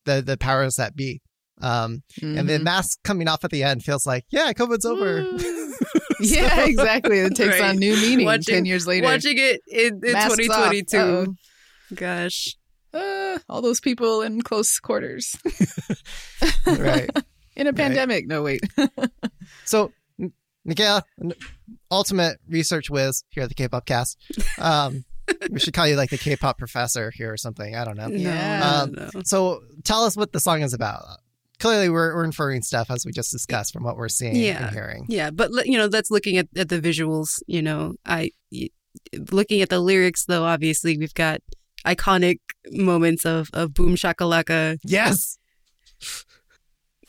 the 0.05 0.21
the 0.21 0.37
powers 0.37 0.77
that 0.77 0.95
be. 0.95 1.21
Um, 1.63 2.03
and 2.21 2.35
Mm-hmm. 2.37 2.47
the 2.47 2.59
mask 2.59 2.99
coming 3.03 3.27
off 3.27 3.43
at 3.43 3.51
the 3.51 3.63
end 3.63 3.83
feels 3.83 4.05
like, 4.05 4.25
yeah, 4.29 4.51
COVID's 4.53 4.85
over. 4.85 5.21
yeah, 6.19 6.65
exactly. 6.65 7.19
It 7.19 7.35
takes 7.35 7.59
Right. 7.59 7.69
on 7.69 7.77
new 7.77 7.95
meaning 7.95 8.25
Watching- 8.25 8.55
10 8.55 8.65
years 8.65 8.85
later. 8.87 9.05
Watching 9.07 9.37
it 9.37 9.61
in, 9.67 9.95
in 9.95 10.13
2022. 10.13 11.35
Gosh. 11.95 12.55
Uh, 12.93 13.37
all 13.49 13.61
those 13.61 13.79
people 13.79 14.21
in 14.21 14.41
close 14.41 14.77
quarters 14.79 15.37
right. 16.67 17.09
in 17.55 17.67
a 17.67 17.73
pandemic. 17.73 18.27
No, 18.27 18.43
wait. 18.43 18.61
So, 19.65 19.91
N- 20.67 21.33
ultimate 21.89 22.37
research 22.47 22.89
whiz 22.89 23.23
here 23.29 23.43
at 23.43 23.49
the 23.49 23.55
K-pop 23.55 23.85
cast. 23.85 24.17
Um, 24.59 25.05
we 25.49 25.59
should 25.59 25.73
call 25.73 25.87
you 25.87 25.95
like 25.95 26.09
the 26.09 26.17
K-pop 26.17 26.57
professor 26.57 27.11
here 27.15 27.31
or 27.31 27.37
something. 27.37 27.75
I 27.75 27.85
don't 27.85 27.97
know. 27.97 28.07
Yeah. 28.09 28.81
Um, 28.83 28.91
no. 28.91 29.09
So 29.23 29.61
tell 29.83 30.03
us 30.03 30.15
what 30.17 30.31
the 30.33 30.39
song 30.39 30.61
is 30.61 30.73
about. 30.73 31.03
Clearly, 31.61 31.89
we're, 31.89 32.13
we're 32.15 32.25
inferring 32.25 32.63
stuff 32.63 32.89
as 32.91 33.05
we 33.05 33.11
just 33.11 33.31
discussed 33.31 33.71
from 33.71 33.83
what 33.83 33.95
we're 33.95 34.09
seeing 34.09 34.35
Yeah. 34.35 34.65
and 34.65 34.73
hearing. 34.73 35.05
Yeah, 35.07 35.29
but 35.29 35.51
you 35.65 35.77
know, 35.77 35.87
that's 35.87 36.11
looking 36.11 36.37
at, 36.37 36.47
at 36.57 36.69
the 36.69 36.81
visuals. 36.81 37.41
You 37.47 37.61
know, 37.61 37.93
I 38.05 38.31
looking 39.31 39.61
at 39.61 39.69
the 39.69 39.79
lyrics 39.79 40.25
though. 40.25 40.43
Obviously, 40.43 40.97
we've 40.97 41.13
got 41.13 41.39
iconic 41.85 42.39
moments 42.71 43.25
of 43.25 43.49
of 43.53 43.73
boom 43.73 43.95
shakalaka. 43.95 44.77
Yes. 44.83 45.37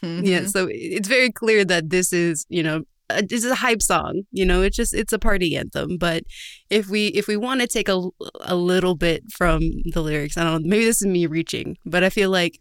Mm-hmm. 0.03 0.25
Yeah, 0.27 0.47
so 0.47 0.69
it's 0.71 1.09
very 1.09 1.31
clear 1.31 1.65
that 1.65 1.91
this 1.91 2.13
is 2.13 2.45
you 2.49 2.63
know 2.63 2.83
a, 3.09 3.23
this 3.23 3.45
is 3.45 3.51
a 3.53 3.57
hype 3.57 3.81
song. 3.83 4.23
You 4.33 4.45
know, 4.45 4.61
it's 4.63 4.77
just 4.77 4.93
it's 4.95 5.13
a 5.13 5.19
party 5.19 5.57
anthem. 5.57 5.97
But 5.97 6.25
if 6.71 6.89
we 6.89 7.07
if 7.09 7.27
we 7.27 7.37
want 7.37 7.61
to 7.61 7.67
take 7.67 7.89
a 7.89 8.03
a 8.41 8.57
little 8.57 8.97
bit 8.97 9.23
from 9.33 9.61
the 9.93 10.03
lyrics, 10.03 10.37
I 10.37 10.45
don't 10.45 10.63
know. 10.65 10.69
Maybe 10.69 10.85
this 10.85 11.01
is 11.01 11.07
me 11.09 11.27
reaching, 11.27 11.77
but 11.87 12.03
I 12.05 12.11
feel 12.11 12.31
like 12.31 12.59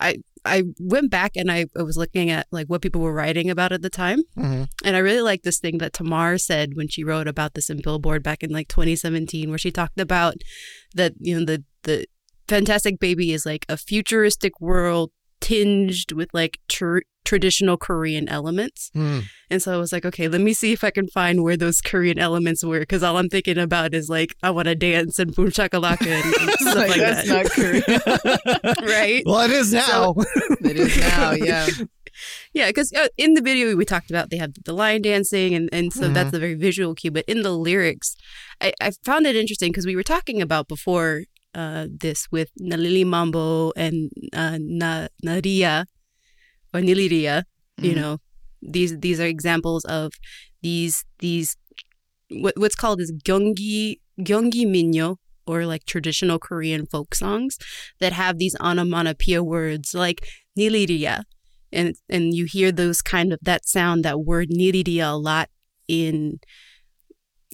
I 0.00 0.16
I 0.44 0.64
went 0.78 1.10
back 1.10 1.32
and 1.36 1.50
I, 1.50 1.66
I 1.76 1.82
was 1.82 1.96
looking 1.96 2.30
at 2.30 2.46
like 2.50 2.66
what 2.66 2.82
people 2.82 3.00
were 3.00 3.14
writing 3.14 3.50
about 3.50 3.72
at 3.72 3.82
the 3.82 3.90
time. 3.90 4.20
hmm 4.34 4.64
And 4.84 4.96
I 4.96 4.98
really 4.98 5.22
like 5.22 5.42
this 5.42 5.58
thing 5.58 5.78
that 5.78 5.92
Tamar 5.92 6.38
said 6.38 6.74
when 6.74 6.88
she 6.88 7.04
wrote 7.04 7.28
about 7.28 7.54
this 7.54 7.70
in 7.70 7.80
Billboard 7.82 8.22
back 8.22 8.42
in 8.42 8.50
like 8.50 8.68
2017, 8.68 9.48
where 9.48 9.58
she 9.58 9.70
talked 9.70 10.00
about 10.00 10.34
that, 10.94 11.14
you 11.18 11.38
know, 11.38 11.44
the, 11.44 11.64
the 11.84 12.06
Fantastic 12.48 12.98
Baby 13.00 13.32
is 13.32 13.46
like 13.46 13.64
a 13.68 13.76
futuristic 13.76 14.60
world 14.60 15.10
tinged 15.44 16.12
with 16.12 16.30
like 16.32 16.58
tr- 16.68 17.00
traditional 17.24 17.76
Korean 17.76 18.28
elements. 18.28 18.90
Hmm. 18.94 19.20
And 19.50 19.62
so 19.62 19.74
I 19.74 19.76
was 19.76 19.92
like, 19.92 20.04
okay, 20.06 20.26
let 20.28 20.40
me 20.40 20.52
see 20.54 20.72
if 20.72 20.82
I 20.82 20.90
can 20.90 21.06
find 21.08 21.42
where 21.42 21.56
those 21.56 21.80
Korean 21.80 22.18
elements 22.18 22.64
were. 22.64 22.84
Cause 22.84 23.02
all 23.02 23.18
I'm 23.18 23.28
thinking 23.28 23.58
about 23.58 23.94
is 23.94 24.08
like, 24.08 24.34
I 24.42 24.50
want 24.50 24.68
to 24.68 24.74
dance 24.74 25.18
and 25.18 25.34
boom 25.34 25.50
shakalaka 25.50 26.06
and, 26.06 26.34
and 26.40 26.50
stuff 26.60 26.74
Like, 26.76 26.88
like, 26.88 27.00
that's 27.00 27.28
that. 27.28 27.44
not 27.44 27.52
Korean. 27.52 28.88
right? 28.88 29.22
Well, 29.26 29.40
it 29.42 29.50
is 29.50 29.72
now. 29.72 30.14
it 30.60 30.76
is 30.76 30.96
now, 30.98 31.32
yeah. 31.32 31.66
Yeah, 32.52 32.68
because 32.68 32.92
uh, 32.92 33.08
in 33.18 33.34
the 33.34 33.42
video 33.42 33.74
we 33.76 33.84
talked 33.84 34.10
about 34.10 34.30
they 34.30 34.36
have 34.36 34.54
the 34.64 34.72
line 34.72 35.02
dancing, 35.02 35.52
and, 35.52 35.68
and 35.72 35.92
so 35.92 36.08
that's 36.08 36.32
a 36.32 36.38
very 36.38 36.54
visual 36.54 36.94
cue. 36.94 37.10
But 37.10 37.24
in 37.26 37.42
the 37.42 37.50
lyrics, 37.50 38.14
I, 38.60 38.72
I 38.80 38.92
found 39.04 39.26
it 39.26 39.34
interesting 39.34 39.72
because 39.72 39.84
we 39.84 39.96
were 39.96 40.04
talking 40.04 40.40
about 40.40 40.68
before 40.68 41.24
uh, 41.54 41.86
this 41.90 42.26
with 42.30 42.50
Nalili 42.60 43.04
Mambo 43.06 43.72
and 43.76 44.10
uh, 44.32 44.58
Na 44.60 45.08
Naria 45.24 45.86
or 46.72 46.80
Niliria. 46.80 47.44
You 47.78 47.92
Mhm. 47.94 47.96
know, 47.96 48.18
these 48.62 48.98
these 48.98 49.20
are 49.20 49.26
examples 49.26 49.84
of 49.84 50.12
these 50.62 51.04
these 51.18 51.56
what, 52.30 52.54
what's 52.56 52.74
called 52.76 53.00
is 53.00 53.12
gyeonggi 53.24 53.98
gyeonggi 54.20 54.66
minyo 54.66 55.16
or 55.46 55.66
like 55.66 55.84
traditional 55.84 56.38
Korean 56.38 56.86
folk 56.86 57.14
songs 57.14 57.58
that 58.00 58.12
have 58.12 58.38
these 58.38 58.56
onomatopoeia 58.60 59.42
words 59.42 59.94
like 59.94 60.26
Niliria 60.58 61.24
and 61.72 61.94
and 62.08 62.34
you 62.34 62.46
hear 62.46 62.72
those 62.72 63.02
kind 63.02 63.32
of 63.32 63.38
that 63.42 63.66
sound 63.66 64.04
that 64.04 64.20
word 64.20 64.48
niriria 64.50 65.12
a 65.12 65.16
lot 65.16 65.48
in 65.88 66.38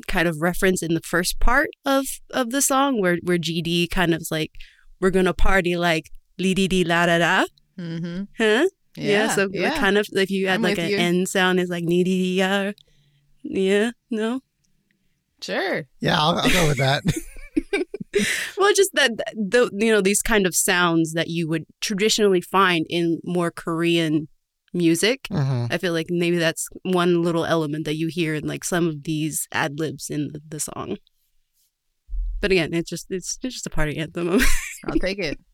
kind 0.07 0.27
of 0.29 0.41
reference 0.41 0.83
in 0.83 0.95
the 0.95 1.01
first 1.01 1.41
part 1.41 1.69
of 1.85 2.07
of 2.33 2.51
the 2.51 2.63
song 2.63 3.01
where 3.01 3.19
where 3.23 3.39
GD 3.39 3.91
kind 3.91 4.15
of 4.15 4.27
like 4.31 4.53
we're 5.01 5.11
gonna 5.11 5.35
party 5.35 5.77
like 5.77 6.11
li 6.39 6.55
di 6.55 6.69
di 6.69 6.85
la 6.85 7.07
da 7.07 7.19
da 7.19 7.45
Mm-hmm. 7.79 8.25
huh 8.39 8.69
Yeah, 8.97 9.29
so 9.35 9.49
yeah. 9.53 9.77
kind 9.79 9.97
of 9.97 10.07
if 10.13 10.31
you 10.31 10.47
add 10.49 10.57
I'm 10.57 10.63
like 10.63 10.79
an 10.79 10.91
you. 10.91 10.97
N 10.99 11.25
sound 11.27 11.59
is 11.61 11.71
like 11.71 11.85
ni 11.85 12.05
di 12.05 12.19
di 12.23 12.39
ya 12.41 12.73
yeah 13.43 13.91
no 14.11 14.41
Sure. 15.41 15.87
yeah, 16.01 16.21
I'll, 16.21 16.37
I'll 16.39 16.51
go 16.51 16.69
with 16.69 16.77
that. 16.79 17.03
well 18.59 18.73
just 18.75 18.91
that 18.95 19.13
the 19.35 19.71
you 19.73 19.91
know 19.93 20.01
these 20.01 20.21
kind 20.23 20.47
of 20.47 20.55
sounds 20.55 21.13
that 21.15 21.29
you 21.29 21.49
would 21.49 21.65
traditionally 21.81 22.41
find 22.41 22.85
in 22.91 23.21
more 23.25 23.51
Korean 23.51 24.29
music 24.73 25.27
hmm 25.31 25.67
I 25.71 25.79
feel 25.79 25.93
like 25.93 26.07
maybe 26.11 26.39
that's 26.39 26.69
one 26.85 27.23
little 27.23 27.45
element 27.45 27.85
that 27.87 27.97
you 27.97 28.07
hear 28.09 28.35
in 28.35 28.47
like 28.47 28.65
some 28.65 28.87
of 28.89 29.03
these 29.05 29.47
ad 29.53 29.79
libs 29.81 30.09
in 30.11 30.29
the, 30.33 30.41
the 30.49 30.61
song. 30.61 30.97
But 32.41 32.53
again, 32.53 32.73
it's 32.73 32.89
just 32.89 33.07
it's, 33.11 33.39
it's 33.43 33.55
just 33.55 33.67
a 33.67 33.71
party 33.71 33.99
anthem. 33.99 34.41
I'll 34.87 34.99
take 34.99 35.19
it. 35.19 35.39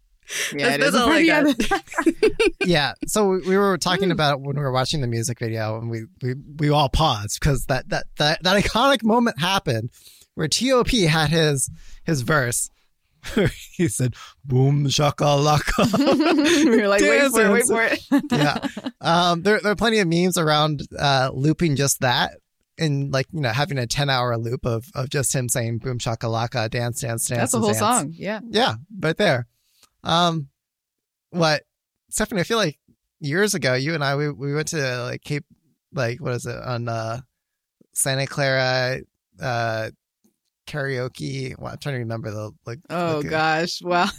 Yeah, 0.52 0.70
That's- 0.70 0.74
it 0.74 0.80
is 0.82 0.92
that's 0.92 0.96
a 0.96 1.06
all 1.06 1.12
I 1.12 1.28
party 1.28 1.30
anthem. 1.30 2.30
Yeah. 2.66 2.92
So 3.06 3.28
we, 3.28 3.38
we 3.42 3.56
were 3.56 3.78
talking 3.78 4.10
about 4.10 4.40
when 4.40 4.56
we 4.56 4.62
were 4.62 4.72
watching 4.72 5.00
the 5.00 5.06
music 5.06 5.38
video, 5.38 5.78
and 5.78 5.88
we 5.88 6.02
we, 6.20 6.34
we 6.58 6.68
all 6.68 6.88
paused 6.88 7.38
because 7.40 7.66
that, 7.66 7.88
that 7.90 8.06
that 8.18 8.42
that 8.42 8.62
iconic 8.64 9.04
moment 9.04 9.38
happened 9.40 9.90
where 10.34 10.48
Top 10.48 10.88
had 10.90 11.30
his 11.30 11.70
his 12.04 12.22
verse. 12.22 12.70
he 13.72 13.88
said 13.88 14.14
"boom 14.44 14.86
shakalaka." 14.86 16.64
we 16.70 16.80
were 16.80 16.88
like, 16.88 17.00
wait 17.02 17.30
for 17.30 17.42
it, 17.42 17.52
wait 17.52 17.64
for 17.64 17.82
it. 17.82 18.24
yeah. 18.30 18.58
Um, 19.00 19.42
there, 19.42 19.60
there 19.60 19.72
are 19.72 19.76
plenty 19.76 19.98
of 19.98 20.08
memes 20.08 20.38
around 20.38 20.82
uh, 20.98 21.30
looping 21.32 21.76
just 21.76 22.00
that 22.00 22.38
and 22.78 23.12
like, 23.12 23.26
you 23.32 23.40
know, 23.40 23.50
having 23.50 23.78
a 23.78 23.86
10 23.86 24.10
hour 24.10 24.36
loop 24.36 24.64
of, 24.66 24.86
of 24.94 25.08
just 25.08 25.34
him 25.34 25.48
saying 25.48 25.78
boom 25.78 25.98
shakalaka, 25.98 26.68
dance, 26.70 27.00
dance, 27.00 27.26
dance. 27.26 27.40
That's 27.40 27.54
a 27.54 27.58
whole 27.58 27.68
dance. 27.68 27.78
song. 27.78 28.12
Yeah. 28.14 28.40
Yeah, 28.48 28.74
right 28.98 29.16
there. 29.16 29.46
Um, 30.04 30.48
what, 31.30 31.62
Stephanie, 32.10 32.40
I 32.40 32.44
feel 32.44 32.58
like 32.58 32.78
years 33.20 33.54
ago, 33.54 33.74
you 33.74 33.94
and 33.94 34.04
I, 34.04 34.16
we, 34.16 34.30
we 34.30 34.54
went 34.54 34.68
to 34.68 35.02
like 35.04 35.22
Cape, 35.22 35.44
like, 35.92 36.20
what 36.20 36.34
is 36.34 36.46
it, 36.46 36.56
on 36.56 36.88
uh, 36.88 37.20
Santa 37.92 38.26
Clara, 38.26 39.00
uh, 39.40 39.90
karaoke. 40.66 41.54
Well, 41.58 41.72
I'm 41.72 41.78
trying 41.78 41.94
to 41.94 42.00
remember 42.00 42.30
the 42.30 42.52
like. 42.66 42.78
Oh 42.90 43.18
uh, 43.18 43.22
gosh. 43.22 43.80
Wow. 43.82 44.08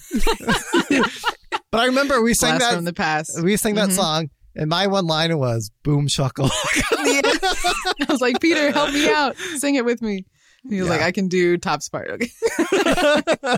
But 1.70 1.82
I 1.82 1.86
remember 1.88 2.22
we 2.22 2.34
sang 2.34 2.58
Blast 2.58 2.72
that 2.72 2.76
from 2.76 2.86
the 2.86 2.94
past. 2.94 3.44
we 3.44 3.58
sang 3.58 3.76
that 3.76 3.90
Mhm. 3.90 3.96
song 3.96 4.30
And 4.56 4.70
my 4.70 4.88
one 4.88 5.06
line 5.06 5.38
was 5.38 5.70
boom 5.84 6.08
shuckle. 6.08 6.50
I 6.92 8.06
was 8.10 8.22
like, 8.22 8.40
Peter, 8.40 8.72
help 8.72 8.92
me 8.94 9.08
out. 9.10 9.38
Sing 9.58 9.76
it 9.76 9.86
with 9.86 10.02
me. 10.02 10.26
And 10.64 10.74
he 10.74 10.80
was 10.80 10.90
like, 10.90 11.02
I 11.02 11.12
can 11.12 11.28
do 11.28 11.58
top 11.58 11.82
part. 11.92 12.10
Okay. 12.10 12.32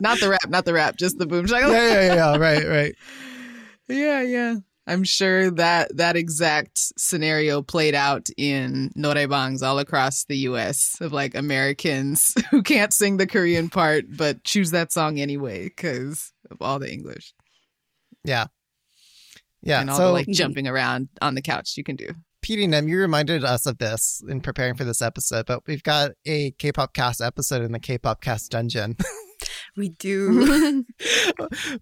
not 0.02 0.20
the 0.20 0.28
rap, 0.30 0.50
not 0.50 0.66
the 0.66 0.74
rap, 0.74 0.98
just 0.98 1.18
the 1.18 1.26
boom 1.26 1.46
yeah, 1.48 1.70
yeah, 1.70 2.02
yeah, 2.02 2.16
yeah. 2.16 2.38
Right, 2.38 2.68
right. 2.68 2.96
Yeah, 3.88 4.22
yeah. 4.22 4.56
I'm 4.90 5.04
sure 5.04 5.52
that 5.52 5.96
that 5.98 6.16
exact 6.18 6.80
scenario 7.00 7.62
played 7.62 7.94
out 7.94 8.28
in 8.38 8.90
noraebangs 8.98 9.62
all 9.62 9.78
across 9.78 10.26
the 10.26 10.38
US 10.50 10.98
of 11.00 11.14
like 11.14 11.36
Americans 11.36 12.34
who 12.52 12.64
can't 12.64 12.92
sing 12.92 13.18
the 13.18 13.28
Korean 13.28 13.70
part 13.70 14.06
but 14.10 14.44
choose 14.44 14.72
that 14.72 14.92
song 14.92 15.20
anyway 15.20 15.66
because 15.66 16.34
of 16.50 16.58
all 16.62 16.80
the 16.80 16.92
English 16.92 17.34
Yeah. 18.24 18.48
Yeah. 19.62 19.82
and 19.82 19.90
all 19.92 19.98
so, 19.98 20.08
the 20.08 20.14
like 20.14 20.28
jumping 20.30 20.68
around 20.68 21.10
on 21.22 21.36
the 21.36 21.42
couch 21.42 21.78
you 21.78 21.84
can 21.84 21.96
do. 21.96 22.08
Petey 22.42 22.66
Nem, 22.68 22.88
you 22.88 22.98
reminded 23.00 23.44
us 23.44 23.66
of 23.66 23.78
this 23.78 24.24
in 24.28 24.42
preparing 24.42 24.74
for 24.74 24.86
this 24.86 25.02
episode, 25.02 25.46
but 25.46 25.68
we've 25.68 25.84
got 25.84 26.12
a 26.26 26.52
K-pop 26.52 26.94
cast 26.94 27.22
episode 27.22 27.62
in 27.62 27.74
the 27.74 27.80
K-pop 27.80 28.22
cast 28.22 28.50
dungeon, 28.52 28.96
We 29.80 29.90
do. 29.90 30.84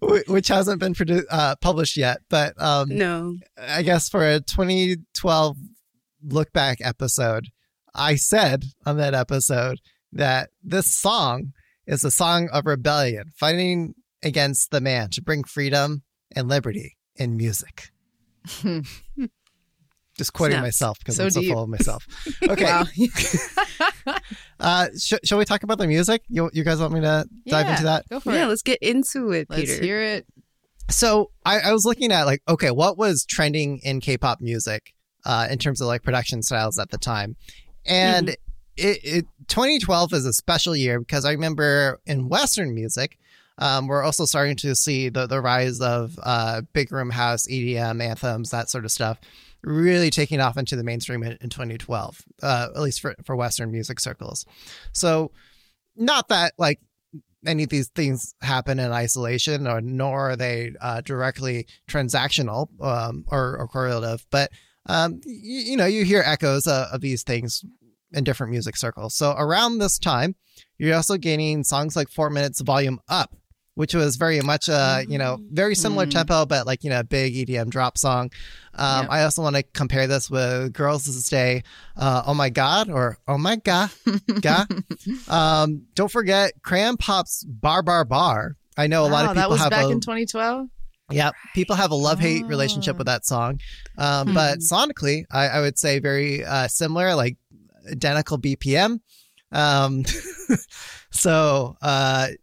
which 0.28 0.46
hasn't 0.46 0.78
been 0.78 0.94
produ- 0.94 1.26
uh, 1.28 1.56
published 1.56 1.96
yet. 1.96 2.20
But 2.30 2.54
um, 2.62 2.88
no. 2.90 3.36
I 3.60 3.82
guess 3.82 4.08
for 4.08 4.24
a 4.24 4.40
2012 4.40 5.56
look 6.22 6.52
back 6.52 6.78
episode, 6.80 7.48
I 7.92 8.14
said 8.14 8.62
on 8.86 8.98
that 8.98 9.14
episode 9.14 9.80
that 10.12 10.50
this 10.62 10.94
song 10.94 11.52
is 11.88 12.04
a 12.04 12.10
song 12.12 12.48
of 12.52 12.66
rebellion, 12.66 13.32
fighting 13.34 13.94
against 14.22 14.70
the 14.70 14.80
man 14.80 15.10
to 15.10 15.22
bring 15.22 15.42
freedom 15.42 16.04
and 16.36 16.48
liberty 16.48 16.96
in 17.16 17.36
music. 17.36 17.90
Just 20.18 20.32
quoting 20.34 20.56
Snaps. 20.56 20.66
myself 20.66 20.98
because 20.98 21.16
So 21.16 21.24
I'm 21.24 21.30
so 21.30 21.40
deep. 21.40 21.52
full 21.52 21.62
of 21.62 21.68
myself. 21.70 22.04
Okay. 22.48 22.82
Uh, 24.60 24.88
sh- 24.98 25.14
shall 25.24 25.38
we 25.38 25.44
talk 25.44 25.62
about 25.62 25.78
the 25.78 25.86
music? 25.86 26.22
You, 26.28 26.50
you 26.52 26.64
guys 26.64 26.80
want 26.80 26.92
me 26.92 27.00
to 27.00 27.28
dive 27.46 27.66
Yeah, 27.66 27.70
into 27.70 27.84
that? 27.84 28.08
Go 28.08 28.18
for 28.18 28.32
Yeah, 28.32 28.44
it. 28.44 28.48
let's 28.48 28.62
get 28.62 28.78
into 28.82 29.30
it, 29.30 29.46
Let's 29.48 29.70
Peter. 29.70 29.80
hear 29.84 30.02
it. 30.02 30.26
So 30.90 31.30
I, 31.44 31.60
I 31.60 31.72
was 31.72 31.84
looking 31.84 32.10
at 32.10 32.24
like, 32.24 32.42
okay, 32.48 32.72
what 32.72 32.98
was 32.98 33.24
trending 33.24 33.78
in 33.84 34.00
K-pop 34.00 34.40
music 34.40 34.94
uh, 35.24 35.46
in 35.48 35.58
terms 35.58 35.80
of 35.80 35.86
like 35.86 36.02
production 36.02 36.42
styles 36.42 36.76
at 36.78 36.90
the 36.90 36.98
time, 36.98 37.36
and 37.86 38.30
it, 38.30 38.36
it 39.04 39.24
2012 39.48 40.12
is 40.14 40.24
a 40.26 40.32
special 40.32 40.74
year 40.74 40.98
because 40.98 41.24
I 41.24 41.30
remember 41.32 42.00
in 42.06 42.28
Western 42.28 42.74
music, 42.74 43.16
um, 43.58 43.86
we're 43.86 44.02
also 44.02 44.24
starting 44.24 44.56
to 44.56 44.74
see 44.74 45.08
the 45.08 45.26
the 45.26 45.40
rise 45.40 45.80
of 45.80 46.18
uh, 46.22 46.62
big 46.72 46.90
room 46.90 47.10
house, 47.10 47.46
EDM 47.46 48.02
anthems, 48.02 48.50
that 48.50 48.70
sort 48.70 48.84
of 48.84 48.90
stuff, 48.90 49.18
really 49.62 50.10
taking 50.10 50.40
off 50.40 50.56
into 50.56 50.76
the 50.76 50.84
mainstream 50.84 51.22
in, 51.22 51.38
in 51.40 51.50
2012, 51.50 52.22
uh, 52.42 52.68
at 52.74 52.80
least 52.80 53.00
for 53.00 53.14
for 53.24 53.36
Western 53.36 53.70
music 53.70 54.00
circles. 54.00 54.46
So, 54.92 55.32
not 55.96 56.28
that 56.28 56.54
like 56.58 56.80
any 57.46 57.64
of 57.64 57.68
these 57.68 57.88
things 57.88 58.34
happen 58.40 58.78
in 58.78 58.92
isolation, 58.92 59.66
or 59.66 59.80
nor 59.80 60.30
are 60.30 60.36
they 60.36 60.72
uh, 60.80 61.00
directly 61.02 61.66
transactional 61.88 62.68
um, 62.82 63.24
or, 63.28 63.56
or 63.58 63.68
correlative. 63.68 64.26
But 64.30 64.50
um, 64.86 65.20
you, 65.24 65.60
you 65.60 65.76
know, 65.76 65.86
you 65.86 66.04
hear 66.04 66.22
echoes 66.24 66.66
uh, 66.66 66.88
of 66.92 67.00
these 67.00 67.22
things 67.22 67.64
in 68.12 68.24
different 68.24 68.50
music 68.50 68.76
circles. 68.76 69.14
So 69.14 69.34
around 69.36 69.78
this 69.78 69.98
time, 69.98 70.34
you're 70.78 70.96
also 70.96 71.16
gaining 71.16 71.64
songs 71.64 71.94
like 71.94 72.08
Four 72.08 72.30
Minutes 72.30 72.60
Volume 72.60 73.00
Up, 73.08 73.36
which 73.78 73.94
was 73.94 74.16
very 74.16 74.40
much 74.40 74.68
a 74.68 75.04
you 75.08 75.18
know 75.18 75.38
very 75.52 75.76
similar 75.76 76.04
Mm. 76.04 76.10
tempo, 76.10 76.44
but 76.46 76.66
like 76.66 76.82
you 76.82 76.90
know 76.90 76.98
a 76.98 77.04
big 77.04 77.32
EDM 77.34 77.70
drop 77.70 77.96
song. 77.96 78.30
Um, 78.74 79.02
Yep. 79.04 79.10
I 79.12 79.22
also 79.22 79.42
want 79.42 79.54
to 79.54 79.62
compare 79.62 80.08
this 80.08 80.28
with 80.28 80.72
Girls 80.72 81.04
This 81.04 81.28
Day, 81.28 81.62
uh, 81.96 82.22
Oh 82.26 82.34
My 82.34 82.50
God, 82.50 82.90
or 82.90 83.18
Oh 83.28 83.38
My 83.38 83.54
God, 83.56 83.90
ga. 84.40 84.64
um, 85.28 85.82
don't 85.94 86.10
forget 86.10 86.54
Crayon 86.62 86.96
Pop's 86.96 87.44
Bar 87.44 87.82
Bar 87.82 88.04
Bar. 88.04 88.56
I 88.76 88.88
know 88.88 89.02
a 89.02 89.06
lot 89.06 89.24
Wow, 89.24 89.30
of 89.30 89.34
that 89.36 89.42
people 89.42 89.50
was 89.52 89.60
have 89.60 89.70
back 89.70 89.84
a 89.86 89.90
in 89.90 90.00
2012. 90.00 90.66
yeah, 91.10 91.30
people 91.54 91.76
have 91.76 91.92
a 91.92 91.94
love 91.94 92.18
hate 92.18 92.46
relationship 92.46 92.96
Oh. 92.96 92.98
with 92.98 93.06
that 93.06 93.24
song. 93.26 93.60
Um, 93.96 94.34
But 94.34 94.58
sonically, 94.58 95.24
I, 95.30 95.48
I 95.48 95.60
would 95.60 95.78
say 95.78 96.00
very 96.00 96.44
uh, 96.44 96.66
similar, 96.66 97.14
like 97.14 97.36
identical 97.90 98.38
BPM. 98.38 99.00
Um, 99.52 100.04
so 101.10 101.76
uh, 101.82 102.28
it- 102.30 102.40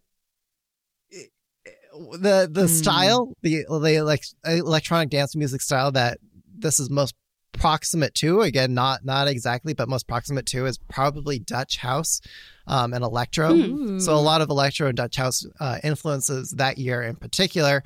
the 2.14 2.48
the 2.52 2.62
Hmm. 2.62 2.68
style, 2.68 3.34
the 3.41 3.66
the 3.70 4.02
like 4.02 4.24
electronic 4.46 5.10
dance 5.10 5.36
music 5.36 5.62
style 5.62 5.91
that 5.93 6.20
this 6.58 6.80
is 6.80 6.89
most 6.89 7.16
proximate 7.54 8.14
to, 8.16 8.41
again, 8.41 8.74
not 8.74 9.06
not 9.06 9.28
exactly, 9.28 9.74
but 9.74 9.88
most 9.88 10.08
proximate 10.08 10.46
to, 10.48 10.66
is 10.66 10.78
probably 10.89 11.39
Dutch 11.39 11.78
house 11.78 12.20
um, 12.68 12.93
and 12.93 13.04
electro. 13.04 13.54
Ooh. 13.54 14.00
So 14.00 14.14
a 14.14 14.20
lot 14.20 14.41
of 14.41 14.50
electro 14.50 14.88
and 14.88 14.98
Dutch 14.98 15.16
house 15.16 15.46
uh, 15.60 15.78
influences 15.84 16.52
that 16.58 16.78
year 16.78 17.02
in 17.02 17.16
particular. 17.16 17.84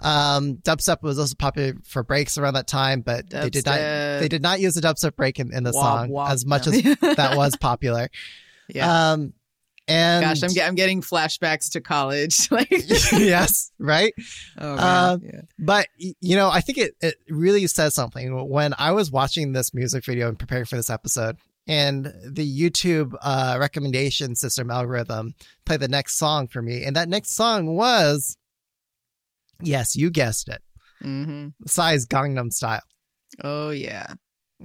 Um, 0.00 0.56
dubstep 0.56 1.02
was 1.02 1.20
also 1.20 1.36
popular 1.38 1.74
for 1.86 2.02
breaks 2.02 2.36
around 2.36 2.54
that 2.54 2.66
time, 2.66 3.00
but 3.00 3.30
they 3.30 3.48
did 3.48 3.64
not 3.64 3.76
they 3.78 4.26
did 4.28 4.42
not 4.42 4.58
use 4.60 4.76
a 4.76 4.80
dubstep 4.82 5.14
break 5.14 5.38
in, 5.38 5.54
in 5.54 5.62
the 5.62 5.70
Womp 5.70 5.80
song 5.80 6.08
womp. 6.10 6.30
as 6.30 6.44
much 6.44 6.66
No. 6.66 6.72
as 6.72 6.82
that 7.16 7.36
was 7.36 7.56
popular. 7.56 8.08
Yeah. 8.68 9.12
Um, 9.12 9.34
and 9.86 10.24
Gosh, 10.24 10.42
I'm, 10.42 10.66
I'm 10.66 10.74
getting 10.74 11.00
flashbacks 11.02 11.70
to 11.72 11.80
college. 11.80 12.48
like, 12.50 12.68
yes, 13.12 13.70
right. 13.78 14.12
oh. 14.58 14.78
Um, 14.78 15.20
yeah. 15.24 15.40
But 15.58 15.88
you 15.96 16.36
know, 16.36 16.48
I 16.50 16.60
think 16.60 16.78
it, 16.78 16.94
it 17.00 17.16
really 17.28 17.66
says 17.66 17.94
something 17.94 18.48
when 18.48 18.74
I 18.78 18.92
was 18.92 19.10
watching 19.10 19.52
this 19.52 19.74
music 19.74 20.04
video 20.04 20.28
and 20.28 20.38
preparing 20.38 20.64
for 20.64 20.76
this 20.76 20.90
episode, 20.90 21.36
and 21.66 22.06
the 22.26 22.60
YouTube 22.60 23.14
uh, 23.22 23.56
recommendation 23.60 24.34
system 24.36 24.70
algorithm 24.70 25.34
played 25.66 25.80
the 25.80 25.88
next 25.88 26.16
song 26.18 26.48
for 26.48 26.62
me, 26.62 26.84
and 26.84 26.96
that 26.96 27.08
next 27.08 27.32
song 27.36 27.74
was, 27.76 28.36
yes, 29.60 29.96
you 29.96 30.10
guessed 30.10 30.48
it, 30.48 30.62
hmm 31.02 31.48
Psy's 31.66 32.06
Gangnam 32.06 32.52
Style. 32.52 32.82
Oh, 33.42 33.70
yeah. 33.70 34.14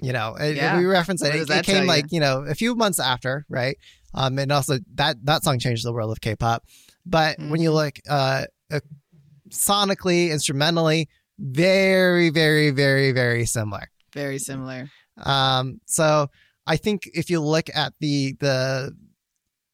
You 0.01 0.13
know, 0.13 0.35
Yeah. 0.39 0.77
we 0.77 0.85
reference 0.85 1.23
it. 1.23 1.35
It, 1.35 1.49
it 1.49 1.65
came 1.65 1.81
you? 1.83 1.87
like 1.87 2.05
you 2.11 2.19
know 2.19 2.45
a 2.47 2.53
few 2.53 2.75
months 2.75 2.99
after, 2.99 3.45
right? 3.49 3.75
Um, 4.13 4.39
and 4.39 4.51
also 4.51 4.79
that 4.95 5.17
that 5.25 5.43
song 5.43 5.59
changed 5.59 5.85
the 5.85 5.93
world 5.93 6.11
of 6.11 6.21
K-pop. 6.21 6.63
But 7.05 7.37
when 7.39 7.49
Mm-hmm. 7.49 7.61
you 7.61 7.71
look 7.71 7.99
uh, 8.09 8.45
uh, 8.71 8.79
sonically, 9.49 10.29
instrumentally, 10.29 11.09
very, 11.37 12.29
very, 12.29 12.71
very, 12.71 13.11
very 13.11 13.45
similar. 13.45 13.89
Very 14.13 14.39
similar. 14.39 14.89
Um, 15.17 15.79
so 15.85 16.27
I 16.67 16.77
think 16.77 17.09
if 17.13 17.29
you 17.29 17.39
look 17.39 17.69
at 17.73 17.93
the 17.99 18.35
the 18.39 18.95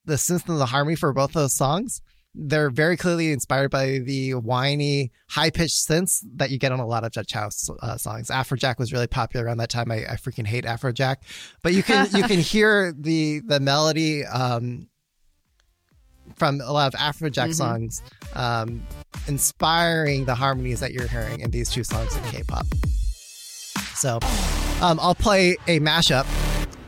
the 0.06 0.16
synth 0.16 0.48
and 0.50 0.60
the 0.60 0.66
harmony 0.68 0.96
for 0.96 1.14
both 1.14 1.34
those 1.34 1.54
songs, 1.54 2.02
they're 2.38 2.70
very 2.70 2.98
clearly 2.98 3.32
inspired 3.32 3.72
by 3.72 4.00
the 4.00 4.34
whiny, 4.34 5.12
high 5.30 5.50
pitched 5.50 5.88
synths 5.88 6.20
that 6.36 6.50
you 6.52 6.60
get 6.60 6.72
on 6.72 6.80
a 6.82 6.86
lot 6.86 7.04
of 7.06 7.12
Dutch 7.14 7.32
house 7.34 7.70
uh, 7.82 7.98
songs. 7.98 8.30
Afrojack 8.30 8.78
was 8.78 8.92
really 8.92 9.08
popular 9.08 9.46
around 9.46 9.58
that 9.58 9.70
time. 9.70 9.90
I, 9.92 10.00
I 10.06 10.16
freaking 10.16 10.46
hate 10.46 10.66
Afrojack, 10.66 11.18
but 11.64 11.74
you 11.74 11.82
can 11.84 12.08
you 12.14 12.24
can 12.24 12.40
hear 12.54 12.94
the 12.98 13.42
the 13.46 13.60
melody 13.60 14.26
um, 14.26 14.88
from 16.36 16.60
a 16.62 16.72
lot 16.74 16.94
of 16.94 17.00
Afrojack 17.00 17.50
Mhm. 17.50 17.56
songs, 17.56 18.02
um, 18.34 18.86
inspiring 19.28 20.26
the 20.26 20.36
harmonies 20.36 20.80
that 20.82 20.92
you're 20.92 21.08
hearing 21.08 21.40
in 21.40 21.52
these 21.52 21.70
two 21.70 21.84
songs 21.84 22.16
in 22.18 22.24
K-pop. 22.24 22.66
So, 23.94 24.20
um, 24.82 25.00
I'll 25.02 25.16
play 25.16 25.56
a 25.68 25.80
mashup 25.80 26.26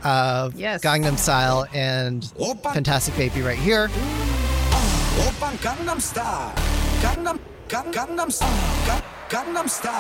of 0.03 0.55
Yes. 0.55 0.81
Gangnam 0.83 1.17
Style 1.17 1.65
and 1.73 2.25
Fantastic 2.63 3.15
Baby 3.15 3.41
right 3.41 3.57
here. 3.57 3.89
오빤 5.28 5.58
강남 5.60 5.98
스타일 5.98 6.54
강남 7.02 7.38
강 7.68 7.90
강남 7.90 8.30
스타일 8.30 8.52
강 8.86 9.02
강남 9.28 9.66
스타일 9.66 9.96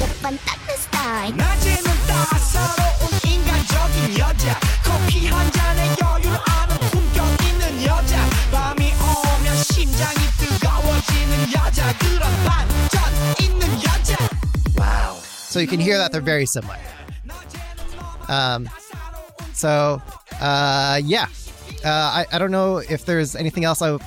오빤 0.00 0.38
따뜻 0.44 0.78
스타일 0.78 1.36
낮에는 1.36 1.84
따사로운 2.06 3.10
인간적인 3.24 4.18
여자 4.18 4.60
커피 4.84 5.26
한 5.26 5.50
잔에 5.52 5.88
여유를 6.02 6.38
아는 6.46 6.76
품격 6.90 7.26
있는 7.46 7.84
여자 7.84 8.16
밤이 8.52 8.92
오면 8.92 9.56
심장이 9.62 10.18
뜨거워지는 10.38 11.52
여자 11.54 11.96
그런 11.98 12.30
반전 12.44 13.02
있는 13.40 13.68
여자 13.82 14.16
Wow. 14.78 15.16
So 15.22 15.60
you 15.60 15.66
can 15.66 15.80
hear 15.80 15.98
that 15.98 16.12
they're 16.12 16.20
very 16.20 16.46
similar. 16.46 16.76
Um, 18.28 18.68
so, 19.54 20.02
uh, 20.40 21.00
yeah. 21.04 21.26
uh, 21.83 21.89
I, 21.89 22.25
I 22.31 22.37
don't 22.37 22.51
know 22.51 22.77
if 22.77 23.05
there's 23.05 23.35
anything 23.35 23.65
else 23.65 23.81
I, 23.81 23.97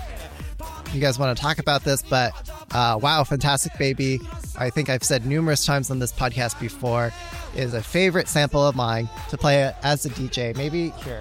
you 0.92 1.00
guys 1.00 1.18
want 1.18 1.36
to 1.36 1.42
talk 1.42 1.58
about 1.58 1.82
this, 1.82 2.02
but 2.02 2.32
uh, 2.72 2.98
wow, 3.00 3.24
Fantastic 3.24 3.76
Baby, 3.78 4.20
I 4.58 4.70
think 4.70 4.88
I've 4.88 5.02
said 5.02 5.26
numerous 5.26 5.66
times 5.66 5.90
on 5.90 5.98
this 5.98 6.12
podcast 6.12 6.60
before, 6.60 7.12
is 7.56 7.74
a 7.74 7.82
favorite 7.82 8.28
sample 8.28 8.64
of 8.66 8.76
mine 8.76 9.08
to 9.30 9.36
play 9.36 9.72
as 9.82 10.06
a 10.06 10.10
DJ. 10.10 10.56
Maybe 10.56 10.90
here. 10.90 11.20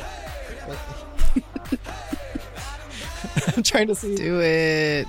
I'm 3.58 3.64
trying 3.64 3.88
to 3.88 3.96
see. 3.96 4.16
Do 4.16 4.42
it. 4.42 5.08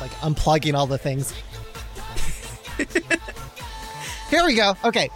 like 0.00 0.10
unplugging 0.20 0.74
all 0.74 0.86
the 0.86 0.98
things. 0.98 1.32
Here 4.30 4.44
we 4.44 4.54
go. 4.54 4.76
Okay. 4.84 5.08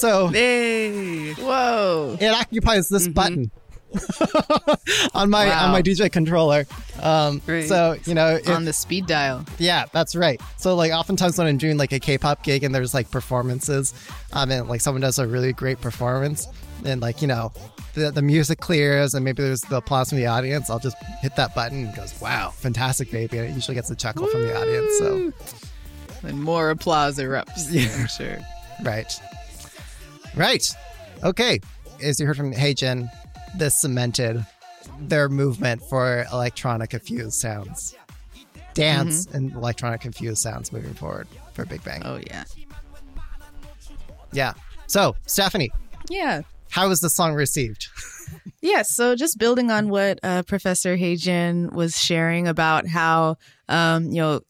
So 0.00 0.28
Hey. 0.28 1.34
Whoa. 1.34 2.16
it 2.20 2.28
occupies 2.28 2.88
this 2.88 3.06
Mm-hmm. 3.06 3.12
button 3.12 3.50
on 5.14 5.30
my 5.30 5.50
on 5.52 5.72
my 5.72 5.82
DJ 5.82 6.10
controller. 6.12 6.64
Um, 7.02 7.42
Right. 7.46 7.68
So 7.68 7.96
you 8.04 8.14
know, 8.14 8.36
if- 8.36 8.48
On 8.48 8.64
the 8.64 8.72
speed 8.72 9.06
dial. 9.06 9.44
yeah, 9.58 9.86
that's 9.92 10.14
right. 10.14 10.40
So 10.58 10.74
like 10.74 10.92
oftentimes 10.92 11.36
when 11.38 11.46
I'm 11.46 11.58
doing 11.58 11.76
like 11.76 11.92
a 11.92 11.98
K-pop 11.98 12.42
gig 12.44 12.62
and 12.64 12.74
there's 12.74 12.94
like 12.94 13.10
performances, 13.10 13.92
um, 14.32 14.50
and 14.50 14.68
like 14.68 14.80
someone 14.80 15.00
does 15.02 15.18
a 15.18 15.26
really 15.26 15.52
great 15.52 15.80
performance, 15.80 16.46
and 16.84 17.00
like 17.02 17.20
you 17.20 17.28
know, 17.28 17.52
the 17.94 18.10
the 18.12 18.22
music 18.22 18.60
clears 18.60 19.14
and 19.14 19.24
maybe 19.24 19.42
there's 19.42 19.62
the 19.62 19.76
applause 19.78 20.10
from 20.10 20.18
the 20.18 20.26
audience, 20.26 20.70
I'll 20.70 20.78
just 20.78 20.96
hit 21.20 21.34
that 21.36 21.54
button 21.54 21.86
and 21.86 21.94
goes, 21.96 22.14
"Wow, 22.20 22.50
fantastic, 22.50 23.10
baby!" 23.10 23.38
And 23.38 23.50
it 23.50 23.54
usually 23.54 23.74
gets 23.74 23.90
a 23.90 23.96
chuckle 23.96 24.26
from 24.28 24.42
the 24.42 24.56
audience. 24.56 24.98
So 24.98 25.32
And 26.22 26.40
more 26.42 26.70
applause 26.70 27.18
erupts. 27.18 27.66
Yeah. 27.70 27.88
I'm 27.98 28.06
sure. 28.06 28.38
right, 28.84 29.12
right, 30.36 30.64
okay. 31.24 31.60
As 32.02 32.18
you 32.20 32.26
heard 32.26 32.36
from 32.36 32.52
Haejin, 32.52 33.10
this 33.56 33.80
cemented 33.80 34.44
their 35.00 35.28
movement 35.28 35.82
for 35.82 36.24
electronic 36.32 36.94
infused 36.94 37.34
sounds, 37.38 37.94
dance 38.74 39.26
and 39.26 39.52
electronic 39.52 40.04
infused 40.04 40.40
sounds 40.42 40.72
moving 40.72 40.94
forward 40.94 41.28
for 41.52 41.64
Big 41.66 41.82
Bang. 41.84 42.02
Oh, 42.04 42.20
yeah. 42.26 42.44
Yeah. 44.32 44.52
So, 44.86 45.14
Stephanie, 45.26 45.70
Yeah. 46.08 46.42
how 46.70 46.88
was 46.88 47.00
the 47.00 47.10
song 47.10 47.34
received? 47.34 47.88
Yeah, 48.62 48.82
so 48.82 49.16
just 49.16 49.38
building 49.38 49.70
on 49.70 49.88
what 49.88 50.20
uh, 50.22 50.42
Professor 50.42 50.94
Haejin 50.96 51.72
was 51.72 51.98
sharing 51.98 52.46
about 52.46 52.86
how, 52.86 53.36
um, 53.70 54.10
you 54.12 54.20
know, 54.20 54.40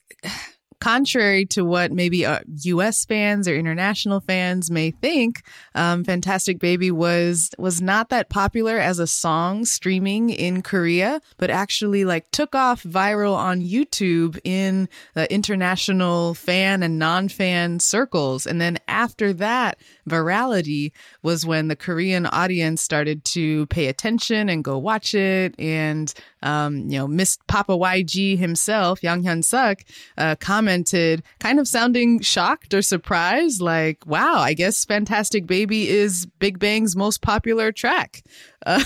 contrary 0.80 1.46
to 1.46 1.64
what 1.64 1.92
maybe 1.92 2.26
uh, 2.26 2.40
U.S. 2.62 3.04
fans 3.04 3.46
or 3.46 3.54
international 3.54 4.20
fans 4.20 4.70
may 4.70 4.90
think, 4.90 5.42
um, 5.74 6.04
"Fantastic 6.04 6.58
Baby" 6.58 6.90
was 6.90 7.50
was 7.58 7.80
not 7.80 8.08
that 8.08 8.28
popular 8.28 8.78
as 8.78 8.98
a 8.98 9.06
song 9.06 9.64
streaming 9.64 10.30
in 10.30 10.62
Korea, 10.62 11.20
but 11.36 11.50
actually 11.50 12.04
like 12.04 12.30
took 12.30 12.54
off 12.54 12.82
viral 12.82 13.34
on 13.34 13.60
YouTube 13.60 14.38
in 14.44 14.88
international 15.28 16.34
fan 16.34 16.82
and 16.82 16.98
non-fan 16.98 17.80
circles, 17.80 18.46
and 18.46 18.60
then 18.60 18.78
after 18.88 19.32
that 19.34 19.78
virality 20.10 20.92
was 21.22 21.46
when 21.46 21.68
the 21.68 21.76
Korean 21.76 22.26
audience 22.26 22.82
started 22.82 23.24
to 23.26 23.66
pay 23.66 23.86
attention 23.86 24.48
and 24.48 24.64
go 24.64 24.76
watch 24.76 25.14
it. 25.14 25.54
And, 25.58 26.12
um, 26.42 26.88
you 26.90 26.98
know, 26.98 27.06
Miss 27.08 27.38
Papa 27.46 27.72
YG 27.72 28.38
himself, 28.38 29.02
Yang 29.02 29.22
Hyun 29.22 29.44
Suk, 29.44 29.78
uh, 30.18 30.34
commented, 30.36 31.22
kind 31.38 31.60
of 31.60 31.68
sounding 31.68 32.20
shocked 32.20 32.74
or 32.74 32.82
surprised, 32.82 33.60
like, 33.60 34.04
wow, 34.06 34.38
I 34.38 34.54
guess 34.54 34.84
Fantastic 34.84 35.46
Baby 35.46 35.88
is 35.88 36.26
Big 36.38 36.58
Bang's 36.58 36.96
most 36.96 37.22
popular 37.22 37.72
track. 37.72 38.22
Uh, 38.66 38.82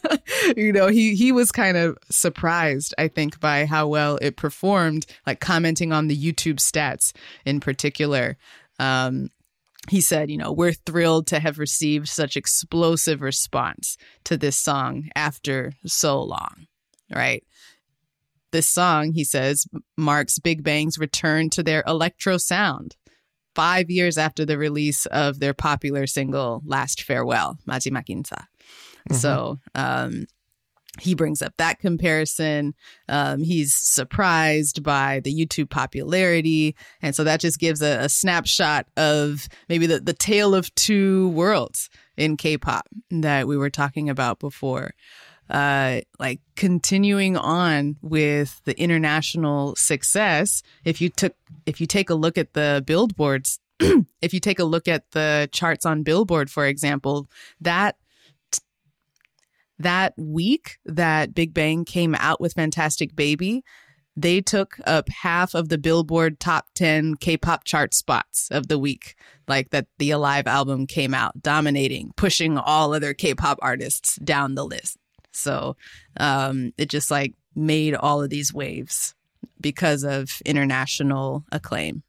you 0.56 0.72
know, 0.72 0.86
he, 0.86 1.14
he 1.14 1.32
was 1.32 1.52
kind 1.52 1.76
of 1.76 1.98
surprised, 2.10 2.94
I 2.96 3.08
think, 3.08 3.40
by 3.40 3.66
how 3.66 3.88
well 3.88 4.18
it 4.22 4.36
performed, 4.36 5.06
like 5.26 5.40
commenting 5.40 5.92
on 5.92 6.08
the 6.08 6.16
YouTube 6.16 6.56
stats 6.56 7.12
in 7.44 7.60
particular. 7.60 8.36
Um, 8.78 9.30
he 9.88 10.00
said, 10.00 10.30
you 10.30 10.36
know, 10.36 10.52
we're 10.52 10.72
thrilled 10.72 11.26
to 11.28 11.40
have 11.40 11.58
received 11.58 12.08
such 12.08 12.36
explosive 12.36 13.22
response 13.22 13.96
to 14.24 14.36
this 14.36 14.56
song 14.56 15.08
after 15.16 15.72
so 15.86 16.22
long, 16.22 16.66
right? 17.14 17.42
This 18.52 18.68
song, 18.68 19.12
he 19.12 19.24
says, 19.24 19.66
marks 19.96 20.38
Big 20.38 20.62
Bang's 20.62 20.98
return 20.98 21.50
to 21.50 21.62
their 21.62 21.82
electro 21.86 22.36
sound 22.36 22.96
five 23.54 23.90
years 23.90 24.18
after 24.18 24.44
the 24.44 24.58
release 24.58 25.06
of 25.06 25.40
their 25.40 25.54
popular 25.54 26.06
single 26.06 26.62
Last 26.64 27.02
Farewell, 27.02 27.58
Majimak 27.66 28.06
Insa. 28.08 28.44
So, 29.12 29.58
um, 29.74 30.26
he 30.98 31.14
brings 31.14 31.40
up 31.40 31.54
that 31.56 31.78
comparison. 31.78 32.74
Um, 33.08 33.42
he's 33.42 33.74
surprised 33.74 34.82
by 34.82 35.20
the 35.20 35.32
YouTube 35.32 35.70
popularity. 35.70 36.74
And 37.00 37.14
so 37.14 37.22
that 37.24 37.40
just 37.40 37.60
gives 37.60 37.80
a, 37.80 38.00
a 38.00 38.08
snapshot 38.08 38.86
of 38.96 39.48
maybe 39.68 39.86
the, 39.86 40.00
the 40.00 40.12
tale 40.12 40.54
of 40.54 40.74
two 40.74 41.28
worlds 41.28 41.90
in 42.16 42.36
K 42.36 42.58
pop 42.58 42.88
that 43.10 43.46
we 43.46 43.56
were 43.56 43.70
talking 43.70 44.10
about 44.10 44.40
before. 44.40 44.94
Uh, 45.48 46.00
like 46.20 46.40
continuing 46.54 47.36
on 47.36 47.96
with 48.02 48.60
the 48.64 48.78
international 48.78 49.74
success. 49.74 50.62
If 50.84 51.00
you 51.00 51.08
took, 51.08 51.34
if 51.66 51.80
you 51.80 51.88
take 51.88 52.08
a 52.08 52.14
look 52.14 52.38
at 52.38 52.52
the 52.52 52.84
billboards, 52.86 53.58
if 54.22 54.32
you 54.32 54.38
take 54.38 54.60
a 54.60 54.64
look 54.64 54.86
at 54.86 55.10
the 55.10 55.48
charts 55.50 55.84
on 55.84 56.02
Billboard, 56.04 56.50
for 56.50 56.66
example, 56.66 57.28
that 57.60 57.96
that 59.80 60.14
week 60.16 60.78
that 60.84 61.34
Big 61.34 61.52
Bang 61.54 61.84
came 61.84 62.14
out 62.14 62.40
with 62.40 62.52
Fantastic 62.52 63.16
Baby, 63.16 63.62
they 64.16 64.40
took 64.40 64.76
up 64.86 65.08
half 65.08 65.54
of 65.54 65.68
the 65.68 65.78
Billboard 65.78 66.38
top 66.38 66.66
10 66.74 67.16
K 67.16 67.36
pop 67.36 67.64
chart 67.64 67.94
spots 67.94 68.48
of 68.50 68.68
the 68.68 68.78
week. 68.78 69.14
Like 69.48 69.70
that 69.70 69.86
the 69.98 70.10
Alive 70.10 70.46
album 70.46 70.86
came 70.86 71.14
out, 71.14 71.40
dominating, 71.40 72.12
pushing 72.16 72.58
all 72.58 72.92
other 72.92 73.14
K 73.14 73.34
pop 73.34 73.58
artists 73.62 74.16
down 74.16 74.54
the 74.54 74.64
list. 74.64 74.98
So 75.32 75.76
um, 76.18 76.72
it 76.76 76.90
just 76.90 77.10
like 77.10 77.34
made 77.54 77.94
all 77.94 78.22
of 78.22 78.30
these 78.30 78.52
waves 78.52 79.14
because 79.60 80.04
of 80.04 80.28
international 80.44 81.44
acclaim. 81.52 82.02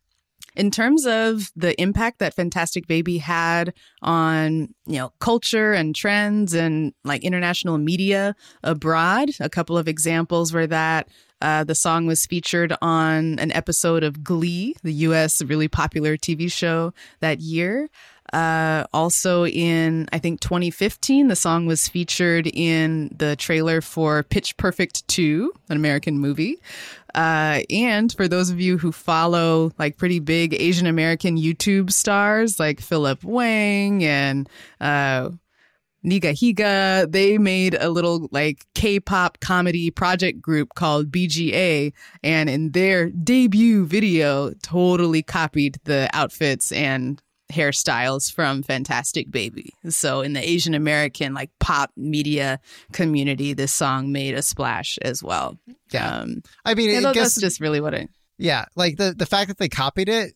In 0.55 0.69
terms 0.69 1.05
of 1.05 1.51
the 1.55 1.79
impact 1.81 2.19
that 2.19 2.33
Fantastic 2.33 2.85
Baby 2.87 3.19
had 3.19 3.73
on, 4.01 4.73
you 4.85 4.97
know, 4.97 5.13
culture 5.19 5.71
and 5.73 5.95
trends 5.95 6.53
and 6.53 6.93
like 7.05 7.23
international 7.23 7.77
media 7.77 8.35
abroad, 8.63 9.29
a 9.39 9.49
couple 9.49 9.77
of 9.77 9.87
examples 9.87 10.51
were 10.51 10.67
that 10.67 11.07
uh, 11.41 11.63
the 11.63 11.75
song 11.75 12.05
was 12.05 12.25
featured 12.25 12.75
on 12.81 13.39
an 13.39 13.51
episode 13.51 14.03
of 14.03 14.23
Glee, 14.23 14.75
the 14.83 14.93
US 14.93 15.41
really 15.41 15.67
popular 15.67 16.15
TV 16.17 16.51
show 16.51 16.93
that 17.19 17.39
year. 17.39 17.89
Uh, 18.33 18.85
also 18.93 19.45
in, 19.45 20.07
I 20.13 20.19
think 20.19 20.39
2015, 20.39 21.27
the 21.27 21.35
song 21.35 21.65
was 21.65 21.87
featured 21.87 22.47
in 22.47 23.13
the 23.17 23.35
trailer 23.35 23.81
for 23.81 24.23
Pitch 24.23 24.55
Perfect 24.57 25.07
2, 25.09 25.53
an 25.69 25.75
American 25.75 26.17
movie. 26.17 26.57
Uh, 27.13 27.61
and 27.69 28.13
for 28.13 28.27
those 28.27 28.49
of 28.49 28.61
you 28.61 28.77
who 28.77 28.91
follow 28.91 29.73
like 29.77 29.97
pretty 29.97 30.19
big 30.19 30.53
Asian 30.53 30.87
American 30.87 31.37
YouTube 31.37 31.91
stars 31.91 32.57
like 32.57 32.79
Philip 32.79 33.23
Wang 33.23 34.03
and, 34.03 34.49
uh, 34.79 35.29
Nigahiga, 36.05 37.11
they 37.11 37.37
made 37.37 37.75
a 37.79 37.89
little 37.89 38.27
like 38.31 38.65
K-pop 38.73 39.39
comedy 39.39 39.91
project 39.91 40.41
group 40.41 40.73
called 40.73 41.11
BGA 41.11 41.93
and 42.23 42.49
in 42.49 42.71
their 42.71 43.09
debut 43.09 43.85
video 43.85 44.51
totally 44.63 45.21
copied 45.21 45.77
the 45.83 46.09
outfits 46.13 46.71
and 46.71 47.21
hairstyles 47.51 48.31
from 48.31 48.63
Fantastic 48.63 49.29
Baby. 49.29 49.73
So 49.89 50.21
in 50.21 50.33
the 50.33 50.47
Asian 50.47 50.73
American 50.73 51.33
like 51.33 51.51
pop 51.59 51.91
media 51.95 52.59
community, 52.93 53.53
this 53.53 53.71
song 53.71 54.11
made 54.11 54.33
a 54.33 54.41
splash 54.41 54.97
as 55.01 55.21
well. 55.21 55.57
Yeah. 55.91 56.19
Um, 56.19 56.41
I 56.65 56.73
mean, 56.73 56.89
yeah, 56.89 56.97
it 56.97 57.01
tha- 57.01 57.13
guess, 57.13 57.35
that's 57.35 57.41
just 57.41 57.59
really 57.61 57.81
what 57.81 57.93
it. 57.93 58.09
yeah, 58.37 58.65
like 58.75 58.97
the 58.97 59.13
the 59.15 59.25
fact 59.25 59.49
that 59.49 59.57
they 59.57 59.69
copied 59.69 60.09
it 60.09 60.33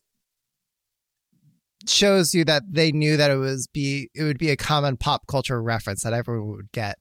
shows 1.88 2.34
you 2.34 2.44
that 2.44 2.62
they 2.68 2.90
knew 2.92 3.16
that 3.16 3.30
it 3.30 3.36
was 3.36 3.66
be 3.68 4.10
it 4.14 4.24
would 4.24 4.38
be 4.38 4.50
a 4.50 4.56
common 4.56 4.96
pop 4.96 5.26
culture 5.26 5.62
reference 5.62 6.02
that 6.02 6.12
everyone 6.12 6.48
would 6.56 6.72
get. 6.72 6.96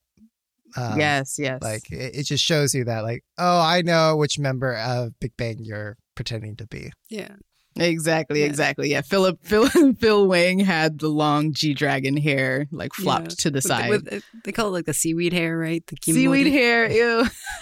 Um, 0.77 0.99
yes, 0.99 1.37
yes. 1.39 1.61
Like 1.61 1.89
it, 1.91 2.15
it 2.15 2.23
just 2.23 2.43
shows 2.43 2.75
you 2.75 2.83
that, 2.85 3.03
like, 3.03 3.23
oh, 3.37 3.61
I 3.61 3.81
know 3.81 4.17
which 4.17 4.37
member 4.37 4.75
of 4.75 5.17
Big 5.21 5.31
Bang 5.37 5.57
you're 5.59 5.95
pretending 6.15 6.57
to 6.57 6.67
be. 6.67 6.91
Yeah. 7.09 7.35
Exactly, 7.77 8.39
Yeah. 8.41 8.45
exactly. 8.45 8.89
Yeah, 8.89 9.01
Philip 9.01 9.39
Phil 9.43 9.67
Phil 9.99 10.27
Wang 10.27 10.59
had 10.59 10.99
the 10.99 11.09
long 11.09 11.51
G 11.53 11.73
Dragon 11.73 12.15
hair, 12.15 12.67
like 12.71 12.93
flopped 12.93 13.31
Yeah. 13.31 13.35
to 13.43 13.51
the 13.51 13.61
side. 13.61 13.89
with- 13.89 14.23
they 14.43 14.51
call 14.51 14.67
it 14.67 14.71
like 14.71 14.85
the 14.85 14.93
seaweed 14.93 15.33
hair, 15.33 15.57
right? 15.57 15.83
The 15.87 15.97
Seaweed 16.13 16.47
hair, 16.47 16.89
ew. 16.89 17.27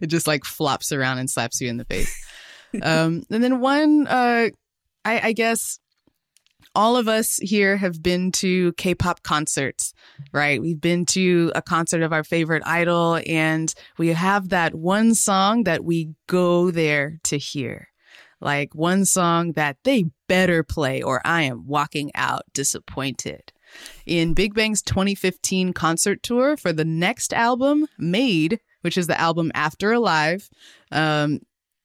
it 0.00 0.06
just 0.06 0.26
like 0.26 0.44
flops 0.44 0.92
around 0.92 1.18
and 1.18 1.28
slaps 1.30 1.60
you 1.60 1.68
in 1.68 1.76
the 1.76 1.84
face. 1.84 2.14
um, 2.82 3.22
and 3.30 3.42
then 3.42 3.60
one, 3.60 4.06
uh, 4.06 4.48
I, 5.04 5.20
I 5.28 5.32
guess 5.32 5.78
all 6.76 6.96
of 6.96 7.08
us 7.08 7.36
here 7.38 7.76
have 7.76 8.00
been 8.00 8.30
to 8.30 8.72
K-pop 8.74 9.24
concerts, 9.24 9.92
right? 10.32 10.60
We've 10.60 10.80
been 10.80 11.04
to 11.06 11.50
a 11.56 11.62
concert 11.62 12.02
of 12.02 12.12
our 12.12 12.22
favorite 12.22 12.62
idol, 12.64 13.18
and 13.26 13.74
we 13.98 14.08
have 14.08 14.50
that 14.50 14.76
one 14.76 15.16
song 15.16 15.64
that 15.64 15.82
we 15.84 16.10
go 16.28 16.70
there 16.70 17.18
to 17.24 17.38
hear. 17.38 17.88
Like 18.40 18.74
one 18.74 19.04
song 19.04 19.52
that 19.52 19.76
they 19.84 20.06
better 20.28 20.62
play, 20.62 21.02
or 21.02 21.20
I 21.24 21.42
am 21.42 21.66
walking 21.66 22.10
out 22.14 22.42
disappointed. 22.54 23.52
In 24.06 24.34
Big 24.34 24.54
Bang's 24.54 24.82
2015 24.82 25.72
concert 25.72 26.22
tour 26.22 26.56
for 26.56 26.72
the 26.72 26.84
next 26.84 27.32
album, 27.32 27.86
Made, 27.98 28.60
which 28.80 28.96
is 28.96 29.06
the 29.06 29.20
album 29.20 29.52
after 29.54 29.92
Alive, 29.92 30.48
um, 30.90 31.40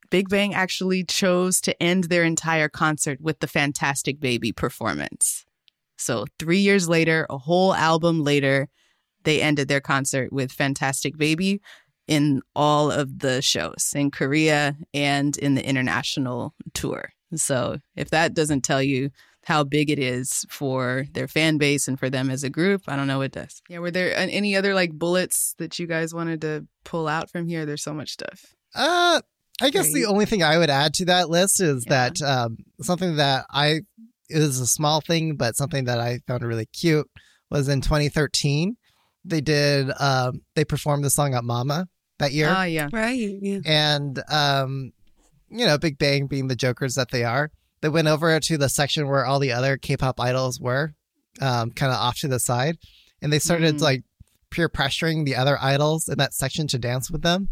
Big 0.09 0.29
Bang 0.29 0.53
actually 0.53 1.03
chose 1.03 1.59
to 1.61 1.81
end 1.81 2.05
their 2.05 2.23
entire 2.23 2.69
concert 2.69 3.19
with 3.19 3.39
the 3.39 3.47
Fantastic 3.47 4.19
Baby 4.19 4.51
performance. 4.51 5.45
So, 5.97 6.25
three 6.39 6.59
years 6.59 6.87
later, 6.87 7.25
a 7.29 7.37
whole 7.37 7.73
album 7.73 8.23
later, 8.23 8.69
they 9.23 9.41
ended 9.41 9.67
their 9.67 9.81
concert 9.81 10.31
with 10.31 10.51
Fantastic 10.51 11.17
Baby 11.17 11.61
in 12.07 12.41
all 12.55 12.91
of 12.91 13.19
the 13.19 13.41
shows 13.41 13.91
in 13.95 14.11
Korea 14.11 14.75
and 14.93 15.35
in 15.37 15.55
the 15.55 15.67
international 15.67 16.53
tour. 16.73 17.09
So, 17.35 17.79
if 17.95 18.09
that 18.11 18.33
doesn't 18.33 18.61
tell 18.61 18.81
you 18.81 19.09
how 19.43 19.63
big 19.63 19.89
it 19.89 19.99
is 19.99 20.45
for 20.49 21.05
their 21.13 21.27
fan 21.27 21.57
base 21.57 21.87
and 21.87 21.99
for 21.99 22.09
them 22.09 22.29
as 22.29 22.43
a 22.43 22.49
group, 22.49 22.83
I 22.87 22.95
don't 22.95 23.07
know 23.07 23.17
what 23.19 23.31
does. 23.31 23.61
Yeah, 23.69 23.79
were 23.79 23.91
there 23.91 24.15
any 24.15 24.55
other 24.55 24.73
like 24.73 24.91
bullets 24.93 25.53
that 25.57 25.77
you 25.79 25.85
guys 25.87 26.13
wanted 26.13 26.41
to 26.41 26.67
pull 26.83 27.07
out 27.07 27.29
from 27.31 27.47
here? 27.47 27.65
There's 27.65 27.83
so 27.83 27.93
much 27.93 28.11
stuff. 28.11 28.55
Uh, 28.73 29.21
I 29.61 29.69
guess 29.69 29.91
the 29.93 30.05
only 30.05 30.25
thing 30.25 30.43
I 30.43 30.57
would 30.57 30.69
add 30.69 30.93
to 30.95 31.05
that 31.05 31.29
list 31.29 31.61
is 31.61 31.85
Yeah. 31.87 32.09
that 32.09 32.21
um, 32.21 32.57
something 32.81 33.15
that 33.17 33.45
I 33.51 33.81
is 34.29 34.59
a 34.59 34.67
small 34.67 35.01
thing, 35.01 35.35
but 35.35 35.55
something 35.55 35.85
that 35.85 35.99
I 35.99 36.19
found 36.27 36.43
really 36.43 36.65
cute 36.67 37.09
was 37.51 37.67
in 37.69 37.81
2013. 37.81 38.75
They 39.23 39.41
did 39.41 39.91
um, 39.99 40.41
they 40.55 40.65
performed 40.65 41.03
the 41.03 41.09
song 41.09 41.33
at 41.35 41.43
Mama 41.43 41.87
that 42.19 42.31
year, 42.31 42.47
Ah, 42.49 42.63
yeah. 42.63 42.89
Right. 42.91 43.17
Yeah. 43.41 43.59
and 43.65 44.21
um, 44.29 44.91
you 45.49 45.65
know, 45.65 45.77
Big 45.77 45.97
Bang 45.97 46.27
being 46.27 46.47
the 46.47 46.55
jokers 46.55 46.95
that 46.95 47.11
they 47.11 47.23
are, 47.23 47.51
they 47.81 47.89
went 47.89 48.07
over 48.07 48.39
to 48.39 48.57
the 48.57 48.69
section 48.69 49.07
where 49.07 49.25
all 49.25 49.39
the 49.39 49.51
other 49.51 49.77
K-pop 49.77 50.19
idols 50.19 50.59
were, 50.59 50.93
um, 51.41 51.71
kind 51.71 51.91
of 51.91 51.97
off 51.99 52.19
to 52.19 52.27
the 52.27 52.39
side, 52.39 52.77
and 53.21 53.31
they 53.31 53.39
started 53.39 53.75
Mm. 53.75 53.81
like 53.81 54.03
peer 54.49 54.69
pressuring 54.69 55.25
the 55.25 55.35
other 55.35 55.57
idols 55.61 56.07
in 56.07 56.17
that 56.17 56.33
section 56.33 56.67
to 56.67 56.77
dance 56.79 57.11
with 57.11 57.21
them. 57.21 57.49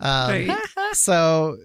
Um, 0.00 0.30
Right. 0.48 0.58
so 0.92 1.56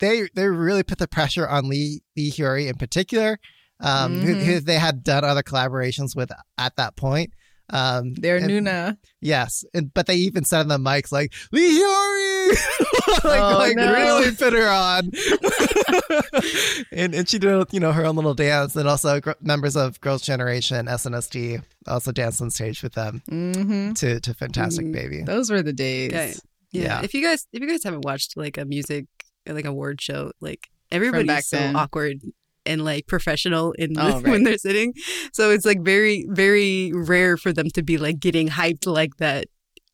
they 0.00 0.28
they 0.34 0.46
really 0.46 0.82
put 0.82 0.98
the 0.98 1.08
pressure 1.08 1.48
on 1.48 1.68
Lee 1.68 2.02
Lee 2.16 2.30
Hyori 2.30 2.68
in 2.68 2.76
particular, 2.76 3.38
um, 3.80 4.20
who, 4.20 4.34
Mhm. 4.34 4.44
who 4.44 4.60
they 4.60 4.78
had 4.78 5.02
done 5.02 5.24
other 5.24 5.42
collaborations 5.42 6.14
with 6.14 6.30
at 6.58 6.76
that 6.76 6.96
point. 6.96 7.32
Um, 7.70 8.14
They're 8.14 8.36
and- 8.38 8.48
Nuna. 8.48 8.96
Yes, 9.20 9.64
and, 9.74 9.92
but 9.92 10.06
they 10.06 10.14
even 10.16 10.44
said 10.44 10.60
on 10.60 10.68
the 10.68 10.78
mics 10.78 11.10
like 11.12 11.32
Lee 11.52 11.80
Hyori, 11.80 12.48
like, 13.24 13.40
Oh, 13.40 13.58
like 13.58 13.76
no. 13.76 13.92
really 13.92 14.30
put 14.34 14.52
her 14.52 14.68
on, 14.68 15.10
and 16.92 17.14
and 17.14 17.28
she 17.28 17.38
did 17.38 17.66
you 17.72 17.80
know 17.80 17.92
her 17.92 18.04
own 18.04 18.16
little 18.16 18.34
dance, 18.34 18.76
and 18.76 18.88
also 18.88 19.20
gr- 19.20 19.32
members 19.40 19.76
of 19.76 20.00
Girls' 20.00 20.22
Generation 20.22 20.86
SNSD 20.86 21.62
also 21.86 22.12
danced 22.12 22.40
on 22.42 22.50
stage 22.50 22.82
with 22.82 22.94
them 22.94 23.22
hmm 23.28 23.92
to 23.94 24.20
to 24.20 24.34
Fantastic 24.34 24.86
Mhm. 24.86 24.92
Baby. 24.92 25.22
Those 25.22 25.50
were 25.50 25.62
the 25.62 25.72
days. 25.72 26.12
Yeah. 26.12 26.32
Yeah. 26.70 26.82
Yeah. 26.82 27.02
If 27.02 27.14
you 27.14 27.22
guys 27.22 27.46
if 27.52 27.60
you 27.60 27.68
guys 27.68 27.82
haven't 27.84 28.04
watched 28.04 28.36
like 28.36 28.58
a 28.58 28.64
music 28.64 29.06
like 29.46 29.64
award 29.64 30.00
show, 30.00 30.32
like 30.40 30.68
everybody's 30.92 31.48
so 31.48 31.56
then. 31.56 31.76
awkward 31.76 32.20
and 32.68 32.84
like 32.84 33.06
professional 33.06 33.72
in 33.72 33.98
Oh, 33.98 34.20
when 34.24 34.44
they're 34.44 34.58
sitting. 34.58 34.92
So 35.32 35.50
it's 35.50 35.64
like 35.66 35.80
very 35.82 36.26
very 36.28 36.92
rare 36.94 37.36
for 37.36 37.52
them 37.52 37.70
to 37.70 37.82
be 37.82 37.98
like 37.98 38.20
getting 38.20 38.48
hyped 38.48 38.86
like 38.86 39.16
that 39.16 39.46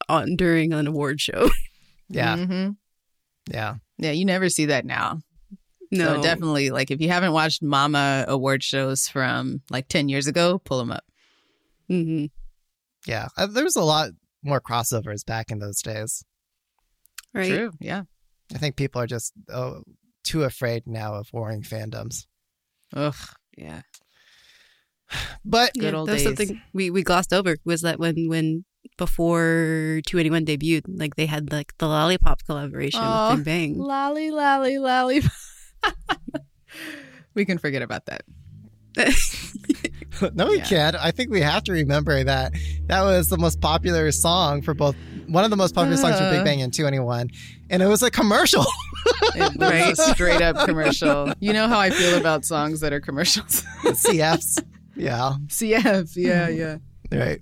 on 0.09 0.37
during 0.37 0.72
an 0.72 0.87
award 0.87 1.20
show. 1.20 1.51
Yeah, 2.11 2.37
hmm 2.37 2.68
yeah, 3.51 3.77
Yeah, 3.99 4.11
you 4.11 4.27
never 4.27 4.51
see 4.51 4.66
that 4.66 4.85
now. 4.85 5.20
no. 5.91 6.16
So 6.16 6.22
definitely, 6.22 6.70
like, 6.70 6.91
if 6.91 7.01
you 7.01 7.09
haven't 7.09 7.33
watched 7.33 7.62
Mama 7.62 8.27
award 8.29 8.62
shows 8.62 9.09
from 9.09 9.62
like 9.70 9.89
10 9.89 10.11
years 10.11 10.27
ago, 10.27 10.59
pull 10.59 10.79
them 10.79 10.93
up. 10.93 11.05
Mm-hmm. 11.91 12.27
yeah. 13.07 13.29
Uh, 13.37 13.47
there 13.47 13.64
was 13.64 13.77
a 13.77 13.83
lot 13.83 14.11
more 14.43 14.61
crossovers 14.61 15.25
back 15.25 15.51
in 15.51 15.59
those 15.61 15.81
days. 15.81 16.22
Right. 17.33 17.49
True. 17.49 17.70
Yeah. 17.81 18.03
I 18.55 18.59
think 18.59 18.77
people 18.77 19.01
are 19.01 19.07
just 19.07 19.33
oh, 19.49 19.83
too 20.22 20.45
afraid 20.45 20.87
now 20.87 21.14
of 21.14 21.29
warring 21.33 21.62
fandoms. 21.62 22.27
Ugh. 22.95 23.14
Yeah. 23.57 23.82
But 25.45 25.74
Good 25.78 25.95
old 25.95 26.09
that 26.09 26.14
was 26.14 26.22
days. 26.22 26.36
something 26.38 26.62
we, 26.72 26.90
we 26.90 27.03
glossed 27.03 27.32
over 27.32 27.57
was 27.64 27.82
that 27.82 27.99
when 28.01 28.28
when 28.28 28.64
before 28.97 30.01
2NE1 30.09 30.47
debuted, 30.47 30.82
like 30.88 31.16
they 31.16 31.26
had 31.26 31.53
like 31.53 31.76
the 31.78 31.86
lollipop 31.86 32.42
collaboration 32.47 33.01
Aw. 33.03 33.30
with 33.30 33.38
Big 33.40 33.45
Bang. 33.45 33.78
Lolly, 33.78 34.30
lolly, 34.30 34.78
lolly. 34.78 35.22
we 37.34 37.45
can 37.45 37.59
forget 37.59 37.82
about 37.82 38.07
that. 38.07 38.22
no, 40.34 40.47
we 40.47 40.59
Yeah. 40.59 40.64
can't. 40.64 40.97
I 40.97 41.11
think 41.11 41.30
we 41.30 41.40
have 41.40 41.64
to 41.64 41.72
remember 41.72 42.22
that 42.24 42.53
that 42.86 43.03
was 43.03 43.28
the 43.28 43.38
most 43.38 43.61
popular 43.61 44.11
song 44.12 44.62
for 44.62 44.72
both 44.74 44.97
one 45.29 45.45
of 45.45 45.51
the 45.51 45.57
most 45.57 45.75
popular 45.75 45.97
songs 45.97 46.16
from 46.18 46.31
Big. 46.31 46.45
Bang 46.45 46.61
in 46.61 46.70
2NE1, 46.70 47.35
and 47.70 47.83
it 47.83 47.87
was 47.87 48.03
a 48.03 48.11
commercial. 48.11 48.64
It 49.37 49.59
was 49.59 49.99
a 49.99 50.14
straight 50.14 50.41
up 50.41 50.64
commercial. 50.66 51.31
You 51.39 51.53
know 51.53 51.68
how 51.68 51.79
I 51.79 51.91
feel 51.91 52.16
about 52.18 52.45
songs 52.45 52.81
that 52.81 52.93
are 52.93 53.01
commercials. 53.01 53.62
CFs. 53.85 54.62
Yeah. 54.97 55.33
CF. 55.49 56.12
Yeah. 56.16 56.49
Yeah. 56.49 56.79
Right. 57.12 57.41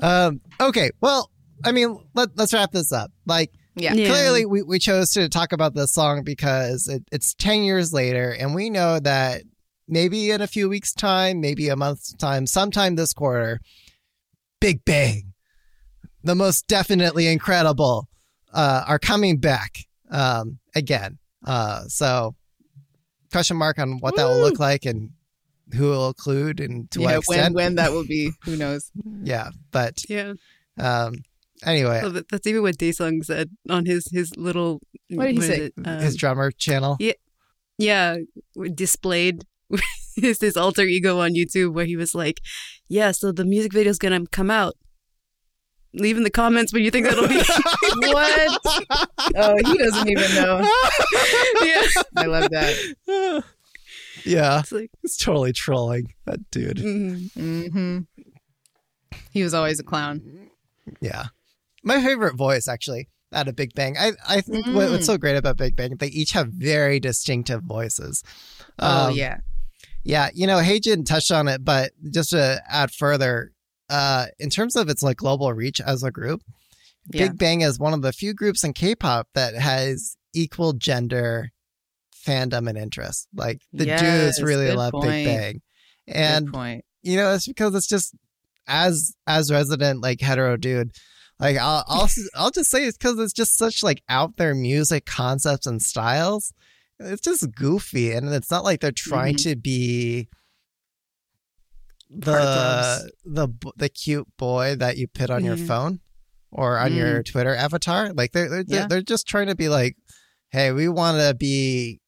Um, 0.00 0.40
okay. 0.60 0.90
Well, 1.00 1.30
I 1.64 1.72
mean, 1.72 1.98
let, 2.14 2.30
let's 2.36 2.54
wrap 2.54 2.72
this 2.72 2.92
up. 2.92 3.10
Like, 3.26 3.50
Yeah. 3.74 3.92
Yeah. 3.94 4.08
clearly, 4.08 4.46
we, 4.46 4.62
we 4.62 4.78
chose 4.78 5.10
to 5.10 5.28
talk 5.28 5.52
about 5.52 5.74
this 5.74 5.92
song 5.92 6.22
because 6.24 6.88
it, 6.88 7.02
it's 7.12 7.34
10 7.34 7.62
years 7.64 7.92
later, 7.92 8.30
and 8.30 8.54
we 8.54 8.70
know 8.70 8.98
that 9.00 9.42
maybe 9.86 10.30
in 10.30 10.40
a 10.40 10.46
few 10.46 10.68
weeks' 10.68 10.94
time, 10.94 11.40
maybe 11.40 11.68
a 11.68 11.76
month's 11.76 12.14
time, 12.14 12.46
sometime 12.46 12.94
this 12.94 13.12
quarter, 13.12 13.60
Big 14.60 14.84
Bang, 14.84 15.32
the 16.22 16.34
most 16.34 16.66
definitely 16.68 17.26
incredible, 17.28 18.08
uh, 18.52 18.84
are 18.86 18.98
coming 18.98 19.38
back 19.38 19.78
um, 20.10 20.58
again. 20.74 21.18
Uh, 21.46 21.82
so, 21.88 22.34
question 23.30 23.56
mark 23.56 23.78
on 23.78 23.98
what 24.00 24.16
that 24.16 24.24
will 24.26 24.40
look 24.40 24.58
like 24.58 24.84
and 24.84 25.10
who 25.74 25.84
will 25.84 26.08
include 26.08 26.60
and 26.60 26.90
to 26.90 27.00
what 27.00 27.10
yeah 27.10 27.20
when, 27.26 27.38
extent. 27.38 27.54
when 27.54 27.74
that 27.76 27.92
will 27.92 28.06
be, 28.06 28.32
who 28.44 28.56
knows? 28.56 28.90
Yeah, 29.22 29.50
but 29.70 30.02
Yeah. 30.08 30.32
um, 30.78 31.16
anyway, 31.64 32.00
Well, 32.02 32.22
that's 32.30 32.46
even 32.46 32.62
what 32.62 32.78
Daesung 32.78 33.24
said 33.24 33.50
on 33.68 33.84
his 33.86 34.08
his 34.10 34.36
little. 34.36 34.80
What 35.10 35.26
did 35.26 35.34
he 35.34 35.38
is 35.40 35.46
say? 35.46 35.70
Um, 35.84 35.98
his 36.00 36.16
drummer 36.16 36.50
channel. 36.50 36.96
yeah, 36.98 37.12
yeah, 37.78 38.16
displayed 38.74 39.44
his 40.16 40.40
his 40.40 40.56
alter 40.56 40.82
ego 40.82 41.20
on 41.20 41.32
YouTube 41.34 41.72
where 41.74 41.84
he 41.86 41.96
was 41.96 42.14
like, 42.14 42.40
"Yeah, 42.88 43.12
so 43.12 43.30
the 43.32 43.44
music 43.44 43.72
video 43.72 43.90
is 43.90 43.98
gonna 43.98 44.26
come 44.32 44.50
out. 44.50 44.74
Leave 45.94 46.16
in 46.16 46.22
the 46.22 46.30
comments 46.30 46.72
what 46.72 46.82
you 46.82 46.90
think 46.90 47.06
that'll 47.06 47.28
be." 47.28 47.42
What? 48.12 48.58
Oh, 49.36 49.56
he 49.64 49.78
doesn't 49.78 50.08
even 50.08 50.34
know. 50.34 50.60
yeah, 51.62 51.86
I 52.16 52.26
love 52.26 52.50
that. 52.50 53.44
yeah, 54.24 54.60
it's 54.60 54.72
like, 54.72 54.90
he's 55.02 55.16
totally 55.16 55.52
trolling 55.52 56.12
that 56.26 56.50
dude. 56.50 56.76
mm, 56.78 57.32
hmm 57.70 57.98
He 59.30 59.42
was 59.42 59.54
always 59.54 59.80
a 59.80 59.84
clown. 59.84 60.50
Yeah, 61.00 61.26
my 61.82 62.02
favorite 62.02 62.36
voice 62.36 62.68
actually 62.68 63.08
out 63.32 63.48
of 63.48 63.56
Big 63.56 63.74
Bang. 63.74 63.96
I 63.98 64.12
I 64.26 64.40
think 64.40 64.66
what, 64.66 64.88
Mm. 64.88 64.92
what's 64.92 65.06
so 65.06 65.18
great 65.18 65.36
about 65.36 65.56
Big 65.56 65.76
Bang, 65.76 65.96
they 65.96 66.06
each 66.08 66.32
have 66.32 66.48
very 66.48 67.00
distinctive 67.00 67.62
voices. 67.62 68.22
Oh 68.78 69.08
Um, 69.08 69.14
yeah. 69.14 69.38
Yeah, 70.04 70.30
you 70.32 70.46
know, 70.46 70.58
Haejin 70.58 71.04
touched 71.04 71.30
on 71.30 71.48
it, 71.48 71.64
but 71.64 71.92
just 72.10 72.30
to 72.30 72.62
add 72.68 72.90
further, 72.92 73.52
uh, 73.90 74.26
in 74.38 74.50
terms 74.50 74.76
of 74.76 74.88
its 74.88 75.02
like 75.02 75.16
global 75.16 75.52
reach 75.52 75.80
as 75.80 76.02
a 76.02 76.10
group, 76.10 76.42
Yeah. 77.12 77.28
Big 77.28 77.38
Bang 77.38 77.60
is 77.62 77.78
one 77.78 77.94
of 77.94 78.02
the 78.02 78.12
few 78.12 78.34
groups 78.34 78.64
in 78.64 78.72
K-pop 78.74 79.28
that 79.34 79.54
has 79.54 80.16
equal 80.34 80.72
gender 80.74 81.50
fandom 82.26 82.68
and 82.68 82.76
interest. 82.78 83.28
Like 83.34 83.60
the 83.72 83.86
Yes, 83.86 84.36
dudes 84.36 84.42
really 84.46 84.70
love 84.72 84.92
point. 84.92 85.06
Big 85.08 85.26
Bang, 85.26 85.62
and 86.06 86.52
point. 86.52 86.84
you 87.02 87.16
know 87.16 87.34
it's 87.34 87.46
because 87.46 87.74
it's 87.74 87.86
just 87.88 88.14
as 88.66 89.14
as 89.26 89.50
resident 89.50 90.00
like 90.02 90.20
hetero 90.20 90.56
dude. 90.56 90.90
Like 91.40 91.56
I'll 91.56 91.84
I'll 91.88 92.08
I'll 92.34 92.50
just 92.50 92.70
say 92.70 92.84
it's 92.84 92.98
because 92.98 93.18
it's 93.18 93.32
just 93.32 93.56
such 93.56 93.82
like 93.82 94.02
out 94.08 94.36
there 94.36 94.54
music 94.54 95.06
concepts 95.06 95.66
and 95.66 95.80
styles. 95.80 96.52
It's 97.00 97.22
just 97.22 97.54
goofy, 97.54 98.10
and 98.12 98.28
it's 98.34 98.50
not 98.50 98.64
like 98.64 98.80
they're 98.80 98.90
trying 98.92 99.36
Mm-hmm. 99.36 99.50
to 99.50 99.56
be 99.56 100.28
the 102.10 103.10
the 103.24 103.48
the 103.76 103.88
cute 103.88 104.26
boy 104.38 104.74
that 104.76 104.96
you 104.96 105.06
put 105.08 105.30
on 105.30 105.44
your 105.44 105.56
phone 105.56 106.00
or 106.50 106.78
on 106.78 106.94
your 106.94 107.22
Twitter 107.22 107.54
avatar. 107.54 108.12
Like 108.12 108.32
they're 108.32 108.48
they're, 108.48 108.64
Mm. 108.64 108.72
Yeah. 108.74 108.86
they're 108.86 109.02
just 109.02 109.26
trying 109.26 109.48
to 109.48 109.54
be 109.54 109.68
like, 109.68 109.96
hey, 110.50 110.72
we 110.72 110.88
want 110.88 111.18
to 111.18 111.34
be 111.34 112.00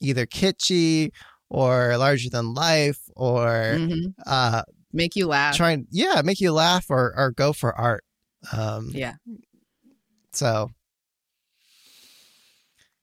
either 0.00 0.26
kitschy 0.26 1.10
or 1.48 1.96
larger 1.96 2.28
than 2.30 2.52
life 2.54 2.98
or 3.14 3.46
Mhm. 3.78 4.14
uh 4.26 4.62
Make 4.92 5.16
you 5.16 5.26
laugh. 5.28 5.56
trying 5.56 5.86
yeah 5.90 6.20
make 6.24 6.40
you 6.40 6.52
laugh 6.52 6.86
or 6.90 7.12
or 7.16 7.30
go 7.32 7.52
for 7.52 7.74
art 7.78 8.04
um 8.52 8.90
yeah. 8.92 9.14
so 10.32 10.70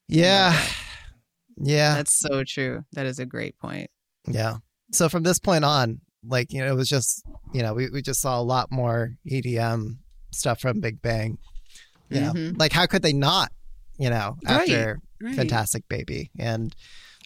yeah 0.07 0.57
yeah 1.57 1.95
That's 1.95 2.19
so 2.19 2.43
true. 2.43 2.83
That 2.93 3.05
is 3.05 3.19
a 3.19 3.25
great 3.25 3.57
point. 3.59 3.89
yeah 4.27 4.57
so 4.91 5.07
from 5.09 5.23
this 5.23 5.39
point 5.39 5.63
on 5.65 6.01
like 6.27 6.51
you 6.53 6.61
know 6.63 6.71
it 6.71 6.75
was 6.75 6.89
just 6.89 7.23
you 7.53 7.61
know 7.61 7.73
we, 7.73 7.89
we 7.89 8.01
just 8.01 8.21
saw 8.21 8.39
a 8.39 8.43
lot 8.43 8.71
more 8.71 9.15
edm 9.29 9.97
stuff 10.31 10.59
from 10.61 10.79
big 10.79 11.01
bang 11.01 11.37
yeah 12.09 12.31
Mhm. 12.31 12.59
like 12.59 12.71
how 12.73 12.85
could 12.85 13.01
they 13.01 13.13
not 13.13 13.51
you 13.97 14.09
know, 14.09 14.37
after 14.47 14.99
right. 15.21 15.35
Fantastic 15.35 15.87
Baby. 15.87 16.31
And 16.39 16.75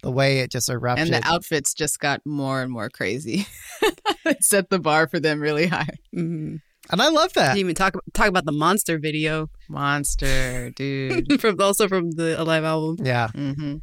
the 0.03 0.11
way 0.11 0.39
it 0.39 0.51
just 0.51 0.67
erupted. 0.69 1.07
And 1.13 1.23
the 1.23 1.25
outfits 1.25 1.73
just 1.73 1.99
got 1.99 2.19
more 2.25 2.61
and 2.61 2.69
more 2.69 2.89
crazy. 2.89 3.47
it 4.25 4.43
set 4.43 4.69
the 4.69 4.79
bar 4.79 5.07
for 5.07 5.17
them 5.21 5.39
really 5.39 5.67
high. 5.67 5.87
Mhm. 6.13 6.59
and 6.91 7.01
I 7.01 7.07
love 7.07 7.31
that. 7.33 7.53
Didn't 7.53 7.59
even 7.59 7.75
talk 7.75 7.93
talk 8.13 8.27
about 8.27 8.43
the 8.45 8.51
monster 8.51 8.99
video 8.99 9.49
Monster, 9.69 10.71
dude. 10.71 11.39
from 11.39 11.55
also 11.61 11.87
from 11.87 12.11
the 12.11 12.35
Alive 12.41 12.65
album. 12.65 13.05
Yeah. 13.05 13.29
hmm 13.29 13.77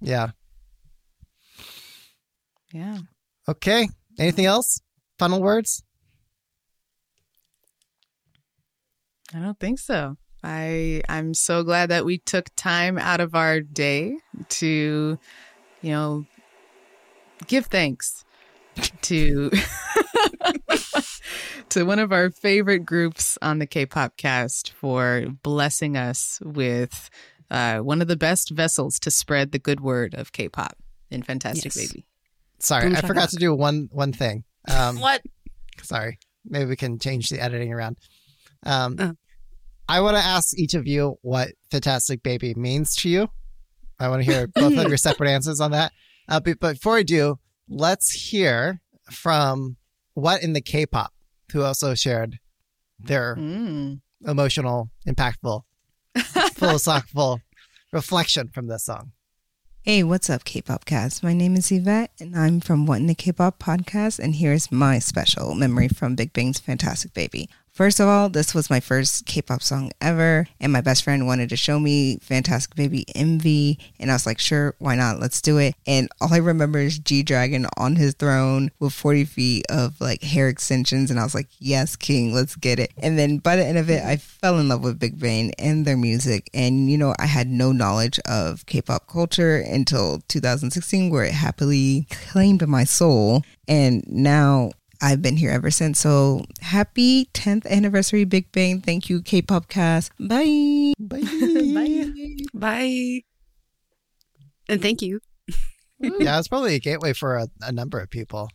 Yeah. 0.00 0.30
Yeah. 2.72 2.98
Okay. 3.48 3.88
Anything 4.18 4.46
else? 4.46 4.80
Final 5.18 5.42
words? 5.42 5.82
I 9.34 9.38
don't 9.38 9.58
think 9.58 9.78
so. 9.78 10.16
I 10.42 11.02
I'm 11.08 11.34
so 11.34 11.62
glad 11.62 11.90
that 11.90 12.04
we 12.04 12.18
took 12.18 12.48
time 12.56 12.98
out 12.98 13.20
of 13.20 13.34
our 13.34 13.60
day 13.60 14.16
to, 14.48 15.18
you 15.82 15.90
know, 15.90 16.24
give 17.46 17.66
thanks 17.66 18.24
to 19.02 19.50
to 21.68 21.84
one 21.84 21.98
of 21.98 22.12
our 22.12 22.30
favorite 22.30 22.86
groups 22.86 23.36
on 23.42 23.58
the 23.58 23.66
K-pop 23.66 24.16
cast 24.16 24.72
for 24.72 25.26
blessing 25.42 25.96
us 25.96 26.40
with 26.42 27.10
uh, 27.50 27.78
one 27.78 28.00
of 28.00 28.08
the 28.08 28.16
best 28.16 28.50
vessels 28.50 28.98
to 29.00 29.10
spread 29.10 29.52
the 29.52 29.58
good 29.58 29.80
word 29.80 30.14
of 30.14 30.32
K-pop 30.32 30.76
in 31.10 31.22
Fantastic 31.22 31.74
Yes. 31.74 31.88
Baby. 31.88 32.06
Sorry, 32.62 32.94
I 32.94 33.00
forgot 33.00 33.30
to 33.30 33.36
do 33.36 33.54
one 33.54 33.88
one 33.92 34.12
thing. 34.12 34.44
Um, 34.68 34.98
What? 35.00 35.22
Sorry. 35.82 36.18
Maybe 36.44 36.66
we 36.66 36.76
can 36.76 36.98
change 36.98 37.28
the 37.30 37.40
editing 37.40 37.72
around. 37.72 37.96
Um, 38.64 38.96
Uh. 38.98 39.12
I 39.88 40.00
want 40.02 40.16
to 40.16 40.22
ask 40.22 40.56
each 40.58 40.74
of 40.74 40.86
you 40.86 41.16
what 41.22 41.48
Fantastic 41.72 42.22
Baby 42.22 42.54
means 42.54 42.94
to 42.96 43.08
you. 43.08 43.28
I 43.98 44.08
want 44.08 44.24
to 44.24 44.30
hear 44.30 44.46
both 44.54 44.76
of 44.78 44.88
your 44.88 44.96
separate 44.96 45.28
answers 45.30 45.60
on 45.60 45.72
that. 45.72 45.92
Uh, 46.28 46.38
but, 46.38 46.60
but 46.60 46.74
before 46.74 46.96
I 46.96 47.02
do, 47.02 47.40
let's 47.68 48.10
hear 48.12 48.80
from 49.10 49.76
What 50.14 50.42
in 50.44 50.52
the 50.52 50.60
K-pop, 50.60 51.12
who 51.52 51.62
also 51.62 51.94
shared 51.94 52.38
their 53.00 53.34
Mm. 53.36 54.00
emotional, 54.26 54.90
impactful, 55.08 55.62
philosophical 56.54 57.40
reflection 57.92 58.48
from 58.48 58.66
this 58.68 58.84
song. 58.84 59.12
Hey, 59.82 60.02
what's 60.02 60.28
up, 60.28 60.44
K-pop 60.44 60.84
cast? 60.84 61.22
My 61.22 61.32
name 61.32 61.56
is 61.56 61.72
Yvette, 61.72 62.10
and 62.20 62.36
I'm 62.36 62.60
from 62.60 62.84
What 62.84 63.00
in 63.00 63.06
the 63.06 63.14
K-pop 63.14 63.58
podcast, 63.58 64.18
and 64.18 64.34
here's 64.34 64.70
my 64.70 64.98
special 64.98 65.54
memory 65.54 65.88
from 65.88 66.16
Big 66.16 66.34
Bang's 66.34 66.60
Fantastic 66.60 67.14
Baby. 67.14 67.48
First 67.80 67.98
of 67.98 68.08
all, 68.08 68.28
this 68.28 68.54
was 68.54 68.68
my 68.68 68.78
first 68.78 69.24
K-pop 69.24 69.62
song 69.62 69.90
ever, 70.02 70.46
and 70.60 70.70
my 70.70 70.82
best 70.82 71.02
friend 71.02 71.26
wanted 71.26 71.48
to 71.48 71.56
show 71.56 71.80
me 71.80 72.18
Fantastic 72.18 72.74
Baby 72.74 73.06
MV, 73.16 73.78
and 73.98 74.10
I 74.10 74.14
was 74.16 74.26
like, 74.26 74.38
sure, 74.38 74.74
why 74.80 74.96
not? 74.96 75.18
Let's 75.18 75.40
do 75.40 75.56
it. 75.56 75.74
And 75.86 76.10
all 76.20 76.34
I 76.34 76.36
remember 76.36 76.78
is 76.78 76.98
G 76.98 77.22
Dragon 77.22 77.64
on 77.78 77.96
his 77.96 78.12
throne 78.12 78.70
with 78.80 78.92
40 78.92 79.24
feet 79.24 79.64
of 79.70 79.98
like 79.98 80.22
hair 80.22 80.48
extensions, 80.48 81.10
and 81.10 81.18
I 81.18 81.22
was 81.22 81.34
like, 81.34 81.48
yes, 81.58 81.96
King, 81.96 82.34
let's 82.34 82.54
get 82.54 82.78
it. 82.78 82.92
And 82.98 83.18
then 83.18 83.38
by 83.38 83.56
the 83.56 83.64
end 83.64 83.78
of 83.78 83.88
it, 83.88 84.04
I 84.04 84.18
fell 84.18 84.58
in 84.58 84.68
love 84.68 84.84
with 84.84 84.98
Big 84.98 85.18
Bang 85.18 85.54
and 85.58 85.86
their 85.86 85.96
music, 85.96 86.50
and 86.52 86.90
you 86.90 86.98
know, 86.98 87.14
I 87.18 87.24
had 87.24 87.48
no 87.48 87.72
knowledge 87.72 88.18
of 88.26 88.66
K-pop 88.66 89.06
culture 89.06 89.56
until 89.56 90.20
2016, 90.28 91.08
where 91.08 91.24
it 91.24 91.32
happily 91.32 92.06
claimed 92.10 92.68
my 92.68 92.84
soul, 92.84 93.42
and 93.66 94.04
now 94.06 94.72
I've 95.02 95.22
been 95.22 95.36
here 95.36 95.50
ever 95.50 95.70
since. 95.70 95.98
So 95.98 96.44
happy 96.60 97.26
10th 97.32 97.66
anniversary, 97.66 98.24
Big 98.24 98.50
Bang. 98.52 98.80
Thank 98.80 99.08
you, 99.08 99.22
K 99.22 99.40
pop 99.42 99.68
cast. 99.68 100.12
Bye. 100.18 100.92
Bye. 100.98 101.20
Bye. 101.22 102.12
Bye. 102.54 103.20
And 104.68 104.80
thank 104.82 105.02
you. 105.02 105.20
yeah, 105.98 106.38
it's 106.38 106.48
probably 106.48 106.74
a 106.74 106.78
gateway 106.78 107.12
for 107.12 107.36
a, 107.36 107.48
a 107.62 107.72
number 107.72 107.98
of 107.98 108.10
people. 108.10 108.48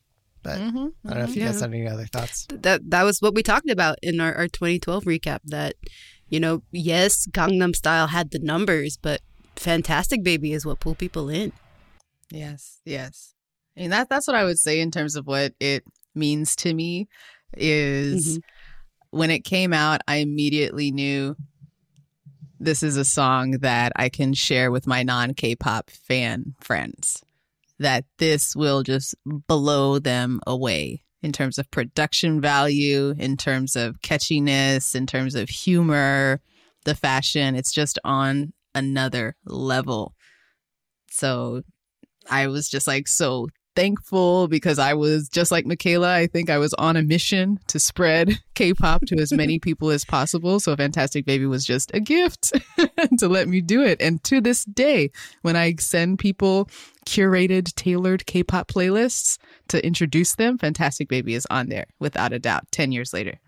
But 0.43 0.59
Mhm, 0.59 0.91
I 1.05 1.09
don't 1.09 1.17
know 1.17 1.23
if 1.25 1.35
you 1.35 1.43
guys 1.43 1.55
Yeah. 1.55 1.61
had 1.61 1.73
any 1.73 1.87
other 1.87 2.05
thoughts. 2.05 2.45
That 2.53 2.81
that 2.91 3.03
was 3.03 3.19
what 3.19 3.33
we 3.33 3.41
talked 3.41 3.69
about 3.69 3.97
in 4.03 4.19
our, 4.21 4.33
our 4.35 4.47
2012 4.47 5.03
recap. 5.05 5.39
That 5.45 5.73
you 6.29 6.39
know, 6.39 6.61
yes, 6.71 7.25
Gangnam 7.31 7.75
Style 7.75 8.07
had 8.07 8.29
the 8.31 8.39
numbers, 8.39 8.97
but 9.01 9.21
Fantastic 9.55 10.23
Baby 10.23 10.53
is 10.53 10.65
what 10.65 10.79
pulled 10.79 10.99
people 10.99 11.29
in. 11.29 11.51
Yes, 12.31 12.79
yes. 12.85 13.33
I 13.75 13.81
mean 13.81 13.89
that 13.89 14.07
that's 14.09 14.27
what 14.27 14.35
I 14.35 14.43
would 14.43 14.59
say 14.59 14.79
in 14.79 14.91
terms 14.91 15.15
of 15.15 15.25
what 15.25 15.53
it 15.59 15.83
means 16.15 16.55
to 16.57 16.73
me 16.73 17.07
is 17.55 18.37
Mhm. 18.37 18.43
when 19.11 19.31
it 19.31 19.43
came 19.43 19.73
out, 19.73 20.01
I 20.07 20.17
immediately 20.17 20.91
knew 20.91 21.35
this 22.59 22.83
is 22.83 22.97
a 22.97 23.05
song 23.05 23.51
that 23.61 23.91
I 23.95 24.09
can 24.09 24.33
share 24.33 24.71
with 24.71 24.87
my 24.87 25.03
non 25.03 25.33
K-pop 25.33 25.89
fan 25.89 26.55
friends. 26.61 27.23
That 27.79 28.05
this 28.17 28.55
will 28.55 28.83
just 28.83 29.15
blow 29.25 29.99
them 29.99 30.39
away 30.47 31.03
in 31.21 31.33
terms 31.33 31.57
of 31.57 31.69
production 31.71 32.39
value, 32.39 33.13
in 33.17 33.35
terms 33.35 33.75
of 33.75 34.01
catchiness, 34.01 34.95
in 34.95 35.05
terms 35.05 35.35
of 35.35 35.49
humor, 35.49 36.39
the 36.85 36.95
fashion. 36.95 37.55
It's 37.55 37.73
just 37.73 37.99
on 38.05 38.53
another 38.73 39.35
level. 39.45 40.15
So 41.09 41.63
I 42.29 42.47
was 42.47 42.69
just 42.69 42.87
like 42.87 43.07
so 43.07 43.47
thankful 43.75 44.47
because 44.47 44.79
I 44.79 44.93
was 44.93 45.29
just 45.29 45.51
like 45.51 45.65
Michaela. 45.65 46.13
I 46.13 46.27
think 46.27 46.49
I 46.49 46.57
was 46.57 46.73
on 46.75 46.95
a 46.95 47.03
mission 47.03 47.59
to 47.67 47.79
spread 47.79 48.39
K 48.55 48.73
pop 48.73 49.05
to 49.07 49.17
as 49.19 49.31
many 49.31 49.59
people 49.59 49.89
as 49.89 50.05
possible. 50.05 50.59
So 50.59 50.75
Fantastic 50.75 51.25
Baby 51.25 51.45
was 51.45 51.65
just 51.65 51.93
a 51.93 51.99
gift 51.99 52.53
to 53.19 53.27
let 53.27 53.47
me 53.47 53.61
do 53.61 53.83
it. 53.83 54.01
And 54.01 54.23
to 54.25 54.41
this 54.41 54.65
day, 54.65 55.11
when 55.41 55.55
I 55.55 55.75
send 55.79 56.19
people 56.19 56.69
curated, 57.05 57.73
tailored 57.75 58.25
K 58.25 58.43
pop 58.43 58.67
playlists 58.67 59.37
to 59.67 59.85
introduce 59.85 60.35
them, 60.35 60.57
Fantastic 60.57 61.09
Baby 61.09 61.35
is 61.35 61.47
on 61.49 61.69
there 61.69 61.87
without 61.99 62.33
a 62.33 62.39
doubt 62.39 62.71
10 62.71 62.91
years 62.91 63.13
later. 63.13 63.39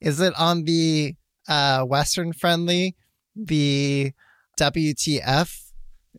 Is 0.00 0.20
it 0.20 0.34
on 0.38 0.64
the 0.64 1.14
uh, 1.48 1.82
Western 1.82 2.32
friendly, 2.32 2.96
the 3.34 4.12
WTF? 4.58 5.63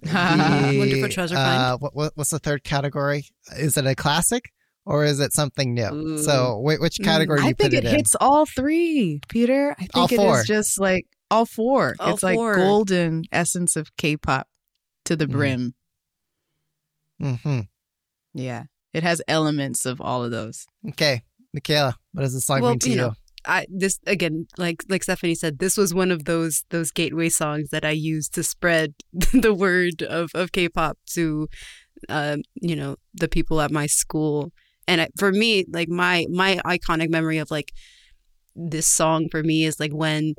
The, 0.01 0.75
Wonderful 0.79 1.09
Treasure 1.09 1.35
Find. 1.35 1.61
uh, 1.61 1.77
what, 1.77 1.95
what, 1.95 2.11
what's 2.15 2.29
the 2.31 2.39
third 2.39 2.63
category? 2.63 3.25
Is 3.57 3.77
it 3.77 3.85
a 3.85 3.95
classic 3.95 4.51
or 4.85 5.03
is 5.05 5.19
it 5.19 5.33
something 5.33 5.73
new? 5.73 5.89
Ooh. 5.93 6.17
So, 6.23 6.55
wh- 6.61 6.79
which 6.81 6.99
category 7.03 7.39
do 7.39 7.45
I 7.45 7.49
you 7.49 7.53
think 7.55 7.71
put 7.71 7.73
it 7.77 7.85
it, 7.85 7.89
in? 7.89 7.95
hits 7.95 8.15
all 8.19 8.45
three, 8.45 9.21
Peter. 9.29 9.71
I 9.79 9.81
think 9.83 9.95
All 9.95 10.05
it 10.05 10.15
four. 10.15 10.39
is 10.41 10.47
just 10.47 10.79
like 10.79 11.05
all 11.31 11.45
four. 11.45 11.95
All 11.99 12.13
it's 12.13 12.23
like 12.23 12.35
golden 12.37 13.23
essence 13.31 13.75
of 13.75 13.95
K-pop 13.97 14.47
to 15.05 15.15
the 15.15 15.25
Mhm. 15.25 15.31
brim. 15.31 15.73
hmm 17.19 17.59
Yeah, 18.33 18.63
it 18.93 19.03
has 19.03 19.21
elements 19.27 19.85
of 19.85 20.01
all 20.01 20.23
of 20.23 20.31
those. 20.31 20.65
Okay, 20.89 21.23
Michaela, 21.53 21.95
what 22.11 22.21
does 22.23 22.33
this 22.33 22.45
song 22.45 22.61
Well, 22.61 22.71
mean 22.71 22.79
to 22.79 22.89
you 22.89 22.95
you? 22.95 23.13
I 23.47 23.67
this 23.69 23.99
again, 24.07 24.47
like 24.57 24.83
like 24.89 25.03
Stephanie 25.03 25.35
said, 25.35 25.59
this 25.59 25.77
was 25.77 25.93
one 25.93 26.11
of 26.11 26.25
those 26.25 26.63
those 26.69 26.91
gateway 26.91 27.29
songs 27.29 27.69
that 27.69 27.85
I 27.85 27.91
used 27.91 28.33
to 28.35 28.43
spread 28.43 28.93
the 29.33 29.53
word 29.53 30.01
of 30.03 30.31
of 30.33 30.51
K-pop 30.51 30.97
to, 31.13 31.47
um, 32.09 32.41
you 32.55 32.75
know, 32.75 32.95
the 33.13 33.27
people 33.27 33.61
at 33.61 33.71
my 33.71 33.85
school. 33.87 34.51
And 34.87 35.07
for 35.17 35.31
me, 35.31 35.65
like 35.71 35.89
my 35.89 36.25
my 36.29 36.59
iconic 36.65 37.09
memory 37.09 37.37
of 37.37 37.51
like 37.51 37.71
this 38.55 38.87
song 38.87 39.27
for 39.29 39.43
me 39.43 39.65
is 39.65 39.79
like 39.79 39.93
when 39.93 40.35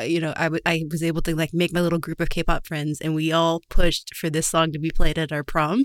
Uh, 0.00 0.04
you 0.04 0.20
know 0.20 0.32
I, 0.36 0.44
w- 0.44 0.62
I 0.64 0.84
was 0.90 1.02
able 1.02 1.22
to 1.22 1.34
like 1.36 1.52
make 1.52 1.72
my 1.72 1.80
little 1.80 1.98
group 1.98 2.20
of 2.20 2.30
k-pop 2.30 2.66
friends 2.66 3.00
and 3.00 3.14
we 3.14 3.32
all 3.32 3.60
pushed 3.68 4.14
for 4.14 4.30
this 4.30 4.46
song 4.46 4.72
to 4.72 4.78
be 4.78 4.90
played 4.90 5.18
at 5.18 5.30
our 5.32 5.44
prom 5.44 5.82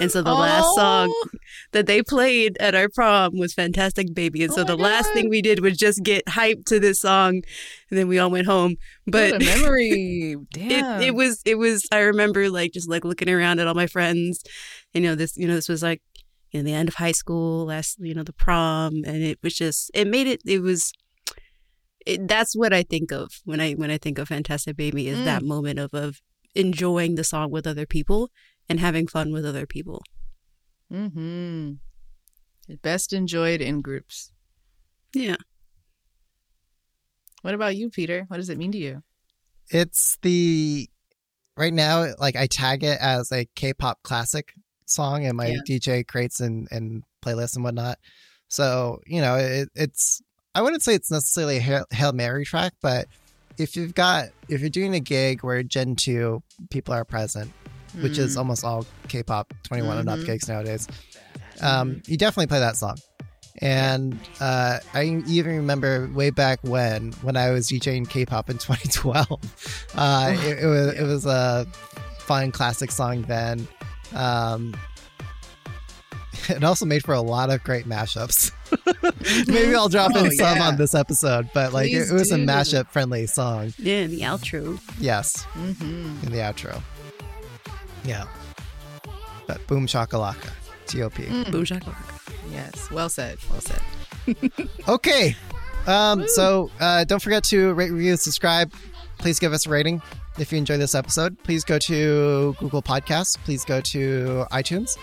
and 0.00 0.10
so 0.10 0.22
the 0.22 0.34
last 0.34 0.74
song 0.74 1.08
Oh, 1.10 1.28
that 1.72 1.86
they 1.86 2.02
played 2.02 2.56
at 2.60 2.74
our 2.74 2.88
prom 2.88 3.38
was 3.38 3.54
Fantastic 3.54 4.12
Baby. 4.14 4.42
And 4.44 4.52
so 4.52 4.62
Oh 4.62 4.64
the 4.64 4.76
my 4.76 4.84
last 4.84 5.12
thing 5.12 5.28
we 5.28 5.42
did 5.42 5.60
was 5.60 5.76
just 5.76 6.02
get 6.02 6.24
hyped 6.26 6.66
to 6.66 6.80
this 6.80 7.00
song 7.00 7.42
and 7.90 7.98
then 7.98 8.08
we 8.08 8.18
all 8.18 8.30
went 8.30 8.46
home. 8.46 8.76
But 9.06 9.40
memory. 9.40 10.36
Damn. 10.52 11.00
it, 11.02 11.08
it 11.08 11.14
was 11.14 11.40
it 11.44 11.56
was 11.56 11.86
I 11.92 12.00
remember 12.00 12.50
like 12.50 12.72
just 12.72 12.88
like 12.88 13.04
looking 13.04 13.28
around 13.28 13.60
at 13.60 13.66
all 13.66 13.74
my 13.74 13.86
friends. 13.86 14.42
You 14.92 15.00
know, 15.02 15.14
this 15.14 15.36
you 15.36 15.46
know, 15.46 15.54
this 15.54 15.68
was 15.68 15.82
like 15.82 16.02
you 16.50 16.60
know, 16.60 16.64
the 16.64 16.74
end 16.74 16.88
of 16.88 16.94
high 16.94 17.12
school, 17.12 17.66
last 17.66 17.96
you 18.00 18.14
know, 18.14 18.22
the 18.22 18.32
prom, 18.32 19.02
and 19.06 19.22
it 19.22 19.38
was 19.42 19.54
just 19.54 19.90
it 19.94 20.06
made 20.06 20.26
it 20.26 20.40
it 20.46 20.60
was 20.60 20.92
it, 22.06 22.28
that's 22.28 22.54
what 22.56 22.72
I 22.72 22.82
think 22.82 23.10
of 23.12 23.40
when 23.44 23.60
I 23.60 23.72
when 23.72 23.90
I 23.90 23.98
think 23.98 24.18
of 24.18 24.28
Fantastic 24.28 24.76
Baby 24.76 25.08
is 25.08 25.18
Mm. 25.18 25.24
that 25.24 25.42
moment 25.42 25.78
of 25.78 25.92
of 25.94 26.20
enjoying 26.54 27.14
the 27.16 27.24
song 27.24 27.50
with 27.50 27.66
other 27.66 27.86
people 27.86 28.30
and 28.68 28.78
having 28.80 29.06
fun 29.06 29.32
with 29.32 29.44
other 29.44 29.66
people. 29.66 30.02
Mm-hmm. 30.92 31.72
Best 32.82 33.12
enjoyed 33.12 33.60
in 33.60 33.80
groups. 33.82 34.30
Yeah. 35.14 35.36
What 37.42 37.54
about 37.54 37.76
you, 37.76 37.90
Peter? 37.90 38.24
What 38.28 38.38
does 38.38 38.48
it 38.48 38.58
mean 38.58 38.72
to 38.72 38.78
you? 38.78 39.02
It's 39.70 40.16
the 40.22 40.88
right 41.56 41.72
now, 41.72 42.06
like 42.18 42.36
I 42.36 42.46
tag 42.46 42.82
it 42.84 42.98
as 43.00 43.30
a 43.32 43.46
K-pop 43.54 44.02
classic 44.02 44.52
song 44.86 45.24
in 45.24 45.36
my 45.36 45.48
Yeah. 45.48 45.60
DJ 45.66 46.06
crates 46.06 46.40
and 46.40 46.68
and 46.70 47.02
playlists 47.24 47.54
and 47.54 47.64
whatnot. 47.64 47.98
So 48.48 49.00
you 49.06 49.20
know, 49.20 49.36
it, 49.36 49.68
it's 49.74 50.20
I 50.54 50.62
wouldn't 50.62 50.82
say 50.82 50.94
it's 50.94 51.10
necessarily 51.10 51.56
a 51.56 51.60
Hail, 51.60 51.84
Hail 51.90 52.12
Mary 52.12 52.44
track, 52.44 52.72
but 52.80 53.06
if 53.58 53.76
you've 53.76 53.94
got 53.94 54.26
if 54.48 54.60
you're 54.60 54.70
doing 54.70 54.94
a 54.94 55.00
gig 55.00 55.42
where 55.42 55.62
Gen 55.62 55.96
two 55.96 56.42
people 56.70 56.94
are 56.94 57.04
present, 57.04 57.50
which 58.00 58.18
is 58.18 58.34
Mm. 58.34 58.38
almost 58.38 58.64
all 58.64 58.86
K-pop 59.08 59.52
21 59.64 59.98
and 59.98 60.08
up 60.08 60.18
Mhm. 60.20 60.26
gigs 60.26 60.48
nowadays, 60.48 60.86
um, 61.60 62.02
you 62.06 62.16
definitely 62.16 62.46
play 62.48 62.58
that 62.60 62.76
song. 62.76 62.96
And 63.62 64.18
uh, 64.40 64.80
I 64.94 65.04
even 65.28 65.56
remember 65.56 66.08
way 66.12 66.30
back 66.30 66.58
when, 66.62 67.12
when 67.22 67.36
I 67.36 67.50
was 67.50 67.68
DJing 67.68 68.08
K-pop 68.08 68.50
in 68.50 68.58
2012, 68.58 69.40
uh, 69.94 70.34
it, 70.36 70.64
it 70.64 70.66
was 70.66 70.94
it 70.94 71.02
was 71.04 71.26
a 71.26 71.64
fun 72.18 72.50
classic 72.50 72.90
song 72.90 73.22
then. 73.22 73.66
Um, 74.14 74.74
it 76.50 76.64
also 76.64 76.84
made 76.84 77.04
for 77.04 77.14
a 77.14 77.20
lot 77.20 77.50
of 77.50 77.62
great 77.64 77.86
mashups. 77.86 78.50
Maybe 79.48 79.74
I'll 79.74 79.88
drop 79.88 80.10
in 80.12 80.26
Oh, 80.26 80.30
some 80.30 80.56
yeah. 80.58 80.68
on 80.68 80.76
this 80.76 80.94
episode, 80.94 81.48
but 81.54 81.72
like 81.72 81.90
it, 81.92 82.10
it 82.10 82.12
was 82.12 82.32
a 82.32 82.36
mashup 82.36 82.88
friendly 82.88 83.26
song. 83.26 83.72
Yeah, 83.78 84.06
the 84.06 84.20
outro. 84.20 84.80
Yes, 84.98 85.44
Mm-hmm. 85.54 86.26
in 86.26 86.32
the 86.32 86.38
outro. 86.38 86.80
Yeah, 88.04 88.24
but 89.46 89.64
boom 89.66 89.86
shakalaka, 89.86 90.50
T.O.P. 90.86 91.24
Boom 91.50 91.64
shakalaka. 91.64 92.20
Yes, 92.52 92.90
well 92.90 93.08
said. 93.08 93.38
Well 93.50 93.60
said. 93.60 93.80
Okay. 94.88 95.36
Um, 95.86 96.26
so 96.28 96.70
uh, 96.80 97.04
don't 97.04 97.20
forget 97.22 97.44
to 97.44 97.74
rate, 97.74 97.90
review, 97.90 98.16
subscribe. 98.16 98.72
Please 99.18 99.38
give 99.38 99.52
us 99.52 99.66
a 99.66 99.70
rating 99.70 100.00
if 100.38 100.50
you 100.50 100.56
enjoy 100.58 100.78
this 100.78 100.94
episode. 100.94 101.36
Please 101.42 101.62
go 101.62 101.78
to 101.78 102.54
Google 102.58 102.82
Podcasts. 102.82 103.36
Please 103.44 103.64
go 103.66 103.80
to 103.82 104.46
iTunes. 104.50 104.96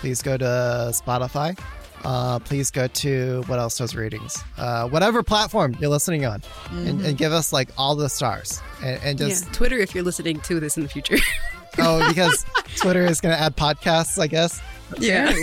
Please 0.00 0.22
go 0.22 0.36
to 0.36 0.44
Spotify. 0.92 1.58
Uh, 2.04 2.38
please 2.38 2.70
go 2.70 2.86
to 2.86 3.42
what 3.48 3.58
else 3.58 3.76
does 3.78 3.96
ratings? 3.96 4.38
Uh, 4.56 4.88
whatever 4.88 5.22
platform 5.24 5.76
you're 5.80 5.90
listening 5.90 6.24
on, 6.24 6.40
and, 6.70 7.00
Mhm. 7.00 7.04
and 7.08 7.18
give 7.18 7.32
us 7.32 7.52
like 7.52 7.70
all 7.76 7.96
the 7.96 8.08
stars 8.08 8.62
and, 8.84 9.00
and 9.02 9.18
just 9.18 9.46
yeah, 9.46 9.52
Twitter 9.52 9.76
if 9.78 9.94
you're 9.96 10.04
listening 10.04 10.38
to 10.42 10.60
this 10.60 10.76
in 10.76 10.84
the 10.84 10.88
future. 10.88 11.16
oh 11.78 12.06
because 12.08 12.46
Twitter 12.76 13.04
is 13.04 13.20
going 13.20 13.34
to 13.34 13.40
add 13.40 13.56
podcasts, 13.56 14.16
I 14.20 14.28
guess. 14.28 14.60
Yeah. 14.98 15.26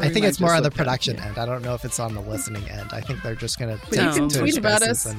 I 0.00 0.08
think 0.08 0.24
it's 0.24 0.40
more 0.40 0.54
on 0.54 0.62
the 0.62 0.68
look 0.68 0.72
at- 0.74 0.76
production 0.78 1.18
end. 1.18 1.36
I 1.36 1.44
don't 1.44 1.60
know 1.62 1.74
if 1.74 1.84
it's 1.84 1.98
on 2.00 2.14
the 2.14 2.20
listening 2.22 2.66
end. 2.70 2.90
I 2.92 3.00
think 3.02 3.22
they're 3.22 3.34
just 3.34 3.58
going 3.58 3.76
to 3.76 3.84
But 3.90 3.98
you 3.98 4.10
can 4.12 4.28
tweet 4.28 4.56
about 4.56 4.82
us. 4.82 5.12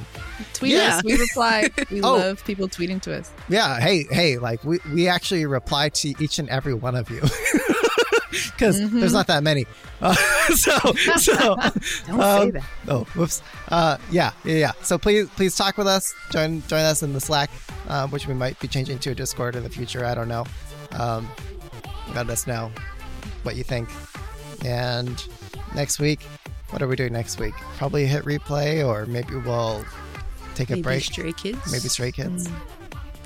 Tweet 0.54 0.72
Yeah. 0.72 0.96
us. 0.96 1.04
We 1.04 1.16
reply. 1.16 1.68
We 1.90 2.00
Oh. 2.02 2.14
love 2.14 2.44
people 2.46 2.66
tweeting 2.68 3.00
to 3.02 3.14
us. 3.16 3.30
Yeah, 3.50 3.78
hey, 3.78 4.04
hey, 4.10 4.38
like 4.38 4.64
we, 4.64 4.78
we 4.92 5.06
actually 5.06 5.44
reply 5.46 5.90
to 5.90 6.14
each 6.18 6.38
and 6.38 6.48
every 6.48 6.74
one 6.74 6.96
of 6.96 7.08
you 7.10 7.20
because 8.56 8.80
Mm-hmm. 8.80 9.00
there's 9.00 9.12
not 9.12 9.26
that 9.28 9.42
many. 9.42 9.66
Uh, 10.00 10.14
so, 10.54 10.76
so 11.16 11.34
Don't 11.56 11.82
say 12.06 12.10
um, 12.10 12.50
that. 12.50 12.64
Oh, 12.88 13.04
whoops. 13.14 13.42
Uh, 13.68 13.96
yeah, 14.10 14.32
yeah, 14.44 14.54
yeah. 14.56 14.72
So 14.82 14.98
please, 14.98 15.28
please 15.30 15.56
talk 15.56 15.76
with 15.78 15.86
us. 15.86 16.14
Join, 16.30 16.62
join 16.66 16.80
us 16.80 17.02
in 17.02 17.12
the 17.12 17.20
Slack, 17.20 17.50
uh, 17.88 18.06
which 18.08 18.26
we 18.26 18.34
might 18.34 18.58
be 18.60 18.68
changing 18.68 18.98
to 19.00 19.10
a 19.10 19.14
Discord 19.14 19.56
in 19.56 19.62
the 19.62 19.70
future. 19.70 20.04
I 20.04 20.14
don't 20.14 20.28
know. 20.28 20.44
Um, 20.92 21.28
let 22.14 22.28
us 22.30 22.46
know 22.46 22.70
what 23.44 23.56
you 23.56 23.64
think. 23.64 23.88
And 24.64 25.22
next 25.74 25.98
week, 26.00 26.22
what 26.70 26.82
are 26.82 26.88
we 26.88 26.96
doing 26.96 27.12
next 27.12 27.38
week? 27.38 27.54
Probably 27.78 28.06
hit 28.06 28.24
replay, 28.24 28.86
or 28.86 29.06
maybe 29.06 29.36
we'll 29.36 29.84
take 30.54 30.70
a 30.70 30.74
break. 30.74 30.76
Maybe 30.76 30.82
break. 30.82 31.02
Stray 31.04 31.32
Kids. 31.32 31.72
Maybe 31.72 31.88
Stray 31.88 32.12
Kids. 32.12 32.48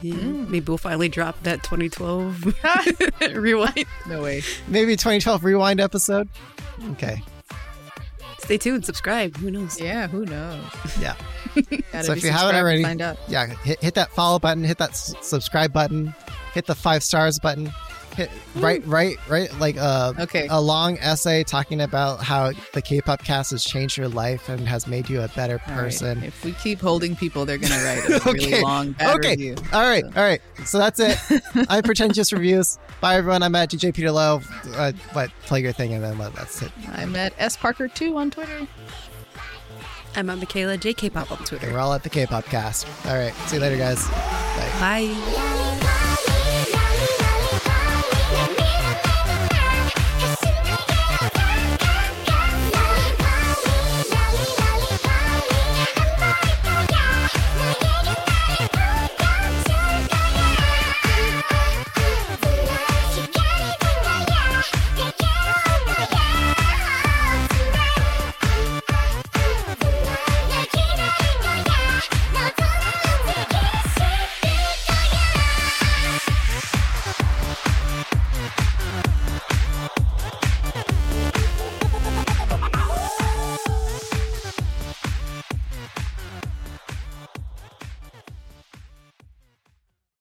Yeah. 0.03 0.14
Maybe 0.14 0.64
we'll 0.66 0.78
finally 0.78 1.09
drop 1.09 1.42
that 1.42 1.62
2012 1.64 2.55
rewind. 3.36 3.84
No 4.09 4.22
way. 4.22 4.42
Maybe 4.68 4.92
2012 4.96 5.44
rewind 5.44 5.80
episode. 5.80 6.28
Okay. 6.92 7.22
Stay 8.38 8.57
tuned. 8.59 8.84
Subscribe. 8.84 9.36
Who 9.38 9.51
knows? 9.51 9.80
Yeah, 9.80 10.07
who 10.09 10.24
knows? 10.24 10.62
Yeah. 11.01 11.14
So 12.03 12.12
if 12.12 12.22
you 12.22 12.30
haven't 12.30 12.55
already, 12.55 12.84
find 12.84 13.01
out. 13.03 13.16
yeah, 13.26 13.46
hit, 13.46 13.82
hit 13.82 13.94
that 13.94 14.11
follow 14.12 14.38
button, 14.38 14.62
hit 14.62 14.78
that 14.78 14.90
s- 14.90 15.14
subscribe 15.22 15.72
button, 15.72 16.14
hit 16.55 16.66
the 16.66 16.74
five 16.76 17.03
stars 17.03 17.40
button, 17.40 17.66
hit 17.66 17.74
right, 18.57 18.85
right, 18.87 19.16
right, 19.29 19.53
like 19.59 19.77
a 19.77 20.14
Okay. 20.19 20.47
a 20.51 20.61
long 20.61 20.99
essay 20.99 21.45
talking 21.45 21.81
about 21.81 22.23
how 22.23 22.53
the 22.75 22.83
K-pop 22.83 23.23
cast 23.25 23.51
has 23.53 23.64
changed 23.64 23.97
your 23.97 24.09
life 24.09 24.49
and 24.49 24.66
has 24.69 24.87
made 24.87 25.09
you 25.09 25.21
a 25.23 25.29
better 25.29 25.61
All 25.66 25.75
right. 25.75 25.83
person. 25.85 26.23
If 26.23 26.45
we 26.45 26.53
keep 26.53 26.81
holding 26.81 27.16
people, 27.16 27.45
they're 27.45 27.59
gonna 27.59 27.83
write 27.85 28.09
a 28.09 28.21
really 28.33 28.61
long 28.62 28.93
bad 28.93 29.16
okay. 29.16 29.31
review. 29.31 29.57
All 29.73 29.83
right. 29.89 30.05
All 30.05 30.23
right. 30.23 30.41
So 30.64 30.79
that's 30.79 31.01
it. 31.01 31.19
I'm 31.69 31.83
pretentious 31.83 32.33
reviews. 32.33 32.79
Bye 33.01 33.16
everyone. 33.16 33.43
I'm 33.43 33.55
at 33.55 33.71
DJ 33.71 33.95
Peter 33.95 34.11
Lowe. 34.11 34.41
Uh, 34.75 34.93
what 35.12 35.31
play 35.43 35.61
your 35.61 35.73
thing 35.73 35.93
and 35.95 36.03
then 36.03 36.19
what? 36.19 36.35
That's 36.35 36.62
it. 36.62 36.73
I'm 36.93 37.14
at 37.16 37.33
S 37.39 37.57
Parker 37.57 37.89
two 37.89 38.16
on 38.19 38.31
Twitter. 38.31 38.66
I'm 40.16 40.31
at 40.31 40.39
Michaela 40.39 40.77
JK 40.79 41.12
Pop 41.12 41.31
on 41.31 41.39
Twitter. 41.45 41.71
We're 41.73 41.79
all 41.79 41.93
at 41.93 42.03
the 42.03 42.09
K-pop 42.11 42.45
cast. 42.47 42.89
All 43.07 43.14
right. 43.14 43.33
See 43.47 43.57
you 43.57 43.62
later, 43.62 43.77
guys. 43.77 44.05
Bye. 44.09 45.14
Bye. 45.14 46.35